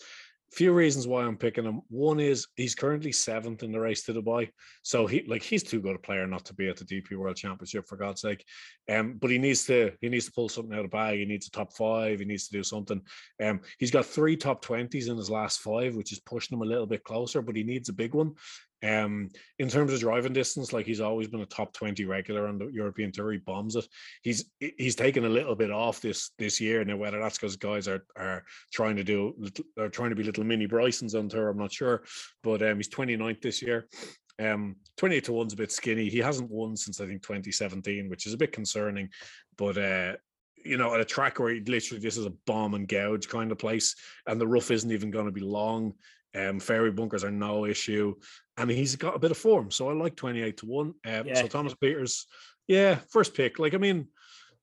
Few 0.51 0.73
reasons 0.73 1.05
why 1.05 1.25
I'm 1.25 1.37
picking 1.37 1.63
him. 1.63 1.81
One 1.89 2.19
is 2.19 2.47
he's 2.55 2.73
currently 2.73 3.11
seventh 3.11 3.61
in 3.61 3.71
the 3.71 3.79
race 3.79 4.01
to 4.05 4.13
Dubai, 4.13 4.49
so 4.81 5.05
he 5.05 5.23
like 5.27 5.43
he's 5.43 5.61
too 5.61 5.79
good 5.79 5.95
a 5.95 5.99
player 5.99 6.25
not 6.25 6.43
to 6.45 6.55
be 6.55 6.67
at 6.67 6.77
the 6.77 6.85
DP 6.85 7.15
World 7.15 7.35
Championship 7.35 7.87
for 7.87 7.97
God's 7.97 8.21
sake. 8.21 8.43
Um, 8.89 9.17
but 9.21 9.29
he 9.29 9.37
needs 9.37 9.65
to 9.65 9.91
he 10.01 10.09
needs 10.09 10.25
to 10.25 10.31
pull 10.31 10.49
something 10.49 10.73
out 10.73 10.85
of 10.85 10.89
the 10.89 10.97
bag. 10.97 11.19
He 11.19 11.25
needs 11.25 11.45
a 11.45 11.51
top 11.51 11.73
five. 11.73 12.19
He 12.19 12.25
needs 12.25 12.47
to 12.47 12.57
do 12.57 12.63
something. 12.63 12.99
Um, 13.43 13.61
he's 13.77 13.91
got 13.91 14.07
three 14.07 14.35
top 14.35 14.63
twenties 14.63 15.07
in 15.07 15.17
his 15.17 15.29
last 15.29 15.59
five, 15.59 15.93
which 15.95 16.11
is 16.11 16.19
pushing 16.19 16.57
him 16.57 16.63
a 16.63 16.69
little 16.69 16.87
bit 16.87 17.03
closer. 17.03 17.43
But 17.43 17.55
he 17.55 17.63
needs 17.63 17.89
a 17.89 17.93
big 17.93 18.15
one. 18.15 18.33
Um, 18.81 19.29
in 19.57 19.67
terms 19.67 19.91
of 19.91 19.99
driving 19.99 20.31
distance, 20.31 20.71
like 20.71 20.85
he's 20.85 21.01
always 21.01 21.27
been 21.27 21.41
a 21.41 21.45
top 21.45 21.73
20 21.73 22.05
regular 22.05 22.47
on 22.47 22.57
the 22.57 22.67
European 22.67 23.11
Tour. 23.11 23.33
He 23.33 23.39
bombs 23.39 23.75
it. 23.75 23.85
He's 24.21 24.45
he's 24.59 24.95
taken 24.95 25.25
a 25.25 25.29
little 25.29 25.55
bit 25.55 25.71
off 25.71 25.99
this 25.99 26.31
this 26.39 26.61
year. 26.61 26.85
Now, 26.85 26.95
whether 26.95 27.19
that's 27.19 27.37
because 27.37 27.57
guys 27.57 27.87
are 27.87 28.05
are 28.15 28.43
trying 28.71 28.95
to 28.95 29.03
do 29.03 29.35
are 29.77 29.89
trying 29.89 30.11
to 30.11 30.15
be 30.15 30.23
little 30.23 30.45
mini 30.45 30.65
Brysons 30.65 31.15
on 31.15 31.27
tour, 31.27 31.49
I'm 31.49 31.57
not 31.57 31.73
sure. 31.73 32.03
But 32.41 32.61
um, 32.61 32.77
he's 32.77 32.89
29th 32.89 33.41
this 33.41 33.61
year. 33.61 33.87
Um, 34.39 34.77
28 34.97 35.25
to 35.25 35.33
one's 35.33 35.53
a 35.53 35.57
bit 35.57 35.71
skinny. 35.71 36.09
He 36.09 36.19
hasn't 36.19 36.49
won 36.49 36.77
since 36.77 37.01
I 37.01 37.05
think 37.05 37.21
2017, 37.21 38.09
which 38.09 38.25
is 38.25 38.33
a 38.33 38.37
bit 38.37 38.53
concerning. 38.53 39.09
But 39.57 39.77
uh, 39.77 40.13
you 40.63 40.77
know, 40.77 40.93
at 40.93 41.01
a 41.01 41.05
track 41.05 41.39
where 41.39 41.55
literally 41.55 42.01
this 42.01 42.17
is 42.17 42.25
a 42.25 42.33
bomb 42.45 42.73
and 42.73 42.87
gouge 42.87 43.27
kind 43.27 43.51
of 43.51 43.57
place, 43.57 43.95
and 44.27 44.39
the 44.39 44.47
rough 44.47 44.71
isn't 44.71 44.91
even 44.91 45.11
going 45.11 45.25
to 45.25 45.31
be 45.31 45.41
long. 45.41 45.93
Um, 46.35 46.59
fairy 46.59 46.91
bunkers 46.91 47.23
are 47.23 47.31
no 47.31 47.65
issue, 47.65 48.15
and 48.57 48.69
he's 48.69 48.95
got 48.95 49.15
a 49.15 49.19
bit 49.19 49.31
of 49.31 49.37
form. 49.37 49.71
So 49.71 49.89
I 49.89 49.93
like 49.93 50.15
28 50.15 50.57
to 50.57 50.65
1. 50.67 50.87
Um, 50.87 50.93
Yeah. 51.25 51.33
So 51.41 51.47
Thomas 51.47 51.73
Pieters, 51.73 52.25
yeah, 52.67 52.99
first 53.09 53.33
pick. 53.33 53.57
Like, 53.57 53.73
I 53.73 53.77
mean, 53.77 54.07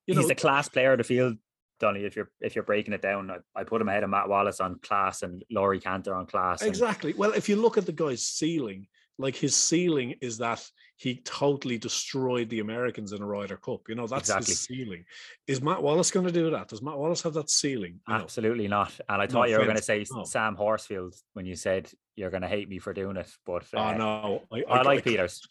you 0.05 0.15
he's 0.15 0.27
know, 0.27 0.31
a 0.31 0.35
class 0.35 0.69
player 0.69 0.93
of 0.93 0.99
the 0.99 1.03
field, 1.03 1.37
Donny. 1.79 2.05
If 2.05 2.15
you're 2.15 2.31
if 2.39 2.55
you're 2.55 2.63
breaking 2.63 2.93
it 2.93 3.01
down, 3.01 3.29
I, 3.29 3.37
I 3.59 3.63
put 3.65 3.81
him 3.81 3.89
ahead 3.89 4.03
of 4.03 4.09
Matt 4.09 4.29
Wallace 4.29 4.61
on 4.61 4.79
class 4.79 5.23
and 5.23 5.43
Laurie 5.51 5.79
Canter 5.81 6.15
on 6.15 6.25
class. 6.25 6.61
and- 6.61 6.69
exactly. 6.69 7.13
Well, 7.13 7.33
if 7.33 7.49
you 7.49 7.57
look 7.57 7.77
at 7.77 7.85
the 7.85 7.91
guy's 7.91 8.23
ceiling, 8.23 8.87
like 9.17 9.35
his 9.35 9.55
ceiling 9.55 10.15
is 10.21 10.37
that 10.39 10.63
he 10.95 11.21
totally 11.23 11.77
destroyed 11.77 12.49
the 12.49 12.59
Americans 12.59 13.11
in 13.13 13.21
a 13.21 13.25
Ryder 13.25 13.57
Cup. 13.57 13.81
You 13.87 13.95
know, 13.95 14.07
that's 14.07 14.29
Exactly. 14.29 14.51
his 14.51 14.59
ceiling. 14.61 15.05
Is 15.47 15.61
Matt 15.61 15.81
Wallace 15.83 16.09
going 16.11 16.25
to 16.25 16.31
do 16.31 16.49
that? 16.51 16.67
Does 16.69 16.81
Matt 16.81 16.97
Wallace 16.97 17.21
have 17.21 17.33
that 17.33 17.49
ceiling? 17.51 17.99
You 18.07 18.13
know? 18.15 18.21
Absolutely 18.21 18.67
not. 18.67 18.91
And 19.07 19.21
I 19.21 19.25
No 19.25 19.31
thought 19.31 19.49
you 19.49 19.57
were 19.59 19.65
going 19.65 19.77
to 19.77 19.83
say 19.83 20.03
no. 20.11 20.23
Sam 20.23 20.55
Horsfield 20.55 21.13
when 21.33 21.45
you 21.45 21.55
said 21.55 21.89
you're 22.15 22.31
going 22.31 22.41
to 22.41 22.47
hate 22.47 22.67
me 22.69 22.79
for 22.79 22.93
doing 22.93 23.17
it. 23.17 23.29
But 23.45 23.65
Oh 23.75 23.79
uh, 23.79 23.93
no, 23.97 24.43
I, 24.51 24.81
like 24.81 25.03
Pieters. 25.03 25.41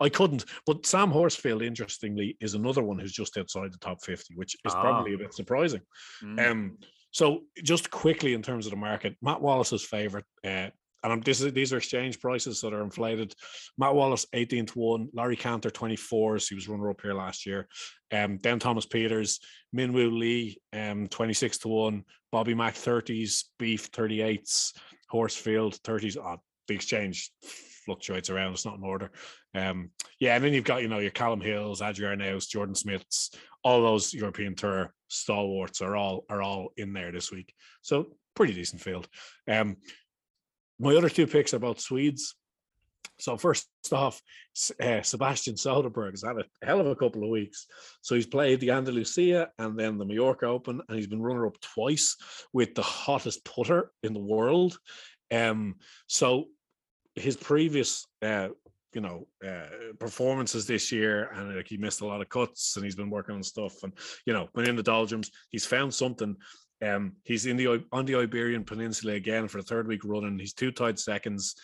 I 0.00 0.08
couldn't. 0.08 0.46
But 0.66 0.86
Sam 0.86 1.10
Horsfield, 1.10 1.62
interestingly, 1.62 2.36
is 2.40 2.54
another 2.54 2.82
one 2.82 2.98
who's 2.98 3.12
just 3.12 3.36
outside 3.36 3.72
the 3.72 3.78
top 3.78 4.02
50, 4.02 4.34
which 4.34 4.54
is 4.64 4.72
Ah. 4.74 4.80
probably 4.80 5.12
a 5.12 5.18
bit 5.18 5.34
surprising. 5.34 5.82
Mm. 6.24 6.50
Um, 6.50 6.78
so 7.10 7.42
just 7.62 7.90
quickly 7.90 8.32
in 8.32 8.40
terms 8.42 8.64
of 8.66 8.70
the 8.70 8.76
market, 8.78 9.16
Matt 9.20 9.42
Wallace's 9.42 9.84
favorite, 9.84 10.24
uh, 10.44 10.68
and 11.06 11.12
I'm, 11.12 11.20
this 11.20 11.40
is, 11.40 11.52
these 11.52 11.72
are 11.72 11.76
exchange 11.76 12.20
prices 12.20 12.60
that 12.62 12.74
are 12.74 12.82
inflated. 12.82 13.32
Matt 13.78 13.94
Wallace, 13.94 14.26
18 14.32 14.66
to 14.66 14.78
1, 14.78 15.10
Larry 15.12 15.36
Canter, 15.36 15.70
24s. 15.70 16.48
He 16.48 16.56
was 16.56 16.68
runner 16.68 16.90
up 16.90 17.00
here 17.00 17.14
last 17.14 17.46
year. 17.46 17.68
Um, 18.12 18.40
then 18.42 18.58
Thomas 18.58 18.86
Pieters, 18.86 19.38
Minwoo 19.72 20.18
Lee, 20.18 20.60
um, 20.72 21.06
26 21.06 21.58
to 21.58 21.68
1, 21.68 22.02
Bobby 22.32 22.54
Mack, 22.54 22.74
30s, 22.74 23.44
Beef, 23.56 23.92
38s, 23.92 24.72
Horsfield, 25.08 25.80
30s. 25.82 26.16
Oh, 26.16 26.38
the 26.66 26.74
exchange 26.74 27.30
fluctuates 27.84 28.28
around, 28.28 28.54
it's 28.54 28.66
not 28.66 28.76
in 28.76 28.82
order. 28.82 29.12
Um, 29.54 29.90
yeah, 30.18 30.34
and 30.34 30.42
then 30.42 30.52
you've 30.52 30.64
got, 30.64 30.82
you 30.82 30.88
know, 30.88 30.98
your 30.98 31.12
Calum 31.12 31.40
Hills, 31.40 31.82
Adri 31.82 32.00
Arnaus, 32.00 32.48
Jordan 32.48 32.74
Smiths, 32.74 33.30
all 33.62 33.80
those 33.80 34.12
European 34.12 34.56
Tour 34.56 34.92
stalwarts 35.06 35.80
are 35.82 35.94
all 35.94 36.24
are 36.28 36.42
all 36.42 36.70
in 36.76 36.92
there 36.92 37.12
this 37.12 37.30
week. 37.30 37.54
So 37.82 38.16
pretty 38.34 38.54
decent 38.54 38.82
field. 38.82 39.08
Um, 39.48 39.76
my 40.78 40.94
other 40.94 41.08
two 41.08 41.26
picks 41.26 41.54
are 41.54 41.58
both 41.58 41.80
Swedes. 41.80 42.34
So 43.18 43.36
first 43.36 43.68
off, 43.92 44.20
uh, 44.80 45.02
Sebastian 45.02 45.54
Soderberg 45.54 46.10
has 46.10 46.22
had 46.22 46.36
a 46.36 46.66
hell 46.66 46.80
of 46.80 46.86
a 46.86 46.96
couple 46.96 47.24
of 47.24 47.30
weeks. 47.30 47.66
So 48.02 48.14
he's 48.14 48.26
played 48.26 48.60
the 48.60 48.72
Andalusia 48.72 49.48
and 49.58 49.78
then 49.78 49.96
the 49.96 50.04
Mallorca 50.04 50.46
Open, 50.46 50.82
and 50.86 50.96
he's 50.96 51.06
been 51.06 51.22
runner 51.22 51.46
up 51.46 51.58
twice 51.60 52.16
with 52.52 52.74
the 52.74 52.82
hottest 52.82 53.44
putter 53.44 53.90
in 54.02 54.12
the 54.12 54.20
world. 54.20 54.78
Um, 55.32 55.76
so 56.08 56.46
his 57.14 57.36
previous 57.36 58.06
uh, 58.22 58.48
you 58.92 59.00
know 59.00 59.26
uh, 59.46 59.92
performances 59.98 60.66
this 60.66 60.90
year 60.90 61.30
and 61.34 61.54
like 61.54 61.68
he 61.68 61.76
missed 61.76 62.00
a 62.00 62.06
lot 62.06 62.22
of 62.22 62.28
cuts 62.28 62.76
and 62.76 62.84
he's 62.84 62.96
been 62.96 63.10
working 63.10 63.34
on 63.34 63.42
stuff 63.42 63.82
and 63.82 63.92
you 64.24 64.32
know 64.32 64.48
been 64.54 64.68
in 64.68 64.74
the 64.74 64.82
doldrums 64.82 65.30
he's 65.50 65.66
found 65.66 65.92
something 65.92 66.34
um 66.84 67.12
he's 67.24 67.46
in 67.46 67.56
the 67.56 67.84
on 67.92 68.04
the 68.04 68.16
iberian 68.16 68.64
peninsula 68.64 69.14
again 69.14 69.48
for 69.48 69.58
the 69.58 69.66
third 69.66 69.86
week 69.86 70.04
running. 70.04 70.38
He's 70.38 70.52
two 70.52 70.70
tied 70.70 70.98
seconds. 70.98 71.54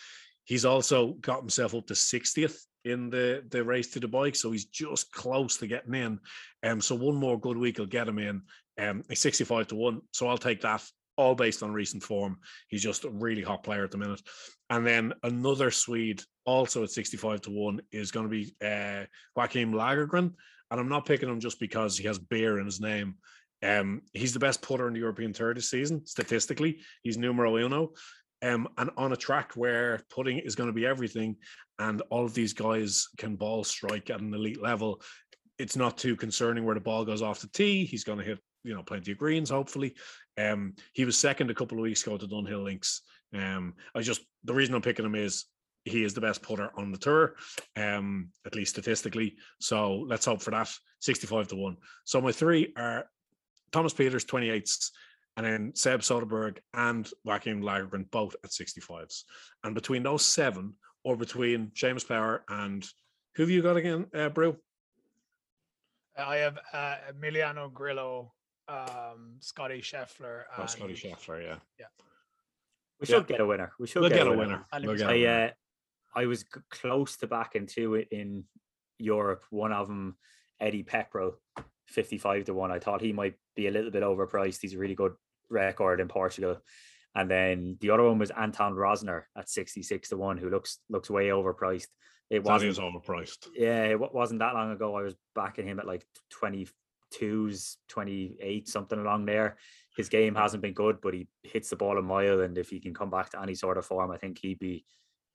He's 0.45 0.65
also 0.65 1.13
got 1.13 1.39
himself 1.39 1.73
up 1.73 1.87
to 1.87 1.93
60th 1.93 2.57
in 2.83 3.09
the 3.09 3.43
the 3.49 3.63
race 3.63 3.87
to 3.91 3.99
Dubai, 3.99 4.35
so 4.35 4.51
he's 4.51 4.65
just 4.65 5.11
close 5.11 5.57
to 5.57 5.67
getting 5.67 5.93
in. 5.93 6.19
Um 6.63 6.81
so 6.81 6.95
one 6.95 7.15
more 7.15 7.39
good 7.39 7.57
week 7.57 7.77
will 7.77 7.85
get 7.85 8.07
him 8.07 8.19
in. 8.19 8.41
Um 8.79 9.03
he's 9.09 9.19
65 9.19 9.67
to 9.67 9.75
1 9.75 10.01
so 10.11 10.27
i'll 10.27 10.37
take 10.37 10.61
that 10.61 10.83
all 11.17 11.35
based 11.35 11.63
on 11.63 11.71
recent 11.71 12.03
form. 12.03 12.39
He's 12.67 12.83
just 12.83 13.05
a 13.05 13.09
really 13.09 13.41
hot 13.41 13.63
player 13.63 13.83
at 13.83 13.91
the 13.91 13.97
minute. 13.97 14.21
And 14.69 14.85
then 14.85 15.13
another 15.23 15.71
Swede, 15.71 16.21
also 16.45 16.83
at 16.83 16.91
65 16.91 17.41
to 17.41 17.51
1, 17.51 17.81
is 17.91 18.11
going 18.11 18.25
to 18.25 18.29
be 18.29 18.55
uh, 18.63 19.05
Joachim 19.37 19.73
Lagergren. 19.73 20.33
And 20.71 20.79
I'm 20.79 20.89
not 20.89 21.05
picking 21.05 21.29
him 21.29 21.39
just 21.39 21.59
because 21.59 21.97
he 21.97 22.07
has 22.07 22.17
beer 22.17 22.59
in 22.59 22.65
his 22.65 22.81
name. 22.81 23.15
Um, 23.63 24.01
he's 24.13 24.33
the 24.33 24.39
best 24.39 24.61
putter 24.61 24.87
in 24.87 24.93
the 24.93 24.99
European 24.99 25.33
Tour 25.33 25.53
this 25.53 25.69
season, 25.69 26.05
statistically. 26.05 26.79
He's 27.01 27.17
numero 27.17 27.57
uno. 27.57 27.93
Um, 28.41 28.67
and 28.77 28.89
on 28.97 29.13
a 29.13 29.17
track 29.17 29.53
where 29.55 30.01
putting 30.09 30.39
is 30.39 30.55
going 30.55 30.67
to 30.67 30.73
be 30.73 30.85
everything, 30.85 31.37
and 31.79 32.01
all 32.09 32.25
of 32.25 32.33
these 32.33 32.53
guys 32.53 33.07
can 33.17 33.37
ball 33.37 33.63
strike 33.63 34.09
at 34.09 34.19
an 34.19 34.33
elite 34.33 34.61
level, 34.61 35.01
it's 35.57 35.77
not 35.77 35.97
too 35.97 36.15
concerning 36.15 36.65
where 36.65 36.75
the 36.75 36.81
ball 36.81 37.05
goes 37.05 37.21
off 37.21 37.39
the 37.39 37.47
tee. 37.47 37.85
He's 37.85 38.03
going 38.03 38.19
to 38.19 38.25
hit, 38.25 38.39
you 38.63 38.75
know, 38.75 38.83
plenty 38.83 39.13
of 39.13 39.17
greens, 39.17 39.49
hopefully. 39.49 39.95
Um, 40.37 40.73
he 40.93 41.05
was 41.05 41.17
second 41.17 41.49
a 41.49 41.55
couple 41.55 41.77
of 41.77 41.83
weeks 41.83 42.05
ago 42.05 42.17
to 42.17 42.27
Dunhill 42.27 42.63
Links. 42.63 43.01
Um, 43.33 43.75
I 43.95 44.01
just 44.01 44.21
the 44.43 44.53
reason 44.53 44.75
I'm 44.75 44.81
picking 44.81 45.05
him 45.05 45.15
is 45.15 45.45
he 45.85 46.03
is 46.03 46.13
the 46.13 46.21
best 46.21 46.41
putter 46.41 46.69
on 46.75 46.91
the 46.91 46.97
tour, 46.97 47.35
um, 47.75 48.29
at 48.45 48.55
least 48.55 48.71
statistically. 48.71 49.35
So 49.59 50.05
let's 50.07 50.25
hope 50.25 50.41
for 50.41 50.51
that. 50.51 50.69
65 51.01 51.49
to 51.49 51.55
1. 51.55 51.77
So 52.05 52.21
my 52.21 52.31
three 52.31 52.73
are 52.77 53.05
Thomas 53.73 53.93
Pieters, 53.93 54.25
28s, 54.25 54.91
and 55.35 55.45
then 55.45 55.71
Seb 55.75 56.01
Soderberg 56.01 56.59
and 56.75 57.09
Joachim 57.25 57.61
Lagergren, 57.61 58.09
both 58.11 58.35
at 58.43 58.51
65s. 58.51 59.23
And 59.63 59.73
between 59.75 60.03
those 60.03 60.23
seven, 60.25 60.75
or 61.03 61.17
between 61.17 61.71
Seamus 61.75 62.07
Power 62.07 62.45
and 62.47 62.87
who 63.35 63.43
have 63.43 63.49
you 63.49 63.61
got 63.61 63.75
again, 63.75 64.05
uh, 64.15 64.29
Brew? 64.29 64.55
I 66.17 66.37
have 66.37 66.59
uh, 66.71 66.95
Emiliano 67.11 67.73
Grillo, 67.73 68.31
um, 68.69 69.35
Scotty 69.39 69.81
Scheffler. 69.81 70.43
Oh, 70.57 70.65
Scotty 70.67 70.93
Scheffler, 70.93 71.41
yeah. 71.43 71.55
Yeah. 71.79 71.85
We 73.01 73.07
Yeah. 73.07 73.15
should 73.17 73.27
get 73.27 73.41
a 73.41 73.45
winner. 73.45 73.73
We 73.79 73.87
should 73.87 74.01
We'll 74.01 74.09
get, 74.11 74.19
get 74.19 74.27
a 74.27 74.29
winner. 74.29 74.65
winner. 74.71 74.85
We'll 74.87 74.95
get 74.97 75.07
a 75.09 75.11
I 75.11 75.13
winner. 75.15 75.45
uh, 75.47 76.19
I 76.19 76.25
was 76.27 76.45
close 76.69 77.17
to 77.17 77.27
backing 77.27 77.65
two 77.65 77.95
i- 77.97 78.07
in 78.11 78.43
Europe. 78.99 79.43
One 79.49 79.73
of 79.73 79.87
them, 79.87 80.15
Eddie 80.61 80.83
Pepperell, 80.83 81.33
fifty-five 81.93 82.45
to 82.45 82.53
one. 82.53 82.71
I 82.71 82.79
thought 82.79 83.01
he 83.01 83.13
might 83.13 83.35
be 83.55 83.67
a 83.67 83.71
little 83.71 83.91
bit 83.91 84.03
overpriced. 84.03 84.59
He's 84.61 84.73
a 84.73 84.79
really 84.79 84.95
good 84.95 85.13
record 85.49 85.99
in 85.99 86.07
Portugal. 86.07 86.57
And 87.15 87.29
then 87.29 87.77
the 87.79 87.91
other 87.91 88.03
one 88.03 88.17
was 88.17 88.31
Anton 88.31 88.73
Rozner 88.73 89.23
at 89.37 89.49
sixty-six 89.49 90.09
to 90.09 90.17
one, 90.17 90.37
who 90.37 90.49
looks 90.49 90.79
looks 90.89 91.09
way 91.09 91.27
overpriced. 91.27 91.87
It 92.29 92.43
wasn't 92.43 92.71
is 92.71 92.79
overpriced. 92.79 93.47
yeah, 93.55 93.83
it 93.83 93.99
wasn't 93.99 94.39
that 94.39 94.55
long 94.55 94.71
ago. 94.71 94.95
I 94.95 95.03
was 95.03 95.15
backing 95.35 95.67
him 95.67 95.79
at 95.79 95.85
like 95.85 96.03
22s, 96.41 97.75
28, 97.89 98.67
something 98.67 98.97
along 98.97 99.25
there. 99.25 99.57
His 99.95 100.09
game 100.09 100.33
hasn't 100.33 100.63
been 100.63 100.73
good, 100.73 100.97
but 100.99 101.13
he 101.13 101.27
hits 101.43 101.69
the 101.69 101.75
ball 101.75 101.99
a 101.99 102.01
mile. 102.01 102.41
And 102.41 102.57
if 102.57 102.69
he 102.69 102.79
can 102.79 102.93
come 102.95 103.11
back 103.11 103.29
to 103.31 103.41
any 103.41 103.53
sort 103.53 103.77
of 103.77 103.85
form, 103.85 104.09
I 104.09 104.17
think 104.17 104.39
he'd 104.41 104.57
be 104.57 104.83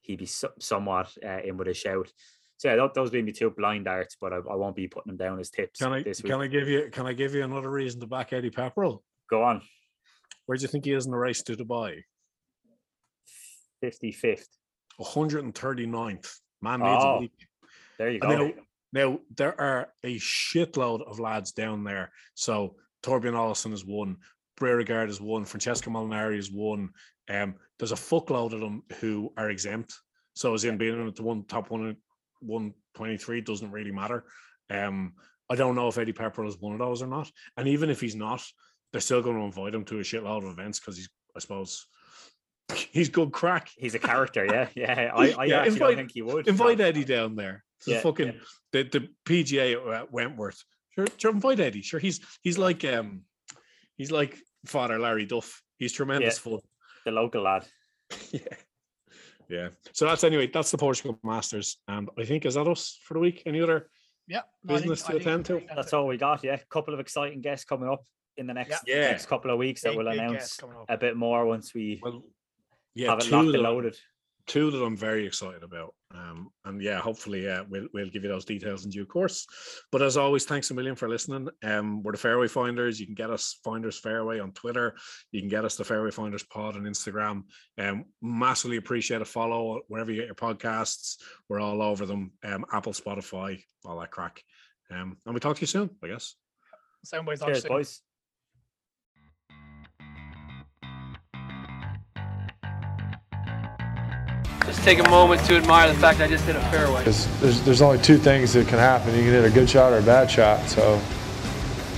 he'd 0.01 0.19
be 0.19 0.27
somewhat 0.27 1.17
uh, 1.25 1.41
in 1.45 1.57
with 1.57 1.69
a 1.69 1.75
shout. 1.75 2.11
So 2.59 2.69
yeah, 2.69 2.77
tho- 2.77 2.91
those 2.95 3.13
would 3.13 3.25
be 3.25 3.33
two 3.33 3.51
blind 3.51 3.85
darts, 3.87 4.17
but 4.21 4.33
I, 4.33 4.37
I 4.37 4.55
won't 4.57 4.75
be 4.77 4.89
putting 4.89 5.11
them 5.11 5.17
down 5.17 5.39
as 5.39 5.49
tips 5.49 5.79
Can 5.79 5.93
I 5.93 6.03
can 6.03 6.41
I 6.41 6.47
give 6.49 6.69
you 6.69 6.89
can 6.93 7.07
I 7.07 7.13
give 7.13 7.35
you 7.35 7.45
another 7.45 7.71
reason 7.71 8.01
to 8.01 8.07
back 8.07 8.33
Eddie 8.33 8.51
Pepperell? 8.51 8.99
Go 9.31 9.43
on, 9.45 9.63
Where 10.47 10.59
do 10.59 10.63
you 10.63 10.69
think 10.69 10.85
he 10.85 10.93
is 10.93 11.07
in 11.07 11.13
the 11.13 11.19
race 11.19 11.43
to 11.45 11.55
Dubai? 11.57 12.03
55th. 13.85 14.45
139th. 15.01 16.35
Man 16.61 16.81
needs 16.81 17.05
Oh, 17.05 17.09
a 17.17 17.21
week. 17.21 17.33
There 17.99 18.11
you 18.11 18.19
go. 18.19 18.29
Now, 18.29 18.53
now 18.93 19.21
there 19.37 19.61
are 19.61 19.93
a 20.03 20.17
shitload 20.19 21.09
of 21.09 21.21
lads 21.21 21.53
down 21.53 21.85
there. 21.85 22.11
So 22.35 22.75
Torbjorn 23.05 23.35
Olesen 23.35 23.73
is 23.73 23.85
one, 23.85 24.17
Bjerregaard 24.61 25.09
is 25.09 25.21
one, 25.21 25.45
Francesco 25.45 25.91
Molinari 25.91 26.39
is 26.39 26.51
one. 26.51 26.89
Um, 27.31 27.55
there's 27.79 27.93
a 27.93 27.97
fuckload 27.97 28.53
of 28.53 28.61
them 28.61 28.83
who 29.01 29.33
are 29.37 29.51
exempt. 29.51 29.95
So 30.35 30.55
as 30.55 30.65
in 30.65 30.79
being 30.79 30.99
in 30.99 31.13
the 31.15 31.23
one 31.23 31.45
top 31.45 31.71
one 31.71 31.97
one 32.41 32.75
twenty 32.95 33.17
three 33.17 33.41
doesn't 33.41 33.71
really 33.71 33.93
matter. 33.93 34.25
Um, 34.71 35.15
I 35.51 35.55
don't 35.57 35.75
know 35.75 35.89
if 35.89 35.97
Eddie 35.99 36.13
Pepper 36.13 36.45
is 36.45 36.59
one 36.61 36.73
of 36.75 36.79
those 36.79 37.01
or 37.03 37.07
not. 37.07 37.31
And 37.57 37.69
even 37.69 37.89
if 37.91 38.01
he's 38.01 38.15
not, 38.17 38.43
they're 38.93 39.01
still 39.01 39.23
going 39.23 39.37
to 39.39 39.45
invite 39.45 39.75
him 39.75 39.85
to 39.87 39.99
a 39.99 40.03
shitload 40.03 40.45
of 40.45 40.51
events 40.51 40.79
because 40.79 40.97
he's, 40.99 41.09
I 41.35 41.41
suppose, 41.41 41.87
he's 42.93 43.09
good 43.09 43.33
crack. 43.33 43.71
He's 43.79 43.95
a 43.95 43.99
character, 43.99 44.45
yeah, 44.45 44.69
yeah. 44.75 45.11
I, 45.15 45.31
I 45.31 45.45
Yeah, 45.47 45.57
actually 45.61 45.73
invite- 45.75 45.97
think 45.97 46.13
he 46.13 46.23
would. 46.23 46.49
Invite 46.49 46.79
no. 46.79 46.85
Eddie 46.85 47.05
down 47.05 47.35
there. 47.37 47.65
The 47.87 47.93
Yeah, 47.93 48.01
fucking 48.01 48.27
yeah. 48.27 48.33
the, 48.73 48.83
the 48.85 49.09
PGA 49.25 49.95
at 49.95 50.13
Wentworth. 50.13 50.63
Sure, 50.95 51.07
sure, 51.17 51.31
invite 51.31 51.61
Eddie. 51.61 51.83
Sure, 51.83 52.01
he's 52.01 52.21
he's 52.43 52.59
like 52.59 52.85
um 52.85 53.23
he's 53.97 54.11
like 54.11 54.37
Father 54.67 54.99
Larry 54.99 55.27
Duff. 55.27 55.63
He's 55.79 55.93
tremendous 55.93 56.39
fun. 56.39 56.59
the 57.05 57.13
local 57.13 57.43
lad. 57.43 57.65
yeah. 58.33 58.41
Yeah. 59.49 59.69
So 59.93 60.05
that's 60.05 60.25
anyway. 60.25 60.47
That's 60.49 60.71
the 60.71 60.79
Portugal 60.79 61.19
Masters, 61.23 61.79
and 61.89 62.09
I 62.19 62.25
think 62.25 62.45
is 62.45 62.55
that 62.55 62.69
us 62.69 62.99
for 63.05 63.15
the 63.15 63.21
week. 63.21 63.43
Any 63.47 63.61
other? 63.61 63.91
Yeah. 64.27 64.43
no, 64.63 64.75
I 64.75 64.79
think- 64.79 64.91
Business 64.91 65.03
to 65.09 65.17
attend 65.17 65.47
to. 65.47 65.57
I 65.71 65.75
That's 65.75 65.93
all 65.95 66.07
we 66.07 66.19
got. 66.19 66.45
Yeah, 66.45 66.55
a 66.55 66.59
couple 66.71 66.93
of 66.93 67.01
exciting 67.01 67.41
guests 67.41 67.65
coming 67.65 67.89
up 67.89 68.03
in 68.37 68.47
the 68.47 68.53
next 68.55 68.83
Yeah. 68.87 69.11
next 69.11 69.27
couple 69.27 69.51
of 69.51 69.59
weeks 69.59 69.81
that 69.83 69.97
we'll 69.97 70.07
announce 70.09 70.33
guests 70.33 70.57
coming 70.59 70.77
up. 70.77 70.85
a 70.89 70.99
bit 70.99 71.17
more 71.17 71.47
once 71.47 71.73
we 71.75 71.99
Well, 72.03 72.23
yeah, 72.95 73.09
have 73.11 73.21
it 73.21 73.31
locked 73.31 73.47
and 73.49 73.57
I'm- 73.57 73.63
loaded. 73.65 73.97
Two 74.49 74.71
that 74.71 74.83
I'm 74.83 74.97
very 74.97 75.27
excited 75.27 75.63
about. 75.63 75.95
Um, 76.13 76.49
and 76.65 76.83
yeah, 76.83 76.99
hopefully 76.99 77.49
uh, 77.49 77.65
we'll 77.69 77.87
we'll 77.93 78.09
give 78.09 78.25
you 78.25 78.29
those 78.29 78.45
details 78.45 78.85
in 78.85 78.91
due 78.91 79.07
course. 79.07 79.47
But 79.93 80.03
as 80.03 80.17
always, 80.17 80.45
thanks 80.45 80.71
a 80.71 80.75
million 80.75 80.97
for 80.97 81.09
listening. 81.09 81.49
Um, 81.63 82.03
we're 82.03 82.13
the 82.13 82.19
Fairway 82.19 82.49
Finders. 82.49 82.99
You 82.99 83.07
can 83.07 83.15
get 83.15 83.31
us 83.31 83.61
Finders 83.63 83.99
Fairway 83.99 84.41
on 84.41 84.53
Twitter. 84.53 84.97
You 85.31 85.41
can 85.41 85.49
get 85.49 85.65
us 85.65 85.77
the 85.77 85.85
Fairway 85.85 86.11
Finders 86.11 86.43
Pod 86.45 86.77
on 86.77 86.83
Instagram. 86.83 87.45
Um, 87.79 88.07
massively 88.23 88.79
appreciate 88.79 89.21
a 89.21 89.27
follow 89.27 89.83
wherever 89.89 90.11
you 90.11 90.19
get 90.19 90.27
your 90.27 90.35
podcasts. 90.35 91.17
We're 91.49 91.61
all 91.61 91.83
over 91.83 92.07
them. 92.07 92.33
Um, 92.43 92.65
Apple, 92.73 92.93
Spotify, 92.93 93.63
all 93.85 94.01
that 94.01 94.11
crack. 94.11 94.43
Um, 94.91 95.19
and 95.27 95.35
we 95.35 95.41
talk 95.41 95.57
to 95.57 95.61
you 95.61 95.67
soon, 95.67 95.91
I 96.03 96.09
guess. 96.09 96.35
Soundboys, 97.07 97.45
Cheers, 97.45 97.65
boys. 97.65 98.01
Just 104.69 104.83
take 104.83 104.99
a 104.99 105.09
moment 105.09 105.43
to 105.47 105.57
admire 105.57 105.91
the 105.91 105.99
fact 105.99 106.21
I 106.21 106.29
just 106.29 106.45
hit 106.45 106.55
a 106.55 106.61
fairway. 106.71 106.99
Because 106.99 107.41
there's, 107.41 107.63
there's 107.63 107.81
only 107.81 107.99
two 107.99 108.19
things 108.19 108.53
that 108.53 108.69
can 108.69 108.79
happen. 108.79 109.15
You 109.15 109.23
can 109.23 109.33
hit 109.33 109.45
a 109.47 109.51
good 109.51 109.69
shot 109.69 109.95
or 109.95 109.99
a 109.99 110.03
bad 110.03 110.31
shot. 110.31 110.69
So 110.69 110.99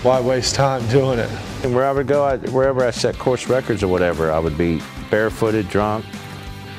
why 0.05 0.21
waste 0.21 0.55
time 0.55 0.87
doing 0.89 1.19
it? 1.19 1.29
And 1.65 1.75
where 1.75 1.85
I 1.85 1.91
would 1.91 2.07
go, 2.07 2.23
I, 2.23 2.37
wherever 2.37 2.85
I 2.85 2.93
set 2.93 3.19
course 3.19 3.49
records 3.49 3.83
or 3.83 3.89
whatever, 3.89 4.31
I 4.31 4.39
would 4.39 4.57
be 4.57 4.81
barefooted, 5.11 5.69
drunk, 5.69 6.05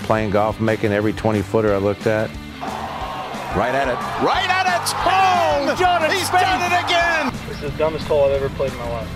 playing 0.03 0.29
golf, 0.29 0.61
making 0.61 0.93
every 0.93 1.11
20 1.11 1.41
footer 1.41 1.73
I 1.73 1.77
looked 1.77 2.07
at. 2.07 2.29
Right 3.53 3.75
at 3.75 3.89
it. 3.89 4.23
Right 4.25 4.49
at 4.49 4.65
it. 4.65 4.95
Oh, 4.95 5.75
done 5.77 6.05
it. 6.05 6.13
He's 6.13 6.29
done 6.29 6.71
it 6.71 6.85
again. 6.85 7.33
This 7.49 7.61
is 7.61 7.69
the 7.69 7.77
dumbest 7.77 8.07
hole 8.07 8.23
I've 8.23 8.41
ever 8.41 8.47
played 8.55 8.71
in 8.71 8.77
my 8.77 8.89
life. 8.91 9.09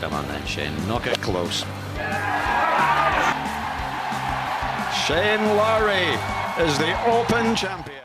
Come 0.00 0.14
on 0.14 0.26
then, 0.26 0.44
Shane. 0.46 0.74
Knock 0.88 1.06
it 1.06 1.20
close. 1.20 1.64
Shane 5.06 5.56
Lowry 5.56 6.16
is 6.64 6.78
the 6.78 6.94
Open 7.10 7.56
champion. 7.56 8.01